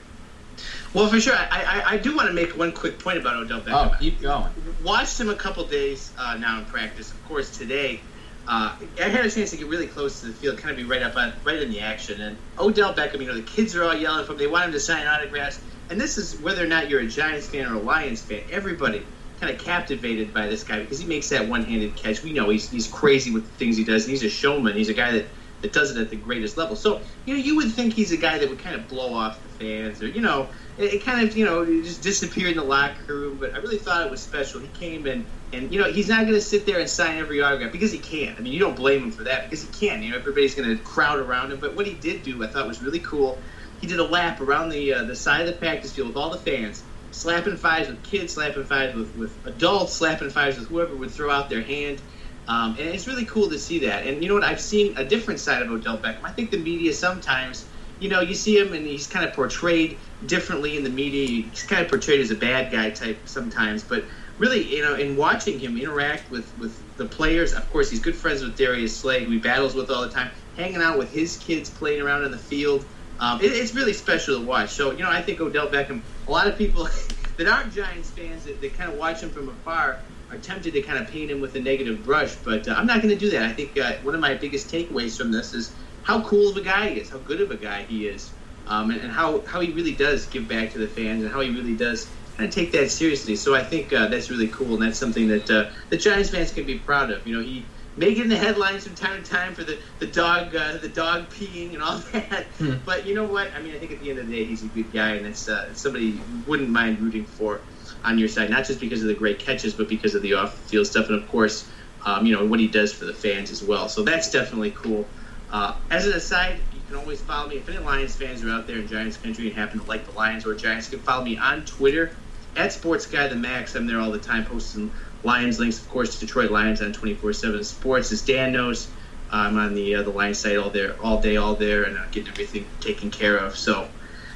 Well, 0.93 1.07
for 1.07 1.19
sure. 1.19 1.35
I, 1.35 1.83
I, 1.85 1.93
I 1.93 1.97
do 1.97 2.15
want 2.15 2.27
to 2.27 2.33
make 2.33 2.57
one 2.57 2.71
quick 2.71 2.99
point 2.99 3.17
about 3.17 3.37
Odell 3.37 3.61
Beckham. 3.61 3.91
Oh, 3.93 3.97
keep 3.99 4.21
going. 4.21 4.51
Watched 4.83 5.19
him 5.19 5.29
a 5.29 5.35
couple 5.35 5.65
days 5.65 6.11
uh, 6.17 6.37
now 6.37 6.59
in 6.59 6.65
practice. 6.65 7.11
Of 7.11 7.25
course, 7.27 7.57
today 7.57 8.01
uh, 8.47 8.75
I 8.99 9.09
had 9.09 9.25
a 9.25 9.31
chance 9.31 9.51
to 9.51 9.57
get 9.57 9.67
really 9.67 9.87
close 9.87 10.19
to 10.21 10.27
the 10.27 10.33
field, 10.33 10.57
kind 10.57 10.71
of 10.71 10.77
be 10.77 10.83
right 10.83 11.01
up 11.01 11.15
on, 11.15 11.33
right 11.43 11.61
in 11.61 11.71
the 11.71 11.79
action. 11.79 12.21
And 12.21 12.37
Odell 12.59 12.93
Beckham, 12.93 13.21
you 13.21 13.27
know, 13.27 13.35
the 13.35 13.41
kids 13.41 13.75
are 13.75 13.83
all 13.83 13.95
yelling 13.95 14.25
for 14.25 14.33
him. 14.33 14.37
They 14.37 14.47
want 14.47 14.65
him 14.65 14.71
to 14.73 14.79
sign 14.79 15.07
autographs 15.07 15.59
and 15.91 15.99
this 15.99 16.17
is 16.17 16.39
whether 16.39 16.63
or 16.63 16.67
not 16.67 16.89
you're 16.89 17.01
a 17.01 17.07
Giants 17.07 17.47
fan 17.47 17.69
or 17.69 17.75
a 17.75 17.79
Lions 17.79 18.21
fan, 18.21 18.41
everybody 18.49 19.05
kind 19.41 19.53
of 19.53 19.61
captivated 19.61 20.33
by 20.33 20.47
this 20.47 20.63
guy 20.63 20.79
because 20.79 20.99
he 20.99 21.05
makes 21.05 21.27
that 21.29 21.49
one-handed 21.49 21.97
catch. 21.97 22.23
We 22.23 22.31
know 22.31 22.49
he's 22.49 22.69
he's 22.69 22.87
crazy 22.87 23.31
with 23.31 23.43
the 23.43 23.51
things 23.57 23.75
he 23.75 23.83
does. 23.83 24.05
And 24.05 24.11
he's 24.11 24.23
a 24.23 24.29
showman. 24.29 24.77
He's 24.77 24.87
a 24.87 24.93
guy 24.93 25.11
that 25.11 25.25
that 25.61 25.73
does 25.73 25.95
it 25.95 26.01
at 26.01 26.09
the 26.09 26.17
greatest 26.17 26.57
level. 26.57 26.75
So 26.75 27.03
you 27.25 27.35
know, 27.35 27.39
you 27.39 27.55
would 27.57 27.71
think 27.71 27.93
he's 27.93 28.11
a 28.11 28.17
guy 28.17 28.39
that 28.39 28.49
would 28.49 28.59
kind 28.59 28.75
of 28.75 28.87
blow 28.87 29.13
off 29.13 29.43
the 29.43 29.49
fans, 29.49 30.01
or 30.01 30.07
you 30.07 30.21
know, 30.21 30.51
it, 30.77 30.95
it 30.95 31.05
kind 31.05 31.27
of 31.27 31.35
you 31.37 31.45
know 31.45 31.65
just 31.65 32.03
disappeared 32.03 32.51
in 32.51 32.57
the 32.57 32.63
locker 32.63 33.15
room. 33.15 33.37
But 33.39 33.55
I 33.55 33.59
really 33.59 33.77
thought 33.77 34.05
it 34.05 34.11
was 34.11 34.21
special. 34.21 34.59
He 34.59 34.67
came 34.67 35.05
and 35.05 35.27
and 35.53 35.71
you 35.73 35.79
know 35.79 35.91
he's 35.91 36.09
not 36.09 36.21
going 36.21 36.33
to 36.33 36.41
sit 36.41 36.65
there 36.65 36.79
and 36.79 36.89
sign 36.89 37.17
every 37.17 37.41
autograph 37.41 37.71
because 37.71 37.91
he 37.91 37.99
can't. 37.99 38.37
I 38.37 38.41
mean, 38.41 38.53
you 38.53 38.59
don't 38.59 38.75
blame 38.75 39.03
him 39.03 39.11
for 39.11 39.23
that 39.23 39.43
because 39.43 39.61
he 39.61 39.69
can't. 39.69 40.03
You 40.03 40.11
know, 40.11 40.17
everybody's 40.17 40.55
going 40.55 40.69
to 40.69 40.81
crowd 40.83 41.19
around 41.19 41.51
him. 41.51 41.59
But 41.59 41.75
what 41.75 41.85
he 41.85 41.93
did 41.93 42.23
do, 42.23 42.43
I 42.43 42.47
thought 42.47 42.67
was 42.67 42.81
really 42.81 42.99
cool. 42.99 43.39
He 43.79 43.87
did 43.87 43.99
a 43.99 44.03
lap 44.03 44.41
around 44.41 44.69
the 44.69 44.93
uh, 44.93 45.03
the 45.05 45.15
side 45.15 45.41
of 45.41 45.47
the 45.47 45.53
practice 45.53 45.93
field 45.93 46.09
with 46.09 46.17
all 46.17 46.31
the 46.31 46.37
fans, 46.37 46.83
slapping 47.11 47.57
fives 47.57 47.87
with 47.87 48.03
kids, 48.03 48.33
slapping 48.33 48.65
fives 48.65 48.95
with, 48.95 49.15
with 49.15 49.45
adults, 49.45 49.93
slapping 49.93 50.29
fives 50.29 50.57
with 50.57 50.67
whoever 50.67 50.95
would 50.95 51.11
throw 51.11 51.31
out 51.31 51.49
their 51.49 51.63
hand. 51.63 52.01
Um, 52.47 52.71
and 52.79 52.89
it's 52.89 53.07
really 53.07 53.25
cool 53.25 53.49
to 53.49 53.59
see 53.59 53.79
that. 53.79 54.05
And 54.05 54.21
you 54.21 54.29
know 54.29 54.35
what? 54.35 54.43
I've 54.43 54.61
seen 54.61 54.97
a 54.97 55.05
different 55.05 55.39
side 55.39 55.61
of 55.61 55.69
Odell 55.69 55.97
Beckham. 55.97 56.23
I 56.23 56.31
think 56.31 56.51
the 56.51 56.57
media 56.57 56.93
sometimes, 56.93 57.65
you 57.99 58.09
know, 58.09 58.21
you 58.21 58.33
see 58.33 58.57
him 58.57 58.73
and 58.73 58.85
he's 58.85 59.07
kind 59.07 59.25
of 59.25 59.33
portrayed 59.33 59.97
differently 60.25 60.75
in 60.75 60.83
the 60.83 60.89
media. 60.89 61.47
He's 61.49 61.63
kind 61.63 61.81
of 61.81 61.89
portrayed 61.89 62.19
as 62.19 62.31
a 62.31 62.35
bad 62.35 62.71
guy 62.71 62.89
type 62.89 63.19
sometimes. 63.25 63.83
But 63.83 64.05
really, 64.37 64.75
you 64.75 64.81
know, 64.81 64.95
in 64.95 65.15
watching 65.15 65.59
him 65.59 65.77
interact 65.77 66.29
with, 66.31 66.51
with 66.57 66.81
the 66.97 67.05
players, 67.05 67.53
of 67.53 67.69
course, 67.71 67.89
he's 67.89 67.99
good 67.99 68.15
friends 68.15 68.43
with 68.43 68.57
Darius 68.57 68.97
Slay, 68.97 69.23
who 69.23 69.31
he 69.31 69.39
battles 69.39 69.75
with 69.75 69.91
all 69.91 70.01
the 70.01 70.09
time, 70.09 70.31
hanging 70.57 70.81
out 70.81 70.97
with 70.97 71.11
his 71.11 71.37
kids 71.37 71.69
playing 71.69 72.01
around 72.01 72.23
in 72.23 72.31
the 72.31 72.37
field. 72.37 72.83
Um, 73.19 73.39
it, 73.39 73.51
it's 73.53 73.75
really 73.75 73.93
special 73.93 74.39
to 74.39 74.45
watch. 74.45 74.71
So, 74.71 74.91
you 74.91 75.03
know, 75.03 75.11
I 75.11 75.21
think 75.21 75.39
Odell 75.39 75.67
Beckham, 75.67 76.01
a 76.27 76.31
lot 76.31 76.47
of 76.47 76.57
people 76.57 76.89
that 77.37 77.47
aren't 77.47 77.71
Giants 77.71 78.09
fans 78.09 78.45
that, 78.45 78.59
that 78.61 78.73
kind 78.73 78.91
of 78.91 78.97
watch 78.97 79.21
him 79.21 79.29
from 79.29 79.47
afar 79.47 79.99
are 80.31 80.37
tempted 80.37 80.73
to 80.73 80.81
kind 80.81 80.97
of 80.97 81.09
paint 81.09 81.29
him 81.29 81.41
with 81.41 81.55
a 81.55 81.59
negative 81.59 82.05
brush, 82.05 82.35
but 82.35 82.67
uh, 82.67 82.73
I'm 82.73 82.87
not 82.87 83.01
going 83.01 83.09
to 83.09 83.19
do 83.19 83.29
that. 83.31 83.43
I 83.43 83.53
think 83.53 83.77
uh, 83.77 83.93
one 84.03 84.15
of 84.15 84.21
my 84.21 84.33
biggest 84.33 84.71
takeaways 84.71 85.17
from 85.17 85.31
this 85.31 85.53
is 85.53 85.73
how 86.03 86.21
cool 86.21 86.49
of 86.49 86.57
a 86.57 86.61
guy 86.61 86.89
he 86.89 86.99
is, 87.01 87.09
how 87.09 87.17
good 87.19 87.41
of 87.41 87.51
a 87.51 87.57
guy 87.57 87.83
he 87.83 88.07
is, 88.07 88.31
um, 88.67 88.91
and, 88.91 89.01
and, 89.01 89.11
how, 89.11 89.41
how 89.45 89.59
he 89.59 89.73
really 89.73 89.93
does 89.93 90.25
give 90.27 90.47
back 90.47 90.71
to 90.71 90.77
the 90.79 90.87
fans 90.87 91.23
and 91.23 91.31
how 91.31 91.41
he 91.41 91.49
really 91.49 91.75
does 91.75 92.07
kind 92.37 92.47
of 92.47 92.55
take 92.55 92.71
that 92.71 92.89
seriously. 92.89 93.35
So 93.35 93.55
I 93.55 93.63
think 93.63 93.91
uh, 93.91 94.07
that's 94.07 94.29
really 94.29 94.47
cool, 94.47 94.75
and 94.75 94.83
that's 94.83 94.97
something 94.97 95.27
that 95.27 95.49
uh, 95.51 95.69
the 95.89 95.97
Giants 95.97 96.29
fans 96.29 96.53
can 96.53 96.65
be 96.65 96.79
proud 96.79 97.11
of. 97.11 97.27
You 97.27 97.37
know, 97.37 97.43
he 97.43 97.65
in 97.97 98.29
the 98.29 98.37
headlines 98.37 98.85
from 98.85 98.95
time 98.95 99.21
to 99.21 99.29
time 99.29 99.53
for 99.53 99.63
the 99.63 99.77
the 99.99 100.07
dog 100.07 100.55
uh, 100.55 100.77
the 100.77 100.89
dog 100.89 101.29
peeing 101.29 101.73
and 101.73 101.83
all 101.83 101.97
that, 102.11 102.45
hmm. 102.57 102.75
but 102.85 103.05
you 103.05 103.13
know 103.15 103.25
what? 103.25 103.51
I 103.55 103.61
mean, 103.61 103.75
I 103.75 103.79
think 103.79 103.91
at 103.91 103.99
the 104.01 104.09
end 104.09 104.19
of 104.19 104.27
the 104.27 104.33
day, 104.33 104.45
he's 104.45 104.63
a 104.63 104.67
good 104.67 104.91
guy, 104.91 105.15
and 105.15 105.25
it's 105.25 105.49
uh, 105.49 105.73
somebody 105.73 106.05
you 106.05 106.21
wouldn't 106.47 106.69
mind 106.69 106.99
rooting 106.99 107.25
for 107.25 107.61
on 108.03 108.17
your 108.17 108.27
side, 108.27 108.49
not 108.49 108.65
just 108.65 108.79
because 108.79 109.01
of 109.01 109.07
the 109.07 109.13
great 109.13 109.39
catches, 109.39 109.73
but 109.73 109.87
because 109.87 110.15
of 110.15 110.21
the 110.21 110.33
off-field 110.33 110.87
stuff, 110.87 111.09
and 111.09 111.21
of 111.21 111.29
course, 111.29 111.67
um, 112.05 112.25
you 112.25 112.35
know 112.35 112.45
what 112.45 112.59
he 112.59 112.67
does 112.67 112.93
for 112.93 113.05
the 113.05 113.13
fans 113.13 113.51
as 113.51 113.63
well. 113.63 113.89
So 113.89 114.03
that's 114.03 114.31
definitely 114.31 114.71
cool. 114.71 115.07
Uh, 115.51 115.75
as 115.89 116.07
an 116.07 116.13
aside, 116.13 116.59
you 116.73 116.79
can 116.87 116.95
always 116.95 117.19
follow 117.19 117.49
me 117.49 117.57
if 117.57 117.67
any 117.67 117.77
Lions 117.79 118.15
fans 118.15 118.43
are 118.43 118.49
out 118.49 118.67
there 118.67 118.77
in 118.77 118.87
Giants 118.87 119.17
country 119.17 119.47
and 119.47 119.55
happen 119.55 119.81
to 119.81 119.85
like 119.85 120.05
the 120.05 120.13
Lions 120.13 120.45
or 120.45 120.55
Giants. 120.55 120.89
You 120.89 120.97
can 120.97 121.05
follow 121.05 121.25
me 121.25 121.37
on 121.37 121.65
Twitter 121.65 122.15
at 122.55 122.71
Sports 122.71 123.05
Guy 123.05 123.27
the 123.27 123.35
Max. 123.35 123.75
I'm 123.75 123.85
there 123.85 123.99
all 123.99 124.11
the 124.11 124.19
time 124.19 124.45
posting 124.45 124.91
Lions 125.23 125.59
links, 125.59 125.79
of 125.79 125.89
course, 125.89 126.19
Detroit 126.19 126.51
Lions 126.51 126.81
on 126.81 126.93
24/7 126.93 127.63
Sports. 127.63 128.11
As 128.11 128.21
Dan 128.21 128.51
knows, 128.51 128.87
I'm 129.31 129.57
on 129.57 129.75
the 129.75 129.95
uh, 129.95 130.03
the 130.03 130.09
Lions 130.09 130.39
site 130.39 130.57
all 130.57 130.69
there, 130.69 130.95
all 131.01 131.21
day, 131.21 131.37
all 131.37 131.55
there, 131.55 131.83
and 131.83 131.97
uh, 131.97 132.05
getting 132.11 132.29
everything 132.29 132.65
taken 132.79 133.11
care 133.11 133.37
of. 133.37 133.55
So 133.55 133.87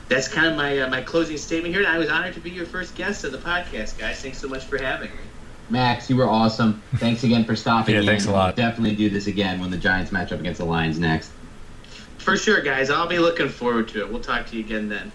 that's 0.08 0.28
kind 0.28 0.48
of 0.48 0.56
my 0.56 0.80
uh, 0.80 0.89
my 0.89 1.02
closing 1.02 1.38
statement 1.38 1.74
here. 1.74 1.84
And 1.84 1.91
I 1.91 1.98
was 1.98 2.10
honored 2.10 2.34
to 2.36 2.39
be 2.39 2.52
your 2.52 2.65
first 2.65 2.95
guest 2.95 3.24
of 3.24 3.32
the 3.32 3.38
podcast, 3.38 3.98
guys. 3.98 4.21
Thanks 4.21 4.38
so 4.38 4.48
much 4.48 4.63
for 4.63 4.78
having 4.78 5.10
me. 5.10 5.17
Max, 5.69 6.10
you 6.10 6.15
were 6.15 6.30
awesome. 6.30 6.84
Thanks 6.98 7.24
again 7.24 7.43
for 7.43 7.56
stopping. 7.56 7.95
yeah, 7.95 8.04
thanks 8.04 8.26
a 8.28 8.32
lot. 8.32 8.56
We'll 8.56 8.67
definitely 8.67 8.95
do 8.95 9.10
this 9.10 9.26
again 9.26 9.60
when 9.60 9.71
the 9.71 9.78
Giants 9.78 10.12
match 10.12 10.32
up 10.32 10.39
against 10.39 10.60
the 10.60 10.65
Lions 10.65 11.00
next. 11.00 11.32
For 12.19 12.38
sure, 12.38 12.62
guys. 12.62 12.89
I'll 12.89 13.08
be 13.08 13.19
looking 13.19 13.50
forward 13.50 13.88
to 13.89 14.02
it. 14.02 14.12
We'll 14.12 14.21
talk 14.21 14.45
to 14.48 14.58
you 14.58 14.63
again 14.63 14.89
then. 14.89 15.12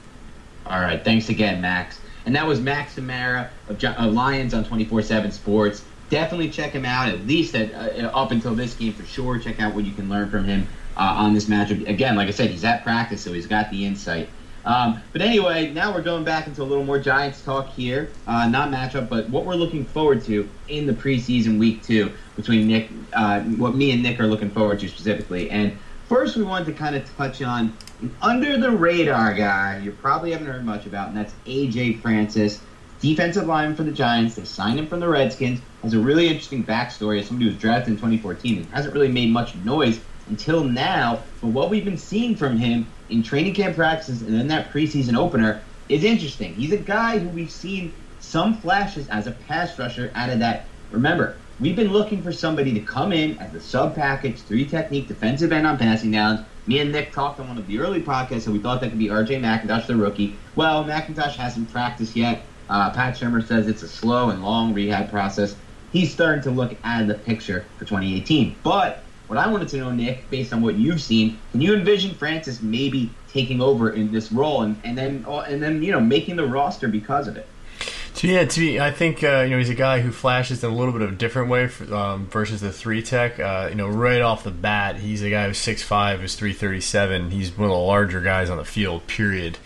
All 0.67 0.81
right. 0.81 1.03
Thanks 1.03 1.29
again, 1.29 1.61
Max. 1.61 1.99
And 2.27 2.35
that 2.37 2.47
was 2.47 2.61
Max 2.61 2.95
Samara 2.95 3.51
of, 3.69 4.13
Lions 4.13 4.55
on 4.55 4.65
24/7 4.65 5.33
Sports. 5.33 5.83
Definitely 6.11 6.51
check 6.51 6.73
him 6.73 6.85
out. 6.85 7.09
At 7.09 7.27
least 7.27 7.55
at, 7.55 7.73
uh, 7.73 8.09
up 8.09 8.31
until 8.31 8.55
this 8.55 8.75
game, 8.75 8.93
for 8.93 9.05
sure. 9.05 9.39
Check 9.39 9.61
out 9.61 9.75
what 9.75 9.85
you 9.85 9.93
can 9.93 10.09
learn 10.09 10.29
from 10.29 10.45
him 10.45 10.67
uh, 10.97 11.15
on 11.17 11.35
this 11.35 11.47
matchup. 11.47 11.89
Again, 11.89 12.17
like 12.17 12.29
I 12.29 12.33
said, 12.33 12.51
he's 12.51 12.65
at 12.65 12.83
practice, 12.83 13.23
so 13.23 13.33
he's 13.33 13.47
got 13.47 13.71
the 13.71 13.87
insight. 13.87 14.29
Um, 14.65 15.01
but 15.13 15.23
anyway, 15.23 15.71
now 15.73 15.95
we're 15.95 16.03
going 16.03 16.25
back 16.25 16.47
into 16.47 16.63
a 16.63 16.65
little 16.65 16.85
more 16.85 16.99
Giants 16.99 17.43
talk 17.43 17.69
here. 17.71 18.11
Uh, 18.27 18.47
not 18.49 18.71
matchup, 18.71 19.09
but 19.09 19.29
what 19.31 19.47
we're 19.47 19.55
looking 19.55 19.85
forward 19.85 20.23
to 20.25 20.49
in 20.69 20.87
the 20.87 20.93
preseason 20.93 21.59
week 21.59 21.83
two 21.83 22.13
between 22.37 22.67
Nick, 22.67 22.91
uh, 23.15 23.41
what 23.41 23.75
me 23.75 23.93
and 23.93 24.03
Nick 24.03 24.21
are 24.21 24.27
looking 24.27 24.51
forward 24.51 24.81
to 24.81 24.89
specifically. 24.89 25.51
And 25.51 25.77
first, 26.11 26.37
we 26.37 26.43
wanted 26.43 26.65
to 26.65 26.73
kind 26.73 26.97
of 26.97 27.17
touch 27.17 27.41
on 27.41 27.73
an 28.03 28.13
under 28.21 28.59
the 28.59 28.69
radar 28.69 29.33
guy 29.33 29.79
you 29.79 29.93
probably 29.93 30.33
haven't 30.33 30.49
heard 30.49 30.65
much 30.65 30.85
about, 30.85 31.07
and 31.07 31.17
that's 31.17 31.33
AJ 31.47 32.03
Francis, 32.03 32.61
defensive 33.01 33.47
lineman 33.47 33.77
for 33.77 33.85
the 33.85 33.93
Giants. 33.93 34.35
They 34.35 34.45
signed 34.45 34.81
him 34.81 34.89
from 34.89 34.99
the 34.99 35.09
Redskins. 35.09 35.61
Has 35.85 35.95
a 35.95 36.01
really 36.01 36.27
interesting 36.27 36.65
backstory 36.65 37.21
as 37.21 37.29
somebody 37.29 37.47
who 37.47 37.53
was 37.53 37.61
drafted 37.61 37.93
in 37.93 37.97
2014 37.97 38.57
and 38.57 38.67
hasn't 38.67 38.93
really 38.93 39.07
made 39.07 39.31
much 39.31 39.55
noise 39.55 40.01
until 40.29 40.65
now. 40.65 41.23
But 41.41 41.49
what 41.49 41.71
we've 41.71 41.85
been 41.85 41.97
seeing 41.97 42.35
from 42.35 42.59
him 42.59 42.89
in 43.09 43.23
training 43.23 43.55
camp 43.55 43.77
practices 43.77 44.23
and 44.23 44.35
then 44.37 44.49
that 44.49 44.73
preseason 44.73 45.17
opener 45.17 45.63
is 45.89 46.03
interesting. 46.03 46.55
He's 46.55 46.73
a 46.73 46.77
guy 46.77 47.21
who 47.21 47.29
we've 47.29 47.53
seen 47.53 47.93
some 48.19 48.55
flashes 48.55 49.09
as 49.11 49.29
a 49.29 49.33
pass 49.33 49.79
rusher 49.79 50.11
out 50.17 50.31
of 50.31 50.41
that. 50.41 50.67
Remember, 50.91 51.37
we've 51.61 51.77
been 51.77 51.93
looking 51.93 52.23
for 52.23 52.33
somebody 52.33 52.73
to 52.73 52.81
come 52.81 53.13
in 53.13 53.39
as 53.39 53.53
the 53.53 53.61
sub 53.61 53.95
package, 53.95 54.41
three 54.41 54.65
technique 54.65 55.09
defensive 55.09 55.53
end 55.53 55.67
on 55.67 55.79
passing 55.79 56.11
downs. 56.11 56.41
Me 56.67 56.81
and 56.81 56.91
Nick 56.91 57.13
talked 57.13 57.39
on 57.41 57.49
one 57.49 57.59
of 57.59 57.67
the 57.67 57.79
early 57.79 58.03
podcasts, 58.03 58.47
and 58.47 58.55
we 58.55 58.61
thought 58.61 58.81
that 58.81 58.91
could 58.91 58.99
be 58.99 59.09
RJ 59.09 59.41
McIntosh, 59.41 59.87
the 59.87 59.97
rookie. 59.97 60.37
Well, 60.57 60.85
McIntosh 60.85 61.35
hasn't 61.37 61.71
practiced 61.71 62.17
yet. 62.17 62.43
Uh, 62.69 62.91
Pat 62.91 63.17
Shurmur 63.17 63.47
says 63.47 63.67
it's 63.67 63.83
a 63.83 63.89
slow 63.89 64.31
and 64.31 64.43
long 64.43 64.73
rehab 64.73 65.11
process. 65.11 65.57
He's 65.93 66.13
starting 66.13 66.43
to 66.45 66.51
look 66.51 66.77
out 66.85 67.03
of 67.03 67.09
the 67.09 67.15
picture 67.15 67.65
for 67.79 67.85
2018. 67.85 68.57
But 68.63 69.03
what 69.27 69.39
I 69.39 69.49
wanted 69.49 69.69
to 69.69 69.79
know, 69.79 69.91
Nick, 69.91 70.31
based 70.31 70.53
on 70.53 70.63
what 70.63 70.77
you've 70.77 71.01
seen, 71.01 71.39
can 71.51 71.61
you 71.61 71.75
envision 71.75 72.15
Francis 72.15 72.63
maybe 72.63 73.11
taking 73.29 73.61
over 73.61 73.91
in 73.91 74.13
this 74.13 74.31
role 74.31 74.63
and, 74.63 74.81
and 74.85 74.97
then 74.97 75.25
uh, 75.27 75.41
and 75.41 75.63
then 75.63 75.83
you 75.83 75.93
know 75.93 76.01
making 76.01 76.37
the 76.37 76.47
roster 76.47 76.89
because 76.89 77.27
of 77.27 77.37
it? 77.37 77.49
Yeah, 78.23 78.45
to 78.45 78.61
me, 78.61 78.79
I 78.79 78.91
think 78.91 79.25
uh, 79.25 79.41
you 79.41 79.51
know 79.51 79.59
he's 79.59 79.71
a 79.71 79.75
guy 79.75 80.01
who 80.01 80.13
flashes 80.13 80.63
in 80.63 80.71
a 80.71 80.75
little 80.75 80.93
bit 80.93 81.03
of 81.03 81.13
a 81.13 81.15
different 81.15 81.49
way 81.49 81.69
for, 81.69 81.95
um, 81.95 82.27
versus 82.27 82.61
the 82.61 82.73
three 82.73 83.03
tech. 83.03 83.41
Uh, 83.41 83.69
you 83.71 83.77
know, 83.77 83.89
right 83.89 84.21
off 84.21 84.45
the 84.45 84.51
bat, 84.51 84.97
he's 84.97 85.23
a 85.23 85.31
guy 85.31 85.47
who's 85.47 85.59
six 85.59 85.83
five, 85.83 86.21
who's 86.21 86.35
three 86.35 86.53
thirty 86.53 86.81
seven. 86.81 87.31
He's 87.31 87.57
one 87.57 87.67
of 87.67 87.71
the 87.71 87.79
larger 87.79 88.21
guys 88.21 88.51
on 88.51 88.59
the 88.59 88.65
field. 88.65 89.07
Period. 89.07 89.59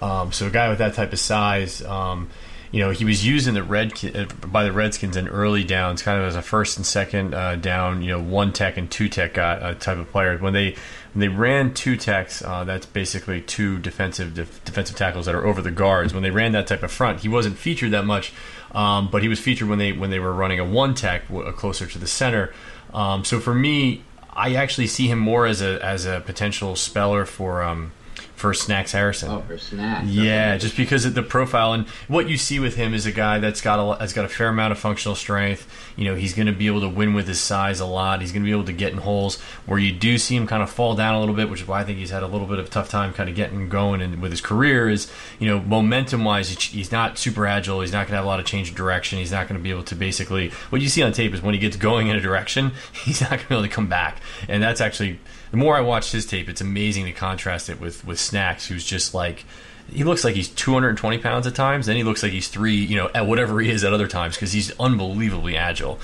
Um, 0.00 0.32
so 0.32 0.46
a 0.48 0.50
guy 0.50 0.68
with 0.70 0.78
that 0.78 0.94
type 0.94 1.12
of 1.12 1.18
size. 1.20 1.82
Um, 1.82 2.30
you 2.72 2.78
know, 2.78 2.90
he 2.90 3.04
was 3.04 3.26
used 3.26 3.46
the 3.46 3.62
red 3.62 3.92
uh, 4.14 4.26
by 4.46 4.62
the 4.62 4.72
Redskins 4.72 5.16
in 5.16 5.26
early 5.28 5.64
downs, 5.64 6.02
kind 6.02 6.20
of 6.20 6.26
as 6.26 6.36
a 6.36 6.42
first 6.42 6.76
and 6.76 6.86
second 6.86 7.34
uh, 7.34 7.56
down, 7.56 8.02
you 8.02 8.10
know, 8.10 8.22
one 8.22 8.52
tech 8.52 8.76
and 8.76 8.88
two 8.88 9.08
tech 9.08 9.36
uh, 9.36 9.74
type 9.74 9.98
of 9.98 10.10
player. 10.10 10.38
When 10.38 10.52
they 10.52 10.76
when 11.12 11.20
they 11.20 11.28
ran 11.28 11.74
two 11.74 11.96
techs, 11.96 12.42
uh, 12.42 12.62
that's 12.62 12.86
basically 12.86 13.40
two 13.40 13.78
defensive 13.78 14.34
def- 14.34 14.64
defensive 14.64 14.96
tackles 14.96 15.26
that 15.26 15.34
are 15.34 15.44
over 15.44 15.60
the 15.60 15.72
guards. 15.72 16.14
When 16.14 16.22
they 16.22 16.30
ran 16.30 16.52
that 16.52 16.68
type 16.68 16.84
of 16.84 16.92
front, 16.92 17.20
he 17.20 17.28
wasn't 17.28 17.58
featured 17.58 17.90
that 17.90 18.04
much, 18.04 18.32
um, 18.70 19.08
but 19.10 19.22
he 19.22 19.28
was 19.28 19.40
featured 19.40 19.68
when 19.68 19.80
they 19.80 19.90
when 19.90 20.10
they 20.10 20.20
were 20.20 20.32
running 20.32 20.60
a 20.60 20.64
one 20.64 20.94
tech 20.94 21.24
uh, 21.30 21.50
closer 21.50 21.86
to 21.86 21.98
the 21.98 22.06
center. 22.06 22.54
Um, 22.94 23.24
so 23.24 23.40
for 23.40 23.54
me, 23.54 24.04
I 24.32 24.54
actually 24.54 24.86
see 24.86 25.08
him 25.08 25.18
more 25.18 25.46
as 25.46 25.60
a 25.60 25.84
as 25.84 26.06
a 26.06 26.20
potential 26.20 26.76
speller 26.76 27.24
for. 27.24 27.64
Um, 27.64 27.92
for 28.40 28.54
Snacks 28.54 28.92
Harrison. 28.92 29.30
Oh, 29.30 29.42
for 29.42 29.58
Snacks. 29.58 30.08
Yeah, 30.08 30.52
okay. 30.52 30.58
just 30.60 30.74
because 30.74 31.04
of 31.04 31.12
the 31.12 31.22
profile 31.22 31.74
and 31.74 31.86
what 32.08 32.26
you 32.26 32.38
see 32.38 32.58
with 32.58 32.74
him 32.74 32.94
is 32.94 33.04
a 33.04 33.12
guy 33.12 33.38
that's 33.38 33.60
got 33.60 33.78
a 33.78 34.00
has 34.00 34.14
got 34.14 34.24
a 34.24 34.28
fair 34.28 34.48
amount 34.48 34.72
of 34.72 34.78
functional 34.78 35.14
strength. 35.14 35.68
You 35.94 36.06
know, 36.06 36.14
he's 36.14 36.32
going 36.32 36.46
to 36.46 36.52
be 36.54 36.66
able 36.66 36.80
to 36.80 36.88
win 36.88 37.12
with 37.12 37.28
his 37.28 37.38
size 37.38 37.80
a 37.80 37.84
lot. 37.84 38.22
He's 38.22 38.32
going 38.32 38.42
to 38.42 38.46
be 38.46 38.52
able 38.52 38.64
to 38.64 38.72
get 38.72 38.92
in 38.92 38.98
holes 38.98 39.38
where 39.66 39.78
you 39.78 39.92
do 39.92 40.16
see 40.16 40.36
him 40.36 40.46
kind 40.46 40.62
of 40.62 40.70
fall 40.70 40.94
down 40.94 41.16
a 41.16 41.20
little 41.20 41.34
bit, 41.34 41.50
which 41.50 41.60
is 41.60 41.68
why 41.68 41.80
I 41.80 41.84
think 41.84 41.98
he's 41.98 42.08
had 42.08 42.22
a 42.22 42.26
little 42.26 42.46
bit 42.46 42.58
of 42.58 42.66
a 42.66 42.70
tough 42.70 42.88
time 42.88 43.12
kind 43.12 43.28
of 43.28 43.36
getting 43.36 43.68
going 43.68 44.00
and 44.00 44.22
with 44.22 44.30
his 44.30 44.40
career. 44.40 44.88
Is 44.88 45.12
you 45.38 45.46
know, 45.46 45.60
momentum 45.60 46.24
wise, 46.24 46.48
he's 46.48 46.90
not 46.90 47.18
super 47.18 47.46
agile. 47.46 47.82
He's 47.82 47.92
not 47.92 48.06
going 48.06 48.12
to 48.12 48.16
have 48.16 48.24
a 48.24 48.28
lot 48.28 48.40
of 48.40 48.46
change 48.46 48.70
of 48.70 48.74
direction. 48.74 49.18
He's 49.18 49.32
not 49.32 49.48
going 49.48 49.60
to 49.60 49.62
be 49.62 49.70
able 49.70 49.84
to 49.84 49.94
basically 49.94 50.48
what 50.70 50.80
you 50.80 50.88
see 50.88 51.02
on 51.02 51.12
tape 51.12 51.34
is 51.34 51.42
when 51.42 51.52
he 51.52 51.60
gets 51.60 51.76
going 51.76 52.08
in 52.08 52.16
a 52.16 52.20
direction, 52.22 52.72
he's 53.04 53.20
not 53.20 53.32
going 53.32 53.42
to 53.42 53.48
be 53.48 53.54
able 53.54 53.64
to 53.64 53.68
come 53.68 53.88
back, 53.88 54.22
and 54.48 54.62
that's 54.62 54.80
actually 54.80 55.20
the 55.50 55.56
more 55.56 55.76
I 55.76 55.80
watch 55.80 56.12
his 56.12 56.26
tape, 56.26 56.48
it's 56.48 56.60
amazing 56.60 57.06
to 57.06 57.12
contrast 57.12 57.68
it 57.68 57.80
with 57.80 58.04
with 58.04 58.18
Snacks, 58.30 58.66
who's 58.66 58.84
just 58.84 59.14
like 59.14 59.44
he 59.92 60.04
looks 60.04 60.24
like 60.24 60.34
he's 60.34 60.48
220 60.48 61.18
pounds 61.18 61.46
at 61.46 61.54
times, 61.54 61.86
then 61.86 61.96
he 61.96 62.04
looks 62.04 62.22
like 62.22 62.32
he's 62.32 62.48
three, 62.48 62.76
you 62.76 62.96
know, 62.96 63.10
at 63.14 63.26
whatever 63.26 63.60
he 63.60 63.70
is 63.70 63.82
at 63.82 63.92
other 63.92 64.06
times 64.06 64.36
because 64.36 64.52
he's 64.52 64.70
unbelievably 64.78 65.56
agile. 65.56 65.98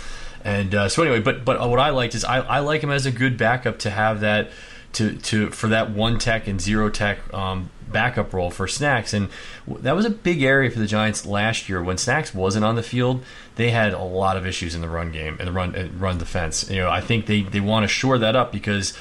And 0.44 0.74
uh, 0.74 0.88
so 0.88 1.02
anyway, 1.02 1.20
but 1.20 1.44
but 1.44 1.58
what 1.68 1.78
I 1.78 1.90
liked 1.90 2.14
is 2.14 2.24
I, 2.24 2.38
I 2.38 2.58
like 2.60 2.82
him 2.82 2.90
as 2.90 3.06
a 3.06 3.10
good 3.10 3.36
backup 3.36 3.78
to 3.80 3.90
have 3.90 4.20
that 4.20 4.50
to 4.94 5.16
to 5.16 5.50
for 5.50 5.68
that 5.68 5.90
one 5.90 6.18
tech 6.18 6.46
and 6.46 6.60
zero 6.60 6.88
tech 6.88 7.18
um, 7.34 7.70
backup 7.88 8.32
role 8.32 8.50
for 8.50 8.66
Snacks, 8.66 9.12
and 9.12 9.28
that 9.66 9.96
was 9.96 10.04
a 10.04 10.10
big 10.10 10.42
area 10.42 10.70
for 10.70 10.78
the 10.78 10.86
Giants 10.86 11.26
last 11.26 11.68
year 11.68 11.82
when 11.82 11.98
Snacks 11.98 12.34
wasn't 12.34 12.64
on 12.64 12.76
the 12.76 12.82
field. 12.82 13.24
They 13.56 13.70
had 13.70 13.92
a 13.92 14.02
lot 14.02 14.36
of 14.36 14.46
issues 14.46 14.74
in 14.74 14.82
the 14.82 14.88
run 14.88 15.10
game 15.10 15.36
and 15.38 15.48
the 15.48 15.52
run 15.52 15.74
uh, 15.74 15.88
run 15.98 16.18
defense. 16.18 16.70
You 16.70 16.78
know, 16.78 16.90
I 16.90 17.00
think 17.00 17.26
they 17.26 17.42
they 17.42 17.60
want 17.60 17.84
to 17.84 17.88
shore 17.88 18.18
that 18.18 18.36
up 18.36 18.52
because 18.52 18.96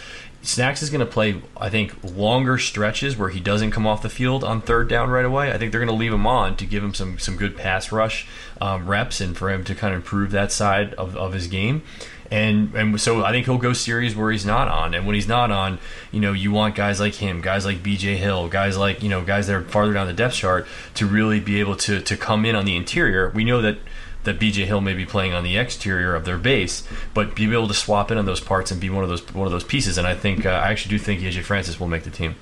Snacks 0.45 0.83
is 0.83 0.91
going 0.91 0.99
to 0.99 1.11
play, 1.11 1.41
I 1.57 1.69
think, 1.69 1.95
longer 2.03 2.59
stretches 2.59 3.17
where 3.17 3.29
he 3.29 3.39
doesn't 3.39 3.71
come 3.71 3.87
off 3.87 4.03
the 4.03 4.09
field 4.09 4.43
on 4.43 4.61
third 4.61 4.87
down 4.87 5.09
right 5.09 5.25
away. 5.25 5.51
I 5.51 5.57
think 5.57 5.71
they're 5.71 5.81
going 5.81 5.95
to 5.95 5.99
leave 5.99 6.13
him 6.13 6.27
on 6.27 6.55
to 6.57 6.65
give 6.65 6.83
him 6.83 6.93
some 6.93 7.17
some 7.17 7.35
good 7.35 7.57
pass 7.57 7.91
rush 7.91 8.27
um, 8.61 8.87
reps 8.87 9.21
and 9.21 9.35
for 9.35 9.51
him 9.51 9.63
to 9.63 9.73
kind 9.73 9.93
of 9.93 10.01
improve 10.01 10.31
that 10.31 10.51
side 10.51 10.93
of, 10.95 11.17
of 11.17 11.33
his 11.33 11.47
game. 11.47 11.81
And 12.29 12.73
and 12.75 13.01
so 13.01 13.23
I 13.23 13.31
think 13.31 13.45
he'll 13.45 13.57
go 13.57 13.73
series 13.73 14.15
where 14.15 14.31
he's 14.31 14.45
not 14.45 14.67
on. 14.67 14.93
And 14.93 15.05
when 15.05 15.15
he's 15.15 15.27
not 15.27 15.51
on, 15.51 15.79
you 16.11 16.19
know, 16.19 16.31
you 16.33 16.51
want 16.51 16.75
guys 16.75 16.99
like 16.99 17.15
him, 17.15 17.41
guys 17.41 17.65
like 17.65 17.77
BJ 17.77 18.17
Hill, 18.17 18.47
guys 18.47 18.77
like, 18.77 19.01
you 19.01 19.09
know, 19.09 19.23
guys 19.23 19.47
that 19.47 19.55
are 19.55 19.63
farther 19.63 19.93
down 19.93 20.05
the 20.05 20.13
depth 20.13 20.35
chart 20.35 20.67
to 20.95 21.07
really 21.07 21.39
be 21.39 21.59
able 21.59 21.75
to 21.77 22.01
to 22.01 22.17
come 22.17 22.45
in 22.45 22.55
on 22.55 22.65
the 22.65 22.75
interior. 22.75 23.31
We 23.33 23.43
know 23.43 23.61
that 23.61 23.79
that 24.25 24.39
BJ 24.39 24.65
Hill 24.65 24.81
may 24.81 24.93
be 24.93 25.05
playing 25.05 25.33
on 25.33 25.43
the 25.43 25.57
exterior 25.57 26.15
of 26.15 26.25
their 26.25 26.37
base, 26.37 26.87
but 27.13 27.35
be 27.35 27.51
able 27.51 27.67
to 27.67 27.73
swap 27.73 28.11
in 28.11 28.17
on 28.17 28.25
those 28.25 28.39
parts 28.39 28.71
and 28.71 28.81
be 28.81 28.89
one 28.89 29.03
of 29.03 29.09
those 29.09 29.25
one 29.33 29.45
of 29.45 29.51
those 29.51 29.63
pieces. 29.63 29.97
And 29.97 30.05
I 30.05 30.15
think 30.15 30.45
uh, 30.45 30.49
I 30.49 30.71
actually 30.71 30.97
do 30.97 30.99
think 30.99 31.21
AJ 31.21 31.43
Francis 31.43 31.79
will 31.79 31.87
make 31.87 32.03
the 32.03 32.11
team. 32.11 32.35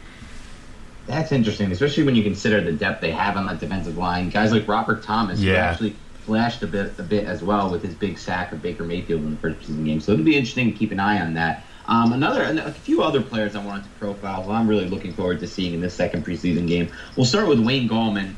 That's 1.05 1.31
interesting, 1.31 1.71
especially 1.71 2.03
when 2.03 2.15
you 2.15 2.23
consider 2.23 2.61
the 2.61 2.71
depth 2.71 3.01
they 3.01 3.11
have 3.11 3.35
on 3.35 3.45
that 3.47 3.59
defensive 3.59 3.97
line. 3.97 4.29
Guys 4.29 4.53
like 4.53 4.67
Robert 4.67 5.03
Thomas, 5.03 5.39
yeah. 5.39 5.51
who 5.53 5.57
actually 5.59 5.95
flashed 6.25 6.63
a 6.63 6.67
bit 6.67 6.97
a 6.97 7.03
bit 7.03 7.25
as 7.25 7.43
well 7.43 7.69
with 7.69 7.83
his 7.83 7.93
big 7.93 8.17
sack 8.17 8.53
of 8.53 8.61
Baker 8.61 8.83
Mayfield 8.83 9.21
in 9.21 9.31
the 9.31 9.37
first 9.37 9.59
season 9.61 9.83
game. 9.83 9.99
So 9.99 10.13
it'll 10.13 10.25
be 10.25 10.35
interesting 10.35 10.71
to 10.71 10.77
keep 10.77 10.91
an 10.91 10.99
eye 10.99 11.21
on 11.21 11.33
that. 11.33 11.65
Um, 11.85 12.13
another, 12.13 12.43
a 12.43 12.71
few 12.71 13.03
other 13.03 13.21
players 13.21 13.55
I 13.55 13.65
wanted 13.65 13.83
to 13.83 13.89
profile. 13.99 14.43
Who 14.43 14.51
I'm 14.51 14.67
really 14.67 14.87
looking 14.87 15.13
forward 15.13 15.41
to 15.41 15.47
seeing 15.47 15.73
in 15.73 15.81
this 15.81 15.93
second 15.93 16.25
preseason 16.25 16.67
game. 16.67 16.89
We'll 17.17 17.25
start 17.25 17.47
with 17.47 17.59
Wayne 17.59 17.89
Gallman, 17.89 18.35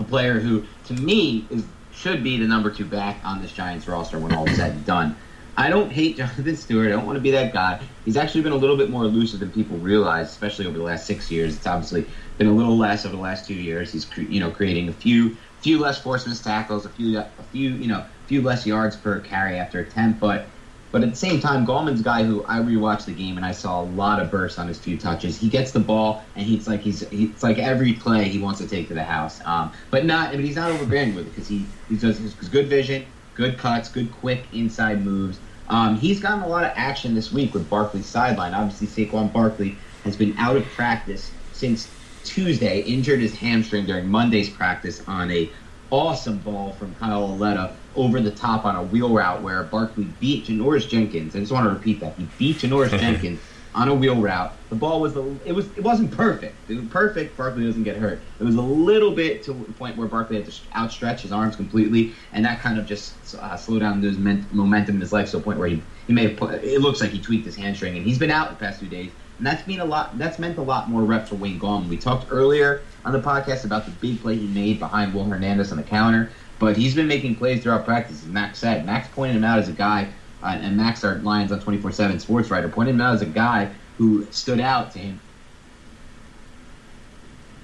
a 0.00 0.04
player 0.04 0.40
who, 0.40 0.64
to 0.86 0.94
me, 0.94 1.46
is 1.50 1.64
should 2.04 2.22
be 2.22 2.36
the 2.36 2.46
number 2.46 2.70
two 2.70 2.84
back 2.84 3.18
on 3.24 3.40
this 3.40 3.50
Giants 3.50 3.88
roster 3.88 4.18
when 4.18 4.34
all 4.34 4.46
is 4.46 4.56
said 4.56 4.72
and 4.72 4.84
done. 4.84 5.16
I 5.56 5.70
don't 5.70 5.90
hate 5.90 6.18
Jonathan 6.18 6.54
Stewart. 6.54 6.88
I 6.88 6.90
don't 6.90 7.06
want 7.06 7.16
to 7.16 7.22
be 7.22 7.30
that 7.30 7.54
guy. 7.54 7.80
He's 8.04 8.18
actually 8.18 8.42
been 8.42 8.52
a 8.52 8.56
little 8.56 8.76
bit 8.76 8.90
more 8.90 9.04
elusive 9.04 9.40
than 9.40 9.50
people 9.50 9.78
realize, 9.78 10.28
especially 10.28 10.66
over 10.66 10.76
the 10.76 10.84
last 10.84 11.06
six 11.06 11.30
years. 11.30 11.56
It's 11.56 11.66
obviously 11.66 12.06
been 12.36 12.48
a 12.48 12.52
little 12.52 12.76
less 12.76 13.06
over 13.06 13.16
the 13.16 13.22
last 13.22 13.46
two 13.46 13.54
years. 13.54 13.90
He's 13.90 14.06
you 14.18 14.38
know 14.38 14.50
creating 14.50 14.90
a 14.90 14.92
few 14.92 15.38
few 15.62 15.78
less 15.78 15.98
forced 15.98 16.28
missed 16.28 16.44
tackles, 16.44 16.84
a 16.84 16.90
few 16.90 17.18
a 17.18 17.42
few 17.42 17.70
you 17.70 17.88
know 17.88 18.06
few 18.26 18.42
less 18.42 18.66
yards 18.66 18.96
per 18.96 19.20
carry 19.20 19.56
after 19.56 19.80
attempt, 19.80 20.20
but 20.20 20.50
but 20.94 21.02
at 21.02 21.10
the 21.10 21.16
same 21.16 21.40
time, 21.40 21.66
Gallman's 21.66 22.02
a 22.02 22.04
guy 22.04 22.22
who 22.22 22.44
I 22.46 22.60
rewatched 22.60 23.06
the 23.06 23.12
game 23.12 23.36
and 23.36 23.44
I 23.44 23.50
saw 23.50 23.82
a 23.82 23.82
lot 23.82 24.22
of 24.22 24.30
bursts 24.30 24.60
on 24.60 24.68
his 24.68 24.78
few 24.78 24.96
touches. 24.96 25.36
He 25.36 25.48
gets 25.48 25.72
the 25.72 25.80
ball 25.80 26.24
and 26.36 26.46
he's 26.46 26.68
like 26.68 26.82
he's 26.82 27.02
it's 27.10 27.42
like 27.42 27.58
every 27.58 27.94
play 27.94 28.28
he 28.28 28.38
wants 28.38 28.60
to 28.60 28.68
take 28.68 28.86
to 28.88 28.94
the 28.94 29.02
house. 29.02 29.40
Um, 29.44 29.72
but 29.90 30.04
not 30.04 30.30
but 30.30 30.38
he's 30.38 30.54
not 30.54 30.70
overbearing 30.70 31.16
with 31.16 31.26
it 31.26 31.30
because 31.30 31.48
he 31.48 31.66
he 31.88 31.96
does 31.96 32.18
his 32.18 32.32
good 32.48 32.68
vision, 32.68 33.04
good 33.34 33.58
cuts, 33.58 33.88
good 33.88 34.12
quick 34.12 34.44
inside 34.52 35.04
moves. 35.04 35.40
Um, 35.68 35.96
he's 35.96 36.20
gotten 36.20 36.44
a 36.44 36.46
lot 36.46 36.62
of 36.62 36.70
action 36.76 37.16
this 37.16 37.32
week 37.32 37.54
with 37.54 37.68
Barkley's 37.68 38.06
sideline. 38.06 38.54
Obviously, 38.54 38.86
Saquon 38.86 39.32
Barkley 39.32 39.76
has 40.04 40.16
been 40.16 40.36
out 40.38 40.56
of 40.56 40.64
practice 40.76 41.32
since 41.50 41.88
Tuesday, 42.22 42.82
injured 42.82 43.18
his 43.18 43.34
hamstring 43.34 43.84
during 43.86 44.06
Monday's 44.06 44.48
practice 44.48 45.02
on 45.08 45.32
a 45.32 45.50
awesome 45.90 46.38
ball 46.38 46.72
from 46.74 46.94
Kyle 46.94 47.26
Lauletta 47.26 47.74
over 47.96 48.20
the 48.20 48.30
top 48.30 48.64
on 48.64 48.76
a 48.76 48.82
wheel 48.82 49.12
route 49.12 49.42
where 49.42 49.62
Barkley 49.64 50.04
beat 50.20 50.46
Janoris 50.46 50.88
Jenkins. 50.88 51.36
I 51.36 51.40
just 51.40 51.52
want 51.52 51.66
to 51.66 51.70
repeat 51.70 52.00
that 52.00 52.16
he 52.16 52.26
beat 52.38 52.58
Janoris 52.58 52.98
Jenkins 53.00 53.40
on 53.74 53.88
a 53.88 53.94
wheel 53.94 54.20
route. 54.20 54.56
The 54.70 54.76
ball 54.76 55.00
was 55.00 55.14
the 55.14 55.36
it 55.44 55.52
was 55.52 55.66
it 55.76 55.82
wasn't 55.82 56.10
perfect. 56.12 56.56
It 56.68 56.76
was 56.76 56.86
perfect. 56.86 57.36
Barkley 57.36 57.66
doesn't 57.66 57.82
get 57.82 57.96
hurt. 57.96 58.20
It 58.38 58.44
was 58.44 58.54
a 58.54 58.62
little 58.62 59.10
bit 59.12 59.42
to 59.44 59.52
the 59.52 59.72
point 59.72 59.96
where 59.96 60.08
Barkley 60.08 60.36
had 60.36 60.46
to 60.46 60.52
outstretch 60.74 61.22
his 61.22 61.32
arms 61.32 61.56
completely, 61.56 62.14
and 62.32 62.44
that 62.44 62.60
kind 62.60 62.78
of 62.78 62.86
just 62.86 63.34
uh, 63.34 63.56
slowed 63.56 63.80
down 63.80 64.02
his 64.02 64.16
momentum 64.18 64.96
in 64.96 65.00
his 65.00 65.12
legs 65.12 65.32
to 65.32 65.38
a 65.38 65.40
point 65.40 65.58
where 65.58 65.68
he, 65.68 65.82
he 66.06 66.12
may 66.12 66.28
have 66.28 66.36
put. 66.36 66.62
It 66.64 66.80
looks 66.80 67.00
like 67.00 67.10
he 67.10 67.20
tweaked 67.20 67.46
his 67.46 67.56
hamstring, 67.56 67.96
and 67.96 68.06
he's 68.06 68.18
been 68.18 68.30
out 68.30 68.50
the 68.50 68.56
past 68.56 68.80
few 68.80 68.88
days. 68.88 69.10
And 69.38 69.46
that's 69.46 69.66
mean 69.66 69.80
a 69.80 69.84
lot. 69.84 70.16
That's 70.16 70.38
meant 70.38 70.58
a 70.58 70.62
lot 70.62 70.88
more 70.88 71.02
reps 71.02 71.30
for 71.30 71.34
Wayne 71.34 71.58
Gallman. 71.58 71.88
We 71.88 71.96
talked 71.96 72.28
earlier 72.30 72.82
on 73.04 73.12
the 73.12 73.20
podcast 73.20 73.64
about 73.64 73.84
the 73.84 73.90
big 73.90 74.20
play 74.20 74.36
he 74.36 74.46
made 74.46 74.78
behind 74.78 75.12
Will 75.12 75.24
Hernandez 75.24 75.72
on 75.72 75.78
the 75.78 75.82
counter. 75.82 76.30
But 76.64 76.78
he's 76.78 76.94
been 76.94 77.08
making 77.08 77.36
plays 77.36 77.62
throughout 77.62 77.84
practice, 77.84 78.22
as 78.22 78.28
Max 78.28 78.58
said. 78.58 78.86
Max 78.86 79.06
pointed 79.08 79.36
him 79.36 79.44
out 79.44 79.58
as 79.58 79.68
a 79.68 79.72
guy, 79.72 80.08
uh, 80.42 80.58
and 80.58 80.74
Max, 80.78 81.04
our 81.04 81.16
Lions 81.16 81.52
on 81.52 81.60
24 81.60 81.92
7 81.92 82.18
sports 82.18 82.50
writer, 82.50 82.70
pointed 82.70 82.94
him 82.94 83.02
out 83.02 83.14
as 83.14 83.20
a 83.20 83.26
guy 83.26 83.70
who 83.98 84.26
stood 84.30 84.60
out 84.60 84.90
to 84.92 84.98
him. 84.98 85.20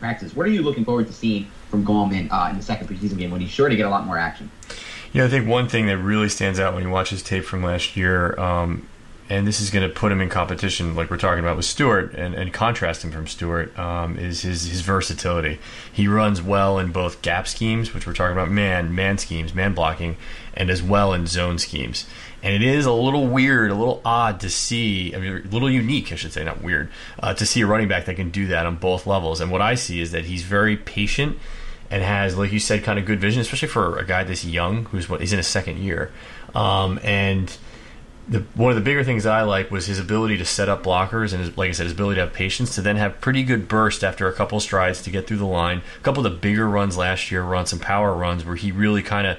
Practice. 0.01 0.36
What 0.36 0.44
are 0.44 0.51
you 0.51 0.61
looking 0.61 0.84
forward 0.84 1.07
to 1.07 1.14
seeing 1.14 1.46
from 1.70 1.82
Gallman 1.82 2.28
uh, 2.30 2.51
in 2.51 2.59
the 2.59 2.62
second 2.62 2.88
preseason 2.88 3.16
game 3.16 3.30
when 3.30 3.40
he's 3.40 3.48
sure 3.48 3.70
to 3.70 3.76
get 3.76 3.86
a 3.86 3.90
lot 3.90 4.05
more 4.05 4.18
action? 4.18 4.51
Yeah, 5.14 5.24
I 5.24 5.28
think 5.28 5.48
one 5.48 5.66
thing 5.66 5.86
that 5.86 5.96
really 5.96 6.28
stands 6.28 6.61
out 6.61 6.74
when 6.74 6.82
you 6.82 6.90
watch 6.90 7.09
his 7.09 7.22
tape 7.22 7.44
from 7.44 7.62
last 7.62 7.96
year 7.96 8.38
um, 8.38 8.86
and 9.31 9.47
this 9.47 9.61
is 9.61 9.70
going 9.70 9.89
to 9.89 9.95
put 9.95 10.11
him 10.11 10.20
in 10.20 10.28
competition, 10.28 10.97
like 10.97 11.09
we're 11.09 11.16
talking 11.16 11.39
about 11.39 11.57
with 11.57 11.64
Stewart, 11.64 12.12
and, 12.14 12.35
and 12.35 12.53
contrast 12.53 13.05
him 13.05 13.12
from 13.12 13.28
Stewart, 13.28 13.76
um, 13.78 14.18
is 14.18 14.43
his, 14.43 14.64
his 14.64 14.81
versatility. 14.81 15.61
He 15.93 16.09
runs 16.09 16.43
well 16.43 16.81
in 16.81 16.91
both 16.91 17.22
gap 17.22 17.47
schemes, 17.47 17.95
which 17.95 18.09
we're 18.09 18.12
talking 18.12 18.37
about 18.37 18.51
man, 18.51 18.93
man 18.93 19.18
schemes, 19.18 19.55
man 19.55 19.72
blocking, 19.72 20.16
and 20.55 20.68
as 20.68 20.83
well 20.83 21.14
in 21.14 21.28
zone 21.28 21.59
schemes. 21.59 22.07
And 22.43 22.55
it 22.55 22.62
is 22.62 22.87
a 22.87 22.93
little 22.93 23.28
weird, 23.28 23.70
a 23.70 23.74
little 23.74 24.03
odd 24.05 24.41
to 24.41 24.51
see, 24.51 25.14
I 25.14 25.20
mean, 25.20 25.47
a 25.47 25.49
little 25.49 25.70
unique, 25.70 26.11
I 26.11 26.16
should 26.16 26.33
say, 26.33 26.43
not 26.43 26.61
weird, 26.61 26.91
uh, 27.20 27.33
to 27.35 27.47
see 27.47 27.61
a 27.61 27.66
running 27.66 27.87
back 27.87 28.07
that 28.07 28.16
can 28.16 28.31
do 28.31 28.49
that 28.49 28.66
on 28.66 28.76
both 28.76 29.07
levels. 29.07 29.41
And 29.41 29.53
what 29.53 29.62
I 29.62 29.76
see 29.76 30.01
is 30.01 30.11
that 30.11 30.24
he's 30.24 30.43
very 30.43 30.76
patient 30.76 31.39
and 31.89 32.03
has, 32.03 32.37
like 32.37 32.51
you 32.51 32.59
said, 32.59 32.83
kind 32.83 32.99
of 32.99 33.05
good 33.05 33.20
vision, 33.20 33.41
especially 33.41 33.68
for 33.68 33.97
a 33.97 34.05
guy 34.05 34.24
this 34.24 34.45
young 34.45 34.87
who's 34.87 35.09
what 35.09 35.20
he's 35.20 35.33
in 35.33 35.37
his 35.37 35.47
second 35.47 35.78
year. 35.78 36.11
Um, 36.53 36.99
and 37.05 37.57
the, 38.31 38.45
one 38.55 38.70
of 38.70 38.76
the 38.76 38.83
bigger 38.83 39.03
things 39.03 39.26
I 39.26 39.43
like 39.43 39.72
was 39.72 39.87
his 39.87 39.99
ability 39.99 40.39
to 40.39 40.45
set 40.45 40.68
up 40.68 40.85
blockers 40.85 41.33
and 41.33 41.43
his, 41.43 41.57
like 41.57 41.68
I 41.68 41.72
said, 41.72 41.85
his 41.85 41.93
ability 41.93 42.14
to 42.14 42.20
have 42.22 42.33
patience 42.33 42.76
to 42.76 42.81
then 42.81 42.95
have 42.95 43.20
pretty 43.20 43.43
good 43.43 43.66
burst 43.66 44.05
after 44.05 44.28
a 44.28 44.33
couple 44.33 44.61
strides 44.61 45.03
to 45.03 45.11
get 45.11 45.26
through 45.26 45.39
the 45.39 45.45
line. 45.45 45.83
A 45.99 46.03
couple 46.03 46.24
of 46.24 46.33
the 46.33 46.39
bigger 46.39 46.68
runs 46.68 46.97
last 46.97 47.33
year 47.33 47.45
were 47.45 47.57
on 47.57 47.66
some 47.66 47.81
power 47.81 48.14
runs 48.14 48.45
where 48.45 48.55
he 48.55 48.70
really 48.70 49.03
kind 49.03 49.26
of 49.26 49.39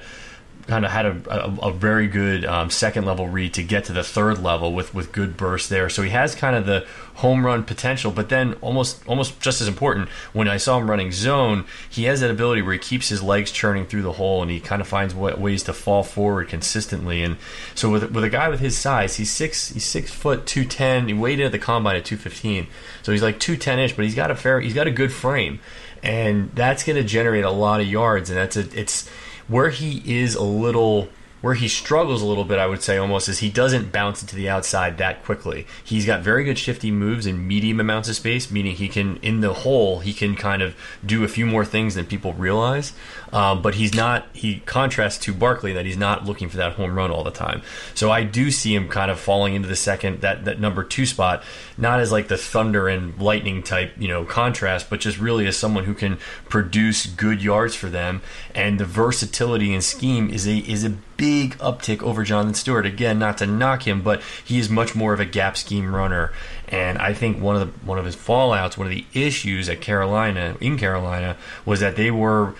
kind 0.66 0.84
of 0.84 0.90
had 0.90 1.06
a, 1.06 1.22
a, 1.28 1.68
a 1.68 1.72
very 1.72 2.06
good 2.06 2.44
um, 2.44 2.70
second 2.70 3.04
level 3.04 3.28
read 3.28 3.54
to 3.54 3.62
get 3.62 3.84
to 3.84 3.92
the 3.92 4.02
third 4.04 4.38
level 4.38 4.72
with, 4.72 4.94
with 4.94 5.12
good 5.12 5.36
bursts 5.36 5.68
there. 5.68 5.88
So 5.88 6.02
he 6.02 6.10
has 6.10 6.34
kind 6.34 6.56
of 6.56 6.66
the 6.66 6.86
home 7.16 7.44
run 7.44 7.64
potential, 7.64 8.10
but 8.10 8.28
then 8.28 8.54
almost 8.60 9.06
almost 9.06 9.38
just 9.40 9.60
as 9.60 9.68
important, 9.68 10.08
when 10.32 10.48
I 10.48 10.56
saw 10.56 10.78
him 10.78 10.90
running 10.90 11.12
zone, 11.12 11.66
he 11.90 12.04
has 12.04 12.20
that 12.20 12.30
ability 12.30 12.62
where 12.62 12.72
he 12.72 12.78
keeps 12.78 13.08
his 13.08 13.22
legs 13.22 13.50
churning 13.50 13.86
through 13.86 14.02
the 14.02 14.12
hole 14.12 14.40
and 14.40 14.50
he 14.50 14.60
kind 14.60 14.80
of 14.80 14.88
finds 14.88 15.14
ways 15.14 15.62
to 15.64 15.72
fall 15.72 16.02
forward 16.02 16.48
consistently. 16.48 17.22
And 17.22 17.36
so 17.74 17.90
with 17.90 18.10
with 18.12 18.24
a 18.24 18.30
guy 18.30 18.48
with 18.48 18.60
his 18.60 18.78
size, 18.78 19.16
he's 19.16 19.30
six 19.30 19.70
he's 19.70 19.84
six 19.84 20.10
foot 20.10 20.46
two 20.46 20.64
ten. 20.64 21.06
He 21.08 21.14
weighed 21.14 21.40
in 21.40 21.46
at 21.46 21.52
the 21.52 21.58
combine 21.58 21.96
at 21.96 22.04
two 22.04 22.16
fifteen, 22.16 22.66
so 23.02 23.12
he's 23.12 23.22
like 23.22 23.38
two 23.38 23.56
ten 23.56 23.78
ish, 23.78 23.94
but 23.94 24.04
he's 24.04 24.14
got 24.14 24.30
a 24.30 24.34
fair 24.34 24.60
he's 24.60 24.74
got 24.74 24.86
a 24.86 24.90
good 24.90 25.12
frame, 25.12 25.60
and 26.02 26.50
that's 26.54 26.82
going 26.82 26.96
to 26.96 27.04
generate 27.04 27.44
a 27.44 27.50
lot 27.50 27.80
of 27.80 27.86
yards. 27.86 28.30
And 28.30 28.38
that's 28.38 28.56
a 28.56 28.66
it's 28.78 29.10
where 29.48 29.70
he 29.70 30.02
is 30.04 30.34
a 30.34 30.42
little 30.42 31.08
where 31.42 31.54
he 31.54 31.68
struggles 31.68 32.22
a 32.22 32.24
little 32.24 32.44
bit, 32.44 32.58
I 32.58 32.66
would 32.66 32.82
say 32.82 32.96
almost, 32.96 33.28
is 33.28 33.40
he 33.40 33.50
doesn't 33.50 33.92
bounce 33.92 34.22
into 34.22 34.36
the 34.36 34.48
outside 34.48 34.96
that 34.98 35.24
quickly. 35.24 35.66
He's 35.82 36.06
got 36.06 36.22
very 36.22 36.44
good 36.44 36.56
shifty 36.56 36.92
moves 36.92 37.26
in 37.26 37.46
medium 37.46 37.80
amounts 37.80 38.08
of 38.08 38.14
space, 38.14 38.48
meaning 38.50 38.76
he 38.76 38.88
can, 38.88 39.16
in 39.16 39.40
the 39.40 39.52
hole, 39.52 39.98
he 39.98 40.12
can 40.12 40.36
kind 40.36 40.62
of 40.62 40.76
do 41.04 41.24
a 41.24 41.28
few 41.28 41.44
more 41.44 41.64
things 41.64 41.96
than 41.96 42.06
people 42.06 42.32
realize. 42.32 42.92
Um, 43.32 43.62
but 43.62 43.76
he's 43.76 43.94
not, 43.94 44.26
he 44.34 44.60
contrasts 44.66 45.16
to 45.24 45.32
Barkley 45.32 45.72
that 45.72 45.86
he's 45.86 45.96
not 45.96 46.26
looking 46.26 46.50
for 46.50 46.58
that 46.58 46.72
home 46.72 46.94
run 46.94 47.10
all 47.10 47.24
the 47.24 47.30
time. 47.30 47.62
So 47.94 48.10
I 48.10 48.24
do 48.24 48.50
see 48.50 48.74
him 48.74 48.88
kind 48.88 49.10
of 49.10 49.18
falling 49.18 49.54
into 49.54 49.68
the 49.68 49.76
second, 49.76 50.20
that, 50.20 50.44
that 50.44 50.60
number 50.60 50.84
two 50.84 51.06
spot, 51.06 51.42
not 51.78 51.98
as 52.00 52.12
like 52.12 52.28
the 52.28 52.36
thunder 52.36 52.88
and 52.88 53.18
lightning 53.18 53.62
type, 53.62 53.94
you 53.98 54.08
know, 54.08 54.24
contrast, 54.26 54.90
but 54.90 55.00
just 55.00 55.18
really 55.18 55.46
as 55.46 55.56
someone 55.56 55.84
who 55.84 55.94
can 55.94 56.18
produce 56.50 57.06
good 57.06 57.42
yards 57.42 57.74
for 57.74 57.88
them. 57.88 58.20
And 58.54 58.78
the 58.78 58.84
versatility 58.84 59.72
and 59.72 59.82
scheme 59.82 60.28
is 60.28 60.46
a, 60.46 60.58
is 60.58 60.84
a 60.84 60.90
big 61.16 61.56
uptick 61.58 62.02
over 62.02 62.24
Jonathan 62.24 62.54
Stewart. 62.54 62.84
Again, 62.84 63.18
not 63.18 63.38
to 63.38 63.46
knock 63.46 63.86
him, 63.86 64.02
but 64.02 64.20
he 64.44 64.58
is 64.58 64.68
much 64.68 64.94
more 64.94 65.14
of 65.14 65.20
a 65.20 65.24
gap 65.24 65.56
scheme 65.56 65.94
runner. 65.94 66.32
And 66.68 66.98
I 66.98 67.14
think 67.14 67.40
one 67.40 67.56
of 67.56 67.60
the 67.60 67.86
one 67.86 67.98
of 67.98 68.04
his 68.04 68.16
fallouts, 68.16 68.76
one 68.76 68.86
of 68.86 68.92
the 68.92 69.06
issues 69.14 69.68
at 69.68 69.80
Carolina 69.80 70.56
in 70.60 70.78
Carolina 70.78 71.36
was 71.64 71.80
that 71.80 71.96
they 71.96 72.10
were 72.10 72.54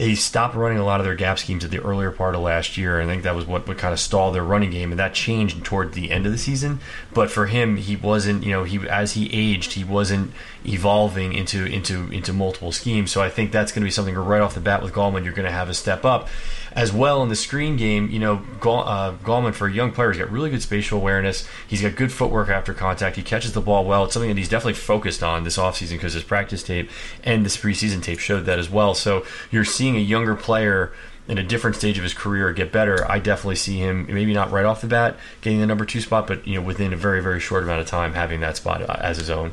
they 0.00 0.14
stopped 0.14 0.54
running 0.54 0.78
a 0.78 0.84
lot 0.84 0.98
of 0.98 1.04
their 1.04 1.14
gap 1.14 1.38
schemes 1.38 1.62
at 1.62 1.70
the 1.70 1.78
earlier 1.78 2.10
part 2.10 2.34
of 2.34 2.40
last 2.40 2.78
year. 2.78 2.98
And 2.98 3.10
I 3.10 3.12
think 3.12 3.24
that 3.24 3.34
was 3.34 3.44
what, 3.44 3.68
what 3.68 3.76
kind 3.76 3.92
of 3.92 4.00
stalled 4.00 4.34
their 4.34 4.42
running 4.42 4.70
game, 4.70 4.92
and 4.92 4.98
that 4.98 5.12
changed 5.12 5.62
toward 5.62 5.92
the 5.92 6.10
end 6.10 6.24
of 6.24 6.32
the 6.32 6.38
season. 6.38 6.80
But 7.12 7.30
for 7.30 7.44
him, 7.44 7.76
he 7.76 7.96
wasn't, 7.96 8.42
you 8.42 8.50
know, 8.50 8.64
he 8.64 8.88
as 8.88 9.12
he 9.12 9.30
aged, 9.30 9.74
he 9.74 9.84
wasn't 9.84 10.32
evolving 10.64 11.32
into 11.32 11.64
into 11.64 12.10
into 12.10 12.32
multiple 12.32 12.72
schemes. 12.72 13.10
So 13.10 13.22
I 13.22 13.28
think 13.28 13.52
that's 13.52 13.72
going 13.72 13.82
to 13.82 13.86
be 13.86 13.90
something 13.90 14.14
right 14.14 14.40
off 14.40 14.54
the 14.54 14.60
bat 14.60 14.82
with 14.82 14.92
Gallman. 14.92 15.24
You're 15.24 15.32
going 15.32 15.46
to 15.46 15.52
have 15.52 15.68
a 15.68 15.74
step 15.74 16.04
up. 16.04 16.28
as 16.72 16.92
well 16.92 17.22
in 17.22 17.28
the 17.28 17.36
screen 17.36 17.76
game. 17.76 18.08
You 18.10 18.18
know, 18.18 18.34
uh, 18.62 19.12
Gallman 19.16 19.54
for 19.54 19.66
a 19.66 19.72
young 19.72 19.92
player, 19.92 20.12
he's 20.12 20.20
got 20.20 20.30
really 20.30 20.50
good 20.50 20.62
spatial 20.62 20.98
awareness. 20.98 21.48
He's 21.66 21.82
got 21.82 21.96
good 21.96 22.12
footwork 22.12 22.48
after 22.48 22.74
contact. 22.74 23.16
He 23.16 23.22
catches 23.22 23.52
the 23.52 23.60
ball 23.60 23.84
well. 23.84 24.04
It's 24.04 24.14
something 24.14 24.30
that 24.30 24.38
he's 24.38 24.48
definitely 24.48 24.74
focused 24.74 25.22
on 25.22 25.44
this 25.44 25.56
offseason 25.56 25.92
because 25.92 26.14
his 26.14 26.22
practice 26.22 26.62
tape 26.62 26.90
and 27.24 27.44
this 27.44 27.56
preseason 27.56 28.02
tape 28.02 28.18
showed 28.18 28.46
that 28.46 28.58
as 28.58 28.70
well. 28.70 28.94
So 28.94 29.24
you're 29.50 29.64
seeing 29.64 29.96
a 29.96 30.00
younger 30.00 30.34
player 30.36 30.92
in 31.28 31.38
a 31.38 31.44
different 31.44 31.76
stage 31.76 31.96
of 31.96 32.02
his 32.02 32.12
career 32.12 32.52
get 32.52 32.72
better, 32.72 33.08
I 33.08 33.20
definitely 33.20 33.54
see 33.54 33.78
him 33.78 34.06
maybe 34.06 34.34
not 34.34 34.50
right 34.50 34.64
off 34.64 34.80
the 34.80 34.88
bat 34.88 35.16
getting 35.42 35.60
the 35.60 35.66
number 35.66 35.84
two 35.84 36.00
spot, 36.00 36.26
but 36.26 36.44
you 36.44 36.56
know 36.56 36.62
within 36.62 36.92
a 36.92 36.96
very 36.96 37.22
very 37.22 37.38
short 37.38 37.62
amount 37.62 37.80
of 37.80 37.86
time 37.86 38.14
having 38.14 38.40
that 38.40 38.56
spot 38.56 38.82
uh, 38.82 38.96
as 38.98 39.18
his 39.18 39.30
own. 39.30 39.52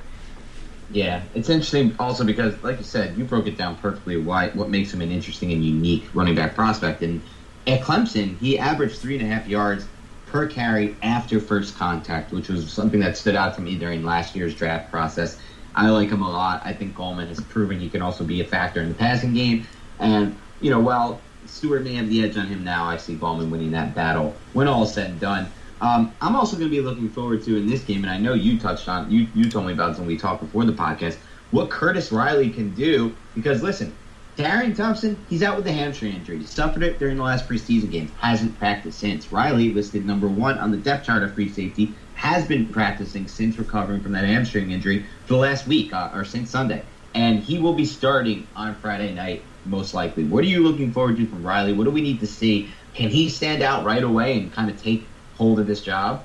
Yeah, 0.90 1.28
it's 1.34 1.50
interesting 1.50 1.96
also 2.00 2.24
because, 2.24 2.64
like 2.64 2.78
you 2.78 2.86
said, 2.86 3.18
you 3.18 3.26
broke 3.26 3.48
it 3.48 3.58
down 3.58 3.78
perfectly. 3.78 4.18
Why 4.18 4.50
what 4.52 4.70
makes 4.70 4.94
him 4.94 5.02
an 5.02 5.12
interesting 5.12 5.52
and 5.52 5.64
unique 5.64 6.10
running 6.14 6.36
back 6.36 6.56
prospect? 6.56 7.02
And 7.04 7.26
at 7.66 7.82
Clemson, 7.82 8.38
he 8.38 8.58
averaged 8.58 9.02
three 9.02 9.20
and 9.20 9.26
a 9.26 9.34
half 9.34 9.48
yards 9.48 9.90
per 10.26 10.48
carry 10.48 10.98
after 11.02 11.40
first 11.42 11.76
contact, 11.76 12.32
which 12.32 12.48
was 12.50 12.72
something 12.74 13.02
that 13.02 13.18
stood 13.18 13.36
out 13.36 13.56
to 13.56 13.62
me 13.62 13.78
during 13.78 14.04
last 14.04 14.34
year's 14.36 14.56
draft 14.56 14.90
process. 14.90 15.38
I 15.76 15.90
like 15.90 16.10
him 16.10 16.22
a 16.22 16.30
lot. 16.30 16.62
I 16.66 16.74
think 16.74 16.96
Gallman 16.96 17.28
has 17.28 17.42
proven 17.42 17.80
he 17.80 17.90
can 17.90 18.02
also 18.02 18.24
be 18.26 18.42
a 18.42 18.46
factor 18.46 18.82
in 18.82 18.90
the 18.90 18.96
passing 18.96 19.34
game. 19.34 19.68
And 20.00 20.42
you 20.60 20.72
know, 20.72 20.80
while 20.80 21.28
Stewart 21.46 21.84
may 21.84 21.96
have 21.96 22.10
the 22.10 22.24
edge 22.24 22.38
on 22.38 22.48
him 22.48 22.64
now. 22.64 22.86
I 22.86 22.98
see 22.98 23.18
Gallman 23.18 23.50
winning 23.50 23.72
that 23.72 23.96
battle 23.96 24.42
when 24.54 24.68
all 24.68 24.84
is 24.84 24.94
said 24.94 25.12
and 25.12 25.20
done. 25.20 25.54
Um, 25.80 26.14
I'm 26.22 26.36
also 26.36 26.58
going 26.58 26.70
to 26.70 26.76
be 26.76 26.82
looking 26.82 27.10
forward 27.10 27.44
to 27.44 27.58
in 27.58 27.68
this 27.68 27.84
game, 27.84 28.04
and 28.04 28.12
I 28.12 28.18
know 28.18 28.34
you 28.34 28.60
touched 28.60 28.90
on 28.90 29.12
you 29.12 29.28
you 29.36 29.50
told 29.50 29.68
me 29.68 29.74
about 29.74 29.90
this 29.90 30.00
when 30.00 30.08
we 30.08 30.18
talked 30.18 30.42
before 30.42 30.66
the 30.66 30.74
podcast. 30.74 31.18
What 31.52 31.70
Curtis 31.70 32.12
Riley 32.12 32.50
can 32.50 32.74
do 32.74 33.16
because 33.36 33.62
listen, 33.62 33.96
Darian 34.36 34.74
Thompson 34.74 35.18
he's 35.30 35.44
out 35.44 35.56
with 35.56 35.68
a 35.68 35.72
hamstring 35.72 36.14
injury. 36.14 36.40
He 36.40 36.46
suffered 36.46 36.84
it 36.84 37.00
during 37.00 37.18
the 37.18 37.24
last 37.24 37.48
preseason 37.48 37.92
games. 37.92 38.12
Hasn't 38.20 38.58
practiced 38.58 39.00
since. 39.00 39.32
Riley 39.32 39.74
listed 39.74 40.06
number 40.06 40.28
one 40.28 40.58
on 40.58 40.72
the 40.72 40.78
depth 40.78 41.06
chart 41.06 41.24
of 41.24 41.34
free 41.34 41.50
safety. 41.50 41.94
Has 42.16 42.48
been 42.48 42.68
practicing 42.68 43.28
since 43.28 43.58
recovering 43.60 44.02
from 44.02 44.14
that 44.14 44.26
hamstring 44.26 44.72
injury 44.72 45.06
for 45.26 45.34
the 45.34 45.40
last 45.40 45.68
week 45.68 45.94
uh, 45.94 46.10
or 46.14 46.26
since 46.26 46.50
Sunday, 46.50 46.84
and 47.14 47.40
he 47.40 47.60
will 47.60 47.74
be 47.74 47.86
starting 47.86 48.48
on 48.56 48.74
Friday 48.76 49.14
night 49.14 49.44
most 49.66 49.94
likely. 49.94 50.24
What 50.24 50.44
are 50.44 50.48
you 50.48 50.64
looking 50.64 50.92
forward 50.92 51.18
to 51.18 51.28
from 51.28 51.46
Riley? 51.46 51.74
What 51.74 51.84
do 51.84 51.92
we 51.92 52.02
need 52.02 52.22
to 52.22 52.28
see? 52.28 52.72
Can 52.94 53.10
he 53.10 53.30
stand 53.30 53.62
out 53.62 53.86
right 53.86 54.04
away 54.04 54.40
and 54.40 54.52
kind 54.52 54.72
of 54.72 54.82
take 54.82 55.06
hold 55.38 55.60
of 55.60 55.68
this 55.68 55.82
job? 55.82 56.24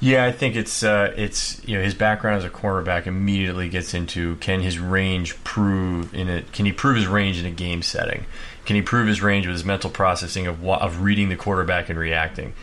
Yeah, 0.00 0.24
I 0.24 0.32
think 0.32 0.54
it's 0.54 0.82
uh, 0.82 1.12
it's 1.16 1.60
you 1.66 1.76
know 1.76 1.82
his 1.82 1.94
background 1.94 2.38
as 2.38 2.44
a 2.44 2.50
cornerback 2.50 3.06
immediately 3.06 3.68
gets 3.68 3.94
into 3.94 4.36
can 4.36 4.60
his 4.60 4.78
range 4.78 5.42
prove 5.42 6.14
in 6.14 6.28
it? 6.28 6.52
Can 6.52 6.66
he 6.66 6.72
prove 6.72 6.96
his 6.96 7.06
range 7.06 7.38
in 7.38 7.46
a 7.46 7.50
game 7.50 7.82
setting? 7.82 8.26
Can 8.64 8.76
he 8.76 8.82
prove 8.82 9.08
his 9.08 9.22
range 9.22 9.46
with 9.46 9.54
his 9.54 9.64
mental 9.64 9.90
processing 9.90 10.46
of 10.46 10.64
of 10.64 11.00
reading 11.00 11.28
the 11.28 11.36
quarterback 11.36 11.88
and 11.88 11.98
reacting? 11.98 12.54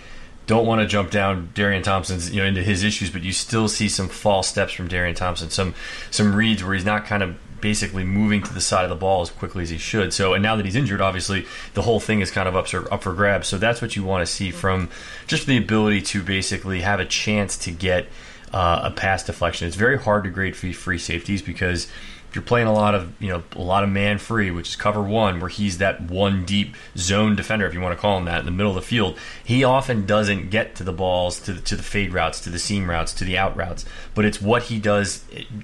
Don't 0.46 0.66
want 0.66 0.82
to 0.82 0.88
jump 0.88 1.10
down 1.10 1.50
Darian 1.54 1.84
Thompson's 1.84 2.32
you 2.32 2.42
know 2.42 2.48
into 2.48 2.62
his 2.62 2.84
issues, 2.84 3.10
but 3.10 3.24
you 3.24 3.34
still 3.34 3.68
see 3.68 3.90
some 3.90 4.08
false 4.08 4.48
steps 4.48 4.74
from 4.74 4.88
Darian 4.88 5.16
Thompson, 5.16 5.50
some 5.50 5.74
some 6.12 6.36
reads 6.36 6.64
where 6.64 6.74
he's 6.74 6.86
not 6.86 7.06
kind 7.06 7.24
of 7.24 7.36
basically 7.64 8.04
moving 8.04 8.44
to 8.44 8.54
the 8.54 8.60
side 8.60 8.84
of 8.84 8.90
the 8.90 8.96
ball 8.96 9.22
as 9.22 9.30
quickly 9.30 9.64
as 9.64 9.70
he 9.70 9.78
should. 9.78 10.14
So, 10.14 10.34
and 10.34 10.44
now 10.44 10.58
that 10.58 10.66
he's 10.66 10.76
injured, 10.76 11.00
obviously 11.00 11.46
the 11.76 11.84
whole 11.84 12.02
thing 12.02 12.20
is 12.20 12.30
kind 12.30 12.50
of 12.50 12.58
up 12.58 12.68
for, 12.68 12.94
up 12.94 13.02
for 13.04 13.14
grabs. 13.14 13.48
So 13.48 13.58
that's 13.58 13.82
what 13.82 13.96
you 13.96 14.04
want 14.04 14.28
to 14.28 14.32
see 14.32 14.52
from 14.52 14.90
just 15.28 15.48
the 15.48 15.56
ability 15.56 16.02
to 16.02 16.22
basically 16.22 16.82
have 16.82 17.00
a 17.00 17.06
chance 17.06 17.58
to 17.60 17.72
get 17.72 18.08
uh, 18.52 18.82
a 18.84 18.92
pass 18.92 19.24
deflection. 19.24 19.66
It's 19.66 19.78
very 19.78 19.98
hard 19.98 20.26
to 20.26 20.30
grade 20.30 20.58
free, 20.58 20.74
free 20.74 20.98
safeties 20.98 21.42
because 21.42 21.88
you're 22.36 22.44
playing 22.44 22.68
a 22.68 22.74
lot 22.74 22.96
of 22.96 23.14
you 23.22 23.30
know 23.30 23.44
a 23.54 23.62
lot 23.62 23.84
of 23.84 23.90
man 23.90 24.18
free, 24.18 24.50
which 24.52 24.70
is 24.70 24.76
cover 24.76 25.02
one, 25.02 25.40
where 25.40 25.50
he's 25.50 25.78
that 25.78 26.02
one 26.02 26.46
deep 26.46 26.76
zone 26.98 27.36
defender, 27.36 27.66
if 27.68 27.74
you 27.74 27.82
want 27.82 27.96
to 27.96 28.02
call 28.02 28.18
him 28.18 28.26
that, 28.26 28.40
in 28.40 28.46
the 28.46 28.52
middle 28.52 28.72
of 28.72 28.76
the 28.76 28.82
field. 28.82 29.18
He 29.44 29.64
often 29.64 30.06
doesn't 30.06 30.50
get 30.50 30.76
to 30.76 30.84
the 30.84 30.92
balls, 30.92 31.40
to 31.42 31.54
the, 31.54 31.62
to 31.62 31.76
the 31.76 31.84
fade 31.84 32.14
routes, 32.14 32.40
to 32.42 32.50
the 32.50 32.60
seam 32.60 32.90
routes, 32.90 33.14
to 33.14 33.24
the 33.24 33.38
out 33.38 33.56
routes. 33.56 33.86
But 34.16 34.26
it's 34.26 34.42
what 34.42 34.64
he 34.64 34.80
does, 34.80 35.24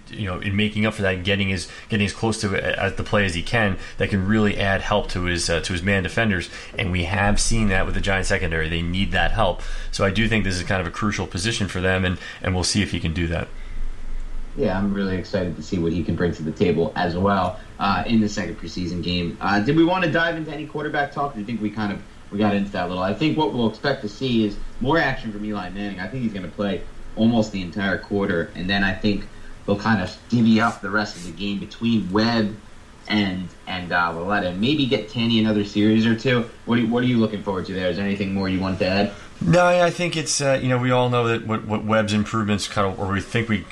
you 0.09 0.25
know, 0.25 0.39
in 0.39 0.55
making 0.55 0.85
up 0.85 0.93
for 0.93 1.01
that, 1.01 1.23
getting 1.23 1.49
his 1.49 1.67
getting 1.89 2.05
as 2.05 2.13
close 2.13 2.39
to 2.41 2.55
at 2.55 2.97
the 2.97 3.03
play 3.03 3.25
as 3.25 3.33
he 3.33 3.43
can, 3.43 3.77
that 3.97 4.09
can 4.09 4.27
really 4.27 4.57
add 4.57 4.81
help 4.81 5.09
to 5.09 5.23
his 5.23 5.49
uh, 5.49 5.61
to 5.61 5.73
his 5.73 5.83
man 5.83 6.03
defenders. 6.03 6.49
And 6.77 6.91
we 6.91 7.05
have 7.05 7.39
seen 7.39 7.69
that 7.69 7.85
with 7.85 7.95
the 7.95 8.01
Giant 8.01 8.27
secondary; 8.27 8.69
they 8.69 8.81
need 8.81 9.11
that 9.11 9.31
help. 9.31 9.61
So 9.91 10.05
I 10.05 10.11
do 10.11 10.27
think 10.27 10.43
this 10.43 10.55
is 10.55 10.63
kind 10.63 10.81
of 10.81 10.87
a 10.87 10.91
crucial 10.91 11.27
position 11.27 11.67
for 11.67 11.81
them, 11.81 12.05
and 12.05 12.17
and 12.41 12.53
we'll 12.53 12.63
see 12.63 12.81
if 12.81 12.91
he 12.91 12.99
can 12.99 13.13
do 13.13 13.27
that 13.27 13.47
yeah, 14.59 14.77
I'm 14.77 14.93
really 14.93 15.15
excited 15.15 15.55
to 15.55 15.63
see 15.63 15.79
what 15.79 15.93
he 15.93 16.03
can 16.03 16.15
bring 16.15 16.33
to 16.33 16.43
the 16.43 16.51
table 16.51 16.91
as 16.95 17.15
well 17.15 17.59
uh, 17.79 18.03
in 18.05 18.19
the 18.19 18.27
second 18.27 18.59
preseason 18.59 19.01
game. 19.01 19.37
Uh, 19.39 19.61
did 19.61 19.77
we 19.77 19.85
want 19.85 20.03
to 20.03 20.11
dive 20.11 20.35
into 20.35 20.51
any 20.51 20.67
quarterback 20.67 21.13
talk? 21.13 21.33
Do 21.33 21.39
you 21.39 21.45
think 21.45 21.61
we 21.61 21.69
kind 21.69 21.93
of 21.93 22.01
we 22.29 22.37
got 22.37 22.53
into 22.53 22.69
that 22.71 22.85
a 22.85 22.87
little? 22.89 23.01
I 23.01 23.13
think 23.13 23.37
what 23.37 23.53
we'll 23.53 23.69
expect 23.69 24.01
to 24.01 24.09
see 24.09 24.45
is 24.45 24.57
more 24.81 24.97
action 24.97 25.31
from 25.31 25.45
Eli 25.45 25.69
Manning. 25.69 26.01
I 26.01 26.07
think 26.09 26.23
he's 26.23 26.33
going 26.33 26.45
to 26.45 26.51
play 26.51 26.81
almost 27.15 27.53
the 27.53 27.61
entire 27.61 27.97
quarter, 27.97 28.51
and 28.53 28.69
then 28.69 28.83
I 28.83 28.93
think 28.93 29.25
they'll 29.65 29.79
kind 29.79 30.01
of 30.01 30.15
divvy 30.27 30.59
up 30.59 30.81
the 30.81 30.89
rest 30.89 31.15
of 31.15 31.25
the 31.25 31.31
game 31.31 31.59
between 31.59 32.11
Webb 32.11 32.53
and 33.07 33.47
and 33.65 33.93
uh, 33.93 34.11
Lauletta. 34.13 34.51
Maybe 34.51 34.87
get 34.87 35.09
Tanney 35.09 35.39
another 35.39 35.63
series 35.63 36.05
or 36.05 36.15
two. 36.15 36.49
What 36.65 36.79
are, 36.79 36.85
what 36.87 37.01
are 37.01 37.07
you 37.07 37.17
looking 37.17 37.43
forward 37.43 37.65
to 37.67 37.73
there? 37.73 37.89
Is 37.89 37.95
there 37.95 38.05
anything 38.05 38.33
more 38.33 38.49
you 38.49 38.59
want 38.59 38.79
to 38.79 38.87
add? 38.87 39.13
No, 39.41 39.65
I 39.65 39.89
think 39.89 40.17
it's 40.17 40.41
uh, 40.41 40.59
you 40.61 40.67
know 40.67 40.77
we 40.77 40.91
all 40.91 41.09
know 41.09 41.27
that 41.29 41.47
what, 41.47 41.65
what 41.65 41.85
Webb's 41.85 42.11
improvements 42.11 42.67
kind 42.67 42.91
of, 42.91 42.99
or 42.99 43.11
we 43.11 43.21
think 43.21 43.47
we 43.47 43.65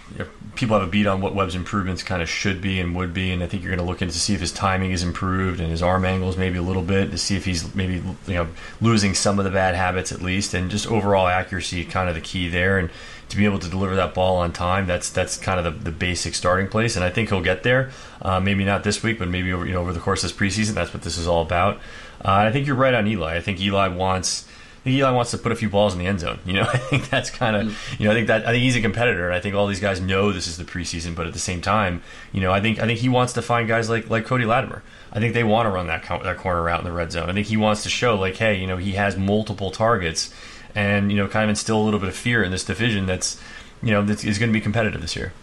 people 0.56 0.80
have 0.80 0.88
a 0.88 0.90
beat 0.90 1.06
on 1.06 1.22
what 1.22 1.36
Webb's 1.36 1.56
improvements 1.56 2.04
kind 2.04 2.22
of 2.22 2.30
should 2.30 2.62
be 2.62 2.80
and 2.80 2.96
would 2.96 3.14
be, 3.14 3.32
and 3.32 3.44
I 3.44 3.48
think 3.48 3.64
you're 3.64 3.76
going 3.76 3.86
to 3.86 3.90
look 3.90 4.02
into 4.02 4.16
see 4.16 4.34
if 4.34 4.40
his 4.40 4.52
timing 4.52 4.92
is 4.92 5.04
improved 5.04 5.60
and 5.60 5.70
his 5.70 5.84
arm 5.84 6.06
angles 6.06 6.38
maybe 6.38 6.58
a 6.58 6.62
little 6.62 6.82
bit 6.82 7.12
to 7.12 7.18
see 7.18 7.36
if 7.36 7.44
he's 7.44 7.76
maybe 7.76 7.96
you 8.28 8.34
know 8.34 8.48
losing 8.80 9.14
some 9.14 9.40
of 9.40 9.46
the 9.46 9.52
bad 9.52 9.76
habits 9.76 10.14
at 10.14 10.22
least, 10.22 10.54
and 10.54 10.72
just 10.72 10.88
overall 10.88 11.28
accuracy 11.28 11.84
kind 11.84 12.08
of 12.08 12.16
the 12.16 12.22
key 12.22 12.48
there, 12.48 12.80
and 12.80 12.90
to 13.28 13.36
be 13.36 13.44
able 13.44 13.60
to 13.60 13.70
deliver 13.70 13.96
that 13.96 14.14
ball 14.14 14.38
on 14.38 14.54
time, 14.54 14.88
that's 14.88 15.10
that's 15.10 15.38
kind 15.38 15.60
of 15.60 15.66
the, 15.66 15.84
the 15.84 15.92
basic 15.92 16.34
starting 16.34 16.70
place, 16.70 16.96
and 16.96 17.04
I 17.04 17.10
think 17.10 17.28
he'll 17.28 17.42
get 17.42 17.64
there. 17.64 17.92
Uh, 18.22 18.40
maybe 18.40 18.64
not 18.64 18.86
this 18.86 19.04
week, 19.04 19.20
but 19.20 19.28
maybe 19.28 19.52
over 19.52 19.66
you 19.66 19.74
know 19.74 19.82
over 19.82 19.92
the 19.92 20.00
course 20.00 20.24
of 20.24 20.30
this 20.30 20.40
preseason, 20.40 20.76
that's 20.76 20.94
what 20.94 21.04
this 21.04 21.18
is 21.18 21.28
all 21.28 21.42
about. 21.42 21.76
Uh, 22.24 22.32
I 22.32 22.52
think 22.54 22.66
you're 22.66 22.78
right 22.78 22.94
on 22.94 23.06
Eli. 23.06 23.36
I 23.36 23.42
think 23.42 23.60
Eli 23.60 23.90
wants 23.90 24.47
think 24.88 24.98
Eli 24.98 25.12
wants 25.12 25.32
to 25.32 25.38
put 25.38 25.52
a 25.52 25.56
few 25.56 25.70
balls 25.70 25.94
in 25.94 26.00
the 26.00 26.08
end 26.08 26.20
zone. 26.20 26.40
You 26.46 26.54
know, 26.54 26.62
I 26.74 26.78
think 26.78 27.10
that's 27.10 27.30
kind 27.30 27.56
of 27.56 27.68
mm. 27.68 28.00
you 28.00 28.06
know 28.06 28.12
I 28.12 28.16
think 28.16 28.28
that 28.28 28.48
I 28.48 28.52
think 28.52 28.64
he's 28.64 28.76
a 28.76 28.82
competitor, 28.82 29.32
I 29.32 29.40
think 29.40 29.56
all 29.56 29.68
these 29.68 29.80
guys 29.80 30.00
know 30.00 30.32
this 30.32 30.48
is 30.48 30.58
the 30.58 30.64
preseason. 30.64 31.16
But 31.16 31.28
at 31.28 31.34
the 31.34 31.40
same 31.40 31.62
time, 31.62 32.02
you 32.32 32.42
know, 32.42 32.52
I 32.52 32.62
think 32.62 32.80
I 32.80 32.88
think 32.88 33.00
he 33.00 33.10
wants 33.10 33.34
to 33.34 33.42
find 33.42 33.68
guys 33.68 33.90
like 33.90 34.10
like 34.10 34.26
Cody 34.26 34.46
Latimer. 34.46 34.84
I 35.12 35.20
think 35.20 35.34
they 35.34 35.44
want 35.44 35.68
to 35.68 35.70
run 35.70 35.88
that 35.88 36.04
that 36.24 36.38
corner 36.38 36.64
route 36.64 36.80
in 36.80 36.86
the 36.86 36.92
red 36.92 37.12
zone. 37.12 37.30
I 37.30 37.34
think 37.34 37.48
he 37.48 37.58
wants 37.58 37.84
to 37.84 37.90
show 37.90 38.16
like, 38.16 38.38
hey, 38.38 38.60
you 38.60 38.68
know, 38.68 38.78
he 38.78 38.94
has 38.94 39.18
multiple 39.18 39.72
targets, 39.72 40.34
and 40.74 41.12
you 41.12 41.18
know, 41.18 41.28
kind 41.28 41.44
of 41.44 41.50
instill 41.50 41.82
a 41.82 41.84
little 41.84 42.00
bit 42.00 42.10
of 42.10 42.16
fear 42.16 42.44
in 42.44 42.52
this 42.52 42.64
division 42.64 43.06
that's 43.06 43.40
you 43.82 43.92
know 43.92 44.04
that 44.04 44.24
is 44.24 44.40
going 44.40 44.50
to 44.50 44.54
be 44.54 44.62
competitive 44.62 45.02
this 45.02 45.16
year. 45.16 45.34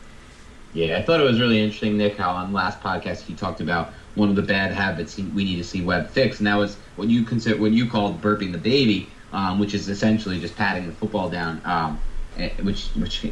Yeah, 0.73 0.99
I 0.99 1.03
thought 1.03 1.21
it 1.21 1.25
was 1.25 1.41
really 1.41 1.61
interesting, 1.61 1.97
Nick, 1.97 2.17
how 2.17 2.31
on 2.31 2.53
last 2.53 2.81
podcast 2.81 3.29
you 3.29 3.37
talked 3.37 3.61
about 3.61 3.93
one 4.17 4.29
of 4.29 4.35
the 4.35 4.43
bad 4.43 4.73
habits 4.73 5.17
we 5.17 5.45
need 5.45 5.57
to 5.57 5.65
see 5.65 5.83
Webb 5.83 6.11
fix, 6.11 6.39
and 6.39 6.47
that 6.49 6.57
was 6.57 6.77
what 6.97 7.09
you 7.09 7.23
consider 7.23 7.61
what 7.61 7.71
you 7.71 7.89
called 7.89 8.21
burping 8.21 8.51
the 8.51 8.59
baby 8.59 9.09
um, 9.35 9.59
which 9.59 9.75
is 9.75 9.89
essentially 9.89 10.41
just 10.41 10.57
patting 10.57 10.87
the 10.87 10.93
football 10.93 11.29
down. 11.29 11.61
Um, 11.65 12.01
eh, 12.39 12.51
which, 12.63 12.87
which, 12.91 13.27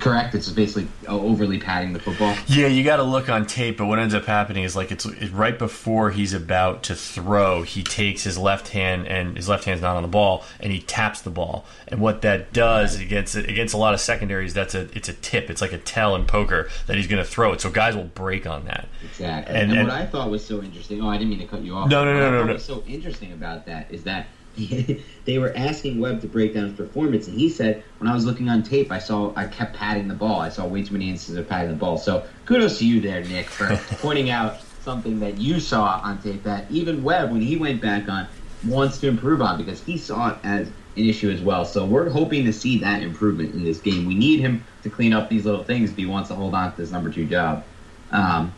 correct? 0.00 0.34
It's 0.34 0.48
basically 0.48 0.88
overly 1.06 1.58
patting 1.60 1.92
the 1.92 2.00
football. 2.00 2.34
Yeah, 2.46 2.66
you 2.66 2.82
got 2.82 2.96
to 2.96 3.02
look 3.02 3.28
on 3.28 3.44
tape. 3.44 3.76
But 3.76 3.86
what 3.86 3.98
ends 3.98 4.14
up 4.14 4.24
happening 4.24 4.64
is 4.64 4.74
like 4.74 4.90
it's, 4.90 5.04
it's, 5.04 5.30
right 5.30 5.58
before 5.58 6.12
he's 6.12 6.32
about 6.32 6.82
to 6.84 6.94
throw, 6.94 7.60
he 7.60 7.82
takes 7.82 8.24
his 8.24 8.38
left 8.38 8.68
hand 8.68 9.06
and 9.06 9.36
his 9.36 9.46
left 9.46 9.64
hand's 9.64 9.82
not 9.82 9.96
on 9.96 10.02
the 10.02 10.08
ball, 10.08 10.44
and 10.60 10.72
he 10.72 10.80
taps 10.80 11.20
the 11.20 11.30
ball. 11.30 11.66
And 11.88 12.00
what 12.00 12.22
that 12.22 12.54
does 12.54 12.98
against 12.98 13.36
against 13.36 13.74
a 13.74 13.78
lot 13.78 13.92
of 13.92 14.00
secondaries, 14.00 14.54
that's 14.54 14.74
a 14.74 14.88
it's 14.96 15.10
a 15.10 15.14
tip. 15.14 15.50
It's 15.50 15.60
like 15.60 15.74
a 15.74 15.78
tell 15.78 16.16
in 16.16 16.24
poker 16.24 16.70
that 16.86 16.96
he's 16.96 17.06
going 17.06 17.22
to 17.22 17.30
throw 17.30 17.52
it. 17.52 17.60
So 17.60 17.70
guys 17.70 17.94
will 17.94 18.04
break 18.04 18.46
on 18.46 18.64
that. 18.64 18.88
Exactly. 19.04 19.54
And, 19.54 19.70
and, 19.70 19.80
and, 19.80 19.88
what 19.88 19.96
I 19.98 20.06
thought 20.06 20.30
was 20.30 20.42
so 20.42 20.62
interesting. 20.62 21.02
Oh, 21.02 21.10
I 21.10 21.18
didn't 21.18 21.28
mean 21.28 21.40
to 21.40 21.46
cut 21.46 21.60
you 21.60 21.74
off. 21.74 21.90
No, 21.90 22.02
no, 22.02 22.14
no, 22.14 22.30
no, 22.30 22.44
no. 22.46 22.52
What's 22.54 22.64
so 22.64 22.82
interesting 22.86 23.32
about 23.32 23.66
that 23.66 23.92
is 23.92 24.04
that 24.04 24.26
they 25.24 25.38
were 25.38 25.52
asking 25.56 25.98
Webb 25.98 26.20
to 26.20 26.28
break 26.28 26.54
down 26.54 26.64
his 26.64 26.76
performance, 26.76 27.26
and 27.26 27.36
he 27.36 27.48
said, 27.48 27.84
"When 27.98 28.08
I 28.08 28.14
was 28.14 28.24
looking 28.24 28.48
on 28.48 28.62
tape, 28.62 28.92
I 28.92 28.98
saw 28.98 29.32
I 29.36 29.46
kept 29.46 29.76
patting 29.76 30.08
the 30.08 30.14
ball. 30.14 30.40
I 30.40 30.48
saw 30.48 30.66
way 30.66 30.84
too 30.84 30.92
many 30.92 31.10
instances 31.10 31.36
of 31.36 31.48
patting 31.48 31.70
the 31.70 31.76
ball." 31.76 31.98
So 31.98 32.26
kudos 32.44 32.78
to 32.78 32.86
you 32.86 33.00
there, 33.00 33.24
Nick, 33.24 33.48
for 33.50 33.76
pointing 33.98 34.30
out 34.30 34.58
something 34.78 35.18
that 35.20 35.38
you 35.38 35.58
saw 35.58 36.00
on 36.04 36.20
tape 36.20 36.44
that 36.44 36.70
even 36.70 37.02
Webb, 37.02 37.32
when 37.32 37.40
he 37.40 37.56
went 37.56 37.80
back 37.82 38.08
on, 38.08 38.28
wants 38.62 38.98
to 38.98 39.08
improve 39.08 39.42
on 39.42 39.58
because 39.58 39.82
he 39.82 39.98
saw 39.98 40.30
it 40.30 40.38
as 40.44 40.68
an 40.68 41.04
issue 41.04 41.30
as 41.30 41.42
well. 41.42 41.64
So 41.64 41.86
we're 41.86 42.08
hoping 42.08 42.44
to 42.44 42.52
see 42.52 42.78
that 42.80 43.02
improvement 43.02 43.54
in 43.54 43.64
this 43.64 43.80
game. 43.80 44.06
We 44.06 44.14
need 44.14 44.40
him 44.40 44.66
to 44.82 44.90
clean 44.90 45.12
up 45.12 45.28
these 45.28 45.44
little 45.44 45.64
things 45.64 45.90
if 45.90 45.96
he 45.96 46.06
wants 46.06 46.28
to 46.28 46.34
hold 46.36 46.54
on 46.54 46.70
to 46.70 46.76
this 46.80 46.90
number 46.90 47.10
two 47.10 47.26
job. 47.26 47.66
Um, 48.10 48.54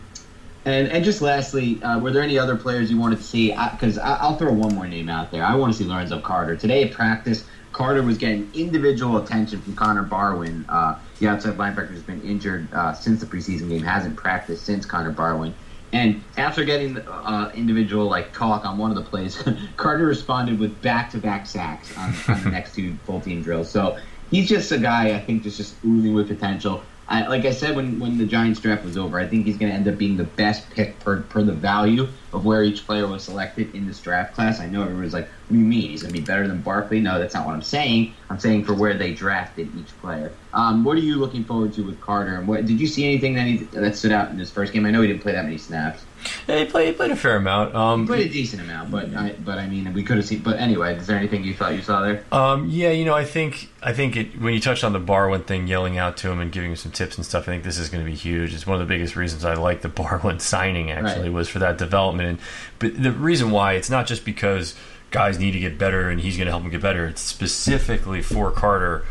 and 0.67 0.89
and 0.89 1.05
just 1.05 1.23
lastly, 1.23 1.83
uh, 1.83 1.99
were 1.99 2.11
there 2.11 2.23
any 2.23 2.39
other 2.39 2.57
players 2.57 2.91
you 2.91 2.99
wanted 2.99 3.17
to 3.17 3.23
see? 3.23 3.53
Because 3.71 3.97
I'll 3.99 4.37
throw 4.37 4.53
one 4.53 4.75
more 4.75 4.87
name 4.87 5.09
out 5.09 5.31
there. 5.31 5.45
I 5.45 5.55
want 5.55 5.73
to 5.73 5.79
see 5.79 5.89
Lorenzo 5.89 6.21
Carter 6.21 6.57
today 6.57 6.83
at 6.85 6.93
practice. 6.93 7.45
Carter 7.73 8.03
was 8.03 8.19
getting 8.19 8.51
individual 8.55 9.19
attention 9.19 9.61
from 9.61 9.77
Connor 9.77 10.03
Barwin. 10.03 10.65
Uh, 10.69 10.99
the 11.21 11.29
outside 11.29 11.57
linebacker 11.57 11.93
has 11.93 12.03
been 12.03 12.21
injured 12.23 12.73
uh, 12.73 12.93
since 12.95 13.21
the 13.21 13.27
preseason 13.27 13.69
game, 13.69 13.83
hasn't 13.83 14.17
practiced 14.17 14.65
since 14.65 14.85
Connor 14.85 15.13
Barwin. 15.13 15.55
And 15.93 16.25
after 16.37 16.65
getting 16.65 16.99
uh, 16.99 17.53
individual 17.55 18.07
like 18.07 18.33
talk 18.33 18.65
on 18.65 18.77
one 18.77 18.91
of 18.91 18.97
the 18.97 19.03
plays, 19.03 19.41
Carter 19.77 20.07
responded 20.07 20.59
with 20.59 20.81
back-to-back 20.83 21.47
sacks 21.47 21.97
on, 21.97 22.15
on 22.29 22.43
the 22.43 22.51
next 22.51 22.75
two 22.75 22.97
full 23.05 23.21
team 23.21 23.43
drills. 23.43 23.71
So 23.71 23.99
he's 24.31 24.49
just 24.49 24.73
a 24.73 24.79
guy 24.79 25.15
I 25.15 25.21
think 25.21 25.43
just 25.43 25.59
just 25.59 25.77
oozing 25.85 26.15
with 26.15 26.29
potential. 26.29 26.83
I, 27.09 27.27
like 27.29 27.45
I 27.45 27.53
said 27.53 27.77
when, 27.77 28.01
when 28.01 28.19
the 28.19 28.27
Giants 28.27 28.59
draft 28.59 28.85
was 28.85 28.97
over, 28.97 29.19
I 29.19 29.29
think 29.29 29.47
he's 29.47 29.57
going 29.57 29.71
to 29.71 29.77
end 29.77 29.87
up 29.87 29.97
being 29.97 30.17
the 30.17 30.25
best 30.25 30.71
pick 30.71 30.99
per, 31.01 31.23
per 31.23 31.43
the 31.43 31.53
value 31.53 32.09
of 32.33 32.45
where 32.45 32.65
each 32.65 32.85
player 32.85 33.07
was 33.07 33.25
selected 33.25 33.75
in 33.75 33.87
this 33.87 34.01
draft 34.01 34.35
class. 34.35 34.59
I 34.59 34.67
know 34.67 34.83
everyone's 34.83 35.13
like, 35.13 35.29
what 35.29 35.55
do 35.55 35.59
you 35.59 35.65
mean? 35.65 35.91
He's 35.91 36.03
going 36.03 36.13
to 36.13 36.21
be 36.21 36.25
better 36.25 36.49
than 36.49 36.63
Barkley? 36.63 37.01
No, 37.01 37.21
that's 37.21 37.35
not 37.35 37.47
what 37.47 37.55
I'm 37.55 37.63
saying. 37.63 38.17
I'm 38.29 38.41
saying 38.41 38.65
for 38.65 38.75
where 38.75 38.95
they 38.99 39.15
drafted 39.15 39.73
each 39.77 39.97
player. 40.01 40.33
Um, 40.53 40.83
what 40.83 40.97
are 40.97 41.01
you 41.01 41.17
looking 41.17 41.45
forward 41.45 41.73
to 41.75 41.83
with 41.83 42.01
Carter? 42.01 42.37
And 42.37 42.49
what 42.49 42.67
did 42.67 42.81
you 42.81 42.89
see 42.89 43.05
anything 43.05 43.35
that 43.35 43.47
he, 43.47 43.59
that 43.73 43.97
stood 43.97 44.13
out 44.13 44.31
in 44.31 44.39
his 44.39 44.51
first 44.51 44.73
game? 44.73 44.85
I 44.85 44.91
know 44.91 45.03
he 45.03 45.09
didn't 45.09 45.23
play 45.23 45.33
that 45.33 45.45
many 45.45 45.59
snaps. 45.59 46.07
Yeah, 46.49 46.59
he 46.61 46.65
played, 46.67 46.87
he 46.89 46.93
played 46.93 47.11
a 47.11 47.17
fair 47.17 47.37
amount. 47.37 47.75
Um, 47.75 48.01
he 48.03 48.07
played 48.07 48.27
a 48.27 48.33
decent 48.33 48.63
amount, 48.63 48.91
but 48.91 49.15
I, 49.15 49.33
but 49.45 49.59
I 49.59 49.67
mean, 49.67 49.93
we 49.93 50.03
could 50.03 50.17
have 50.17 50.27
seen. 50.27 50.41
But 50.41 50.59
anyway, 50.59 50.95
is 50.97 51.07
there 51.07 51.17
anything 51.19 51.45
you 51.45 51.55
thought 51.55 51.75
you 51.75 51.83
saw 51.83 52.03
there? 52.03 52.25
Um, 52.33 52.69
yeah, 52.69 52.91
you 52.91 53.05
know, 53.05 53.15
I 53.15 53.25
think 53.25 53.71
I 53.83 53.93
think 53.93 54.17
it, 54.17 54.41
when 54.41 54.55
you 54.55 54.61
touched 54.61 54.85
on 54.85 54.93
the 54.93 55.01
Barwin 55.01 55.43
thing, 55.45 55.67
yelling 55.67 55.99
out 55.99 56.17
to 56.19 56.31
him 56.31 56.41
and 56.41 56.51
giving 56.53 56.71
him 56.71 56.77
some 56.77 56.93
tips 56.93 57.17
and 57.17 57.25
stuff, 57.27 57.45
I 57.45 57.53
think 57.53 57.65
this 57.65 57.79
is 57.79 57.89
going 57.89 58.05
to 58.05 58.11
be 58.11 58.17
huge. 58.17 58.55
It's 58.55 58.67
one 58.67 58.81
of 58.81 58.87
the 58.87 58.93
biggest 58.93 59.17
reasons 59.17 59.45
I 59.45 59.55
like 59.55 59.83
the 59.83 59.89
Barwin 60.03 60.41
signing. 60.41 60.91
Actually, 60.91 61.29
Right. 61.29 61.33
was 61.33 61.49
for 61.49 61.59
that 61.61 61.79
development. 61.79 62.29
And, 62.29 62.39
but 62.79 63.03
the 63.03 63.13
reason 63.13 63.51
why 63.51 63.75
it's 63.75 63.91
not 63.91 64.07
just 64.07 64.25
because 64.25 64.75
guys 65.13 65.39
need 65.39 65.53
to 65.53 65.61
get 65.61 65.79
better 65.79 66.11
and 66.11 66.21
he's 66.21 66.37
going 66.37 66.47
to 66.47 66.51
help 66.53 66.63
them 66.63 66.71
get 66.71 66.83
better. 66.83 67.07
It's 67.07 67.23
specifically 67.23 68.23
for 68.23 68.51
Carter. 68.51 69.05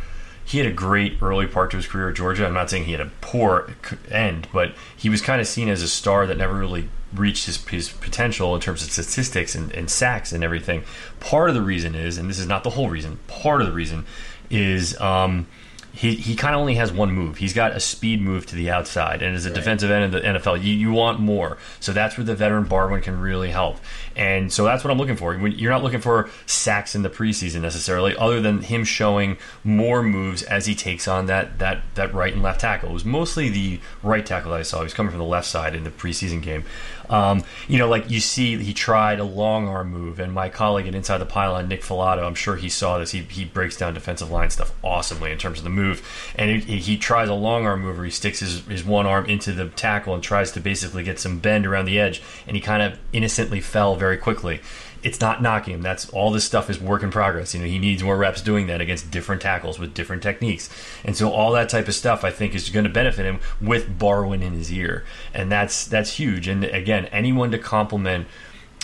He 0.45 0.59
had 0.59 0.67
a 0.67 0.71
great 0.71 1.17
early 1.21 1.47
part 1.47 1.71
to 1.71 1.77
his 1.77 1.87
career 1.87 2.09
at 2.09 2.15
Georgia. 2.15 2.45
I'm 2.45 2.53
not 2.53 2.69
saying 2.69 2.85
he 2.85 2.91
had 2.91 3.01
a 3.01 3.11
poor 3.19 3.73
end, 4.09 4.47
but 4.53 4.75
he 4.95 5.09
was 5.09 5.21
kind 5.21 5.41
of 5.41 5.47
seen 5.47 5.69
as 5.69 5.81
a 5.81 5.87
star 5.87 6.27
that 6.27 6.37
never 6.37 6.53
really 6.53 6.87
reached 7.13 7.47
his, 7.47 7.63
his 7.67 7.89
potential 7.89 8.53
in 8.55 8.61
terms 8.61 8.83
of 8.83 8.91
statistics 8.91 9.55
and, 9.55 9.71
and 9.71 9.89
sacks 9.89 10.31
and 10.31 10.43
everything. 10.43 10.83
Part 11.19 11.49
of 11.49 11.55
the 11.55 11.61
reason 11.61 11.95
is, 11.95 12.17
and 12.17 12.29
this 12.29 12.39
is 12.39 12.47
not 12.47 12.63
the 12.63 12.71
whole 12.71 12.89
reason, 12.89 13.19
part 13.27 13.61
of 13.61 13.67
the 13.67 13.73
reason 13.73 14.05
is 14.49 14.99
um, 15.01 15.47
he, 15.95 16.15
he 16.15 16.35
kind 16.35 16.53
of 16.53 16.61
only 16.61 16.75
has 16.75 16.91
one 16.91 17.11
move. 17.11 17.37
He's 17.37 17.53
got 17.53 17.71
a 17.71 17.79
speed 17.79 18.21
move 18.21 18.45
to 18.47 18.55
the 18.55 18.69
outside, 18.69 19.21
and 19.21 19.35
as 19.35 19.45
a 19.45 19.49
defensive 19.49 19.89
end 19.89 20.03
in 20.03 20.11
the 20.11 20.39
NFL, 20.39 20.61
you, 20.61 20.73
you 20.73 20.91
want 20.91 21.19
more. 21.19 21.57
So 21.79 21.93
that's 21.93 22.17
where 22.17 22.25
the 22.25 22.35
veteran 22.35 22.65
Barwin 22.65 23.01
can 23.01 23.19
really 23.19 23.49
help. 23.49 23.77
And 24.15 24.51
so 24.51 24.63
that's 24.63 24.83
what 24.83 24.91
I'm 24.91 24.97
looking 24.97 25.17
for. 25.17 25.35
You're 25.35 25.71
not 25.71 25.83
looking 25.83 25.99
for 25.99 26.29
sacks 26.45 26.95
in 26.95 27.01
the 27.01 27.09
preseason 27.09 27.61
necessarily, 27.61 28.15
other 28.15 28.39
than 28.41 28.61
him 28.61 28.83
showing 28.83 29.37
more 29.63 30.01
moves 30.01 30.41
as 30.43 30.65
he 30.65 30.75
takes 30.75 31.07
on 31.07 31.25
that 31.25 31.59
that 31.59 31.81
that 31.95 32.13
right 32.13 32.33
and 32.33 32.41
left 32.41 32.61
tackle. 32.61 32.89
It 32.89 32.93
was 32.93 33.05
mostly 33.05 33.49
the 33.49 33.79
right 34.03 34.25
tackle 34.25 34.51
that 34.51 34.59
I 34.59 34.63
saw. 34.63 34.79
He 34.79 34.83
was 34.83 34.93
coming 34.93 35.11
from 35.11 35.19
the 35.19 35.25
left 35.25 35.47
side 35.47 35.75
in 35.75 35.83
the 35.83 35.91
preseason 35.91 36.41
game. 36.41 36.63
Um, 37.09 37.43
you 37.67 37.77
know, 37.77 37.87
like 37.87 38.09
you 38.09 38.19
see, 38.19 38.57
he 38.57 38.73
tried 38.73 39.19
a 39.19 39.23
long 39.23 39.67
arm 39.67 39.91
move, 39.91 40.19
and 40.19 40.33
my 40.33 40.49
colleague 40.49 40.87
at 40.87 40.95
Inside 40.95 41.19
the 41.19 41.25
Pylon, 41.25 41.67
Nick 41.67 41.81
Falato, 41.81 42.25
I'm 42.25 42.35
sure 42.35 42.55
he 42.55 42.69
saw 42.69 42.97
this. 42.97 43.11
He, 43.11 43.19
he 43.21 43.45
breaks 43.45 43.77
down 43.77 43.93
defensive 43.93 44.31
line 44.31 44.49
stuff 44.49 44.73
awesomely 44.83 45.31
in 45.31 45.37
terms 45.37 45.59
of 45.59 45.63
the 45.63 45.69
move, 45.69 46.07
and 46.35 46.63
he, 46.63 46.77
he 46.79 46.97
tries 46.97 47.29
a 47.29 47.33
long 47.33 47.65
arm 47.65 47.81
move 47.81 47.97
where 47.97 48.05
he 48.05 48.11
sticks 48.11 48.39
his, 48.39 48.65
his 48.65 48.83
one 48.83 49.05
arm 49.05 49.25
into 49.25 49.51
the 49.51 49.69
tackle 49.69 50.13
and 50.13 50.23
tries 50.23 50.51
to 50.53 50.59
basically 50.59 51.03
get 51.03 51.19
some 51.19 51.39
bend 51.39 51.65
around 51.65 51.85
the 51.85 51.99
edge, 51.99 52.21
and 52.47 52.55
he 52.55 52.61
kind 52.61 52.81
of 52.81 52.97
innocently 53.13 53.61
fell 53.61 53.95
very 53.95 54.04
quickly. 54.17 54.61
It's 55.03 55.21
not 55.21 55.41
knocking 55.41 55.75
him. 55.75 55.81
That's 55.81 56.09
all 56.09 56.31
this 56.31 56.45
stuff 56.45 56.69
is 56.69 56.79
work 56.79 57.03
in 57.03 57.11
progress. 57.11 57.53
You 57.53 57.61
know, 57.61 57.67
he 57.67 57.77
needs 57.77 58.03
more 58.03 58.17
reps 58.17 58.41
doing 58.41 58.67
that 58.67 58.81
against 58.81 59.11
different 59.11 59.41
tackles 59.41 59.77
with 59.77 59.93
different 59.93 60.23
techniques. 60.23 60.69
And 61.03 61.15
so 61.15 61.31
all 61.31 61.51
that 61.51 61.69
type 61.69 61.87
of 61.87 61.93
stuff 61.93 62.23
I 62.23 62.31
think 62.31 62.55
is 62.55 62.69
going 62.69 62.85
to 62.85 62.89
benefit 62.89 63.25
him 63.25 63.39
with 63.61 63.99
Barwin 63.99 64.41
in 64.41 64.53
his 64.53 64.71
ear. 64.71 65.03
And 65.33 65.51
that's 65.51 65.85
that's 65.85 66.13
huge. 66.17 66.47
And 66.47 66.63
again, 66.63 67.05
anyone 67.07 67.51
to 67.51 67.59
compliment 67.59 68.27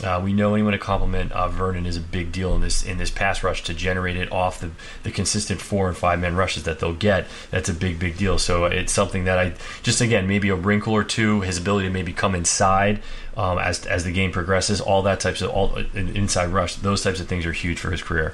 uh, 0.03 0.19
we 0.23 0.33
know 0.33 0.53
anyone 0.53 0.73
to 0.73 0.79
compliment 0.79 1.31
uh, 1.31 1.47
Vernon 1.47 1.85
is 1.85 1.97
a 1.97 2.01
big 2.01 2.31
deal 2.31 2.55
in 2.55 2.61
this 2.61 2.83
in 2.83 2.97
this 2.97 3.11
pass 3.11 3.43
rush 3.43 3.63
to 3.63 3.73
generate 3.73 4.17
it 4.17 4.31
off 4.31 4.59
the, 4.59 4.71
the 5.03 5.11
consistent 5.11 5.61
four 5.61 5.87
and 5.87 5.97
five 5.97 6.19
man 6.19 6.35
rushes 6.35 6.63
that 6.63 6.79
they'll 6.79 6.93
get. 6.93 7.27
That's 7.51 7.69
a 7.69 7.73
big 7.73 7.99
big 7.99 8.17
deal. 8.17 8.37
So 8.37 8.65
it's 8.65 8.91
something 8.91 9.25
that 9.25 9.37
I 9.37 9.53
just 9.83 10.01
again 10.01 10.27
maybe 10.27 10.49
a 10.49 10.55
wrinkle 10.55 10.93
or 10.93 11.03
two, 11.03 11.41
his 11.41 11.57
ability 11.57 11.87
to 11.87 11.93
maybe 11.93 12.13
come 12.13 12.35
inside 12.35 13.01
um, 13.37 13.59
as 13.59 13.85
as 13.85 14.03
the 14.03 14.11
game 14.11 14.31
progresses, 14.31 14.81
all 14.81 15.01
that 15.03 15.19
types 15.19 15.41
of 15.41 15.49
all 15.49 15.75
inside 15.93 16.47
rush, 16.47 16.75
those 16.75 17.03
types 17.03 17.19
of 17.19 17.27
things 17.27 17.45
are 17.45 17.53
huge 17.53 17.79
for 17.79 17.91
his 17.91 18.01
career. 18.01 18.33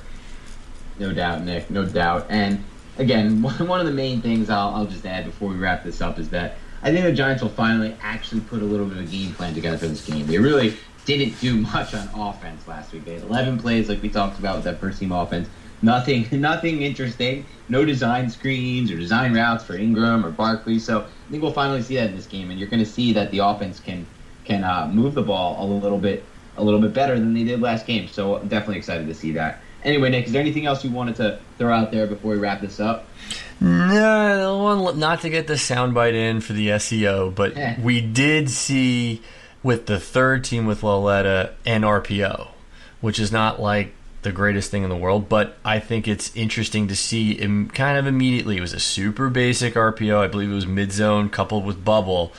No 0.99 1.13
doubt, 1.13 1.43
Nick. 1.43 1.69
No 1.69 1.85
doubt. 1.85 2.25
And 2.29 2.63
again, 2.97 3.41
one 3.41 3.79
of 3.79 3.85
the 3.85 3.91
main 3.91 4.21
things 4.21 4.49
I'll, 4.49 4.69
I'll 4.69 4.85
just 4.85 5.05
add 5.05 5.25
before 5.25 5.49
we 5.49 5.57
wrap 5.57 5.83
this 5.83 6.01
up 6.01 6.17
is 6.17 6.29
that 6.29 6.57
I 6.81 6.91
think 6.91 7.05
the 7.05 7.11
Giants 7.11 7.41
will 7.41 7.49
finally 7.49 7.95
actually 8.01 8.41
put 8.41 8.61
a 8.61 8.65
little 8.65 8.85
bit 8.85 8.97
of 8.97 9.03
a 9.03 9.07
game 9.07 9.33
plan 9.33 9.53
together 9.53 9.77
for 9.77 9.87
this 9.87 10.05
game. 10.05 10.25
They 10.27 10.37
really 10.37 10.75
didn't 11.07 11.39
do 11.39 11.55
much 11.55 11.95
on 11.95 12.09
offense 12.13 12.67
last 12.67 12.91
week. 12.91 13.05
They 13.05 13.13
had 13.13 13.23
11 13.23 13.59
plays, 13.59 13.89
like 13.89 14.01
we 14.01 14.09
talked 14.09 14.37
about 14.37 14.57
with 14.57 14.65
that 14.65 14.79
first 14.79 14.99
team 14.99 15.11
offense. 15.11 15.47
Nothing, 15.81 16.27
nothing 16.41 16.81
interesting. 16.81 17.45
No 17.69 17.85
design 17.85 18.29
screens 18.29 18.91
or 18.91 18.97
design 18.97 19.33
routes 19.33 19.63
for 19.63 19.75
Ingram 19.75 20.25
or 20.25 20.31
Barkley. 20.31 20.79
So 20.79 21.01
I 21.01 21.31
think 21.31 21.41
we'll 21.41 21.53
finally 21.53 21.81
see 21.81 21.95
that 21.95 22.09
in 22.09 22.15
this 22.15 22.27
game, 22.27 22.51
and 22.51 22.59
you're 22.59 22.69
going 22.69 22.83
to 22.83 22.89
see 22.89 23.13
that 23.13 23.31
the 23.31 23.39
offense 23.39 23.79
can 23.79 24.05
can 24.43 24.63
uh, 24.63 24.87
move 24.87 25.13
the 25.13 25.23
ball 25.23 25.57
a 25.63 25.65
little 25.65 25.97
bit 25.97 26.23
a 26.57 26.63
little 26.63 26.79
bit 26.79 26.93
better 26.93 27.17
than 27.17 27.33
they 27.33 27.43
did 27.43 27.61
last 27.61 27.85
game. 27.85 28.07
So 28.07 28.37
I'm 28.37 28.47
definitely 28.47 28.77
excited 28.77 29.07
to 29.07 29.13
see 29.13 29.31
that. 29.33 29.61
Anyway, 29.83 30.09
Nick, 30.09 30.25
is 30.25 30.33
there 30.33 30.41
anything 30.41 30.65
else 30.65 30.83
you 30.83 30.91
wanted 30.91 31.15
to 31.17 31.39
throw 31.57 31.73
out 31.73 31.91
there 31.91 32.07
before 32.07 32.31
we 32.31 32.37
wrap 32.37 32.61
this 32.61 32.79
up? 32.79 33.05
No, 33.61 34.57
one 34.57 34.99
not 34.99 35.21
to 35.21 35.29
get 35.29 35.47
the 35.47 35.53
soundbite 35.53 36.13
in 36.13 36.41
for 36.41 36.53
the 36.53 36.69
SEO, 36.69 37.33
but 37.33 37.55
we 37.79 38.01
did 38.01 38.49
see 38.49 39.21
with 39.67 39.85
the 39.85 39.99
third 39.99 40.45
team 40.45 40.65
with 40.65 40.81
Lauletta 40.81 41.53
and 41.65 41.83
RPO, 41.83 42.47
which 43.01 43.19
is 43.19 43.33
not 43.33 43.61
like 43.61 43.93
the 44.21 44.31
greatest 44.31 44.71
thing 44.71 44.83
in 44.83 44.87
the 44.87 44.95
world, 44.95 45.27
but 45.27 45.57
I 45.65 45.81
think 45.81 46.07
it's 46.07 46.33
interesting 46.37 46.87
to 46.87 46.95
see 46.95 47.33
im- 47.33 47.67
kind 47.71 47.97
of 47.97 48.07
immediately. 48.07 48.55
It 48.55 48.61
was 48.61 48.71
a 48.71 48.79
super 48.79 49.29
basic 49.29 49.73
RPO, 49.73 50.19
I 50.19 50.27
believe 50.27 50.49
it 50.49 50.55
was 50.55 50.65
mid 50.65 50.93
zone 50.93 51.27
coupled 51.27 51.65
with 51.65 51.83
bubble, 51.83 52.31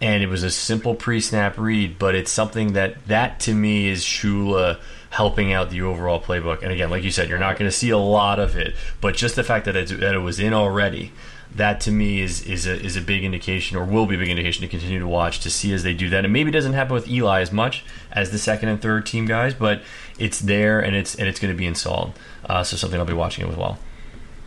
and 0.00 0.24
it 0.24 0.26
was 0.26 0.42
a 0.42 0.50
simple 0.50 0.96
pre 0.96 1.20
snap 1.20 1.56
read, 1.56 2.00
but 2.00 2.16
it's 2.16 2.32
something 2.32 2.72
that 2.72 3.06
that 3.06 3.38
to 3.40 3.54
me 3.54 3.88
is 3.88 4.02
Shula 4.02 4.80
helping 5.10 5.52
out 5.52 5.70
the 5.70 5.82
overall 5.82 6.20
playbook. 6.20 6.62
And 6.62 6.72
again, 6.72 6.90
like 6.90 7.04
you 7.04 7.12
said, 7.12 7.28
you're 7.28 7.38
not 7.38 7.58
going 7.58 7.70
to 7.70 7.76
see 7.76 7.90
a 7.90 7.98
lot 7.98 8.40
of 8.40 8.56
it, 8.56 8.74
but 9.00 9.14
just 9.14 9.36
the 9.36 9.44
fact 9.44 9.66
that 9.66 9.76
it, 9.76 10.00
that 10.00 10.16
it 10.16 10.18
was 10.18 10.40
in 10.40 10.52
already, 10.52 11.12
that 11.56 11.80
to 11.82 11.90
me 11.90 12.20
is 12.20 12.42
is 12.44 12.66
a 12.66 12.80
is 12.80 12.96
a 12.96 13.00
big 13.00 13.24
indication, 13.24 13.76
or 13.76 13.84
will 13.84 14.06
be 14.06 14.14
a 14.14 14.18
big 14.18 14.28
indication 14.28 14.62
to 14.62 14.68
continue 14.68 14.98
to 14.98 15.08
watch 15.08 15.40
to 15.40 15.50
see 15.50 15.72
as 15.72 15.82
they 15.82 15.94
do 15.94 16.08
that. 16.10 16.24
And 16.24 16.32
maybe 16.32 16.50
it 16.50 16.52
doesn't 16.52 16.72
happen 16.72 16.94
with 16.94 17.08
Eli 17.08 17.40
as 17.40 17.52
much 17.52 17.84
as 18.10 18.30
the 18.30 18.38
second 18.38 18.68
and 18.68 18.80
third 18.80 19.06
team 19.06 19.26
guys, 19.26 19.54
but 19.54 19.82
it's 20.18 20.40
there 20.40 20.80
and 20.80 20.96
it's 20.96 21.14
and 21.14 21.28
it's 21.28 21.38
going 21.38 21.52
to 21.52 21.58
be 21.58 21.66
installed. 21.66 22.12
Uh, 22.44 22.62
so 22.64 22.76
something 22.76 22.98
I'll 22.98 23.06
be 23.06 23.12
watching 23.12 23.48
as 23.48 23.56
well. 23.56 23.78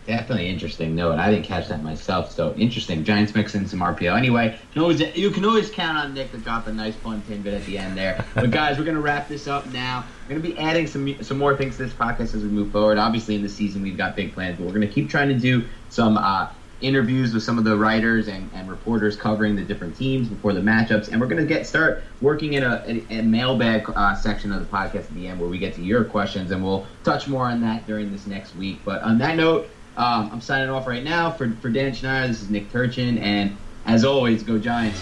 Definitely 0.07 0.49
interesting 0.49 0.95
note. 0.95 1.17
I 1.17 1.31
didn't 1.31 1.45
catch 1.45 1.67
that 1.69 1.81
myself, 1.81 2.31
so 2.31 2.53
interesting. 2.53 3.03
Giants 3.03 3.33
mixing 3.33 3.65
some 3.65 3.79
RPO. 3.79 4.15
Anyway, 4.15 4.55
you 4.75 5.31
can 5.31 5.45
always, 5.45 5.71
count 5.71 5.97
on 5.97 6.13
Nick 6.13 6.29
to 6.31 6.37
drop 6.37 6.67
a 6.67 6.73
nice 6.73 6.93
fun 6.95 7.23
tidbit 7.27 7.55
at 7.55 7.65
the 7.65 7.79
end 7.79 7.97
there. 7.97 8.23
But 8.35 8.51
guys, 8.51 8.77
we're 8.77 8.83
gonna 8.85 9.01
wrap 9.01 9.27
this 9.27 9.47
up 9.47 9.65
now. 9.73 10.05
We're 10.27 10.37
gonna 10.37 10.47
be 10.47 10.57
adding 10.59 10.85
some 10.85 11.23
some 11.23 11.39
more 11.39 11.57
things 11.57 11.77
to 11.77 11.85
this 11.85 11.93
podcast 11.93 12.35
as 12.35 12.43
we 12.43 12.49
move 12.49 12.71
forward. 12.71 12.99
Obviously, 12.99 13.33
in 13.33 13.41
the 13.41 13.49
season 13.49 13.81
we've 13.81 13.97
got 13.97 14.15
big 14.15 14.33
plans, 14.33 14.57
but 14.57 14.67
we're 14.67 14.73
gonna 14.73 14.87
keep 14.87 15.09
trying 15.09 15.29
to 15.29 15.39
do 15.39 15.63
some 15.89 16.17
uh, 16.17 16.49
interviews 16.81 17.33
with 17.33 17.43
some 17.43 17.57
of 17.57 17.63
the 17.63 17.75
writers 17.75 18.27
and, 18.27 18.49
and 18.53 18.69
reporters 18.69 19.15
covering 19.15 19.55
the 19.55 19.63
different 19.63 19.95
teams 19.97 20.27
before 20.27 20.53
the 20.53 20.61
matchups, 20.61 21.09
and 21.11 21.19
we're 21.19 21.27
gonna 21.27 21.45
get 21.45 21.65
start 21.65 22.03
working 22.21 22.53
in 22.53 22.63
a, 22.63 22.83
a, 23.09 23.19
a 23.19 23.21
mailbag 23.21 23.89
uh, 23.95 24.15
section 24.15 24.51
of 24.51 24.59
the 24.59 24.65
podcast 24.65 24.95
at 24.95 25.13
the 25.15 25.27
end 25.27 25.39
where 25.39 25.49
we 25.49 25.57
get 25.57 25.73
to 25.75 25.81
your 25.81 26.03
questions, 26.03 26.51
and 26.51 26.63
we'll 26.63 26.85
touch 27.03 27.27
more 27.27 27.45
on 27.45 27.61
that 27.61 27.85
during 27.87 28.11
this 28.11 28.27
next 28.27 28.55
week. 28.55 28.79
But 28.85 29.01
on 29.01 29.17
that 29.19 29.35
note. 29.35 29.69
Um, 29.97 30.29
I'm 30.33 30.41
signing 30.41 30.69
off 30.69 30.87
right 30.87 31.05
now 31.05 31.31
for, 31.31 31.49
for 31.61 31.69
Dan 31.69 31.93
Schneider. 31.93 32.27
This 32.27 32.41
is 32.41 32.49
Nick 32.49 32.69
Turchin, 32.69 33.17
and 33.17 33.55
as 33.85 34.03
always, 34.03 34.43
go 34.43 34.57
Giants. 34.57 35.01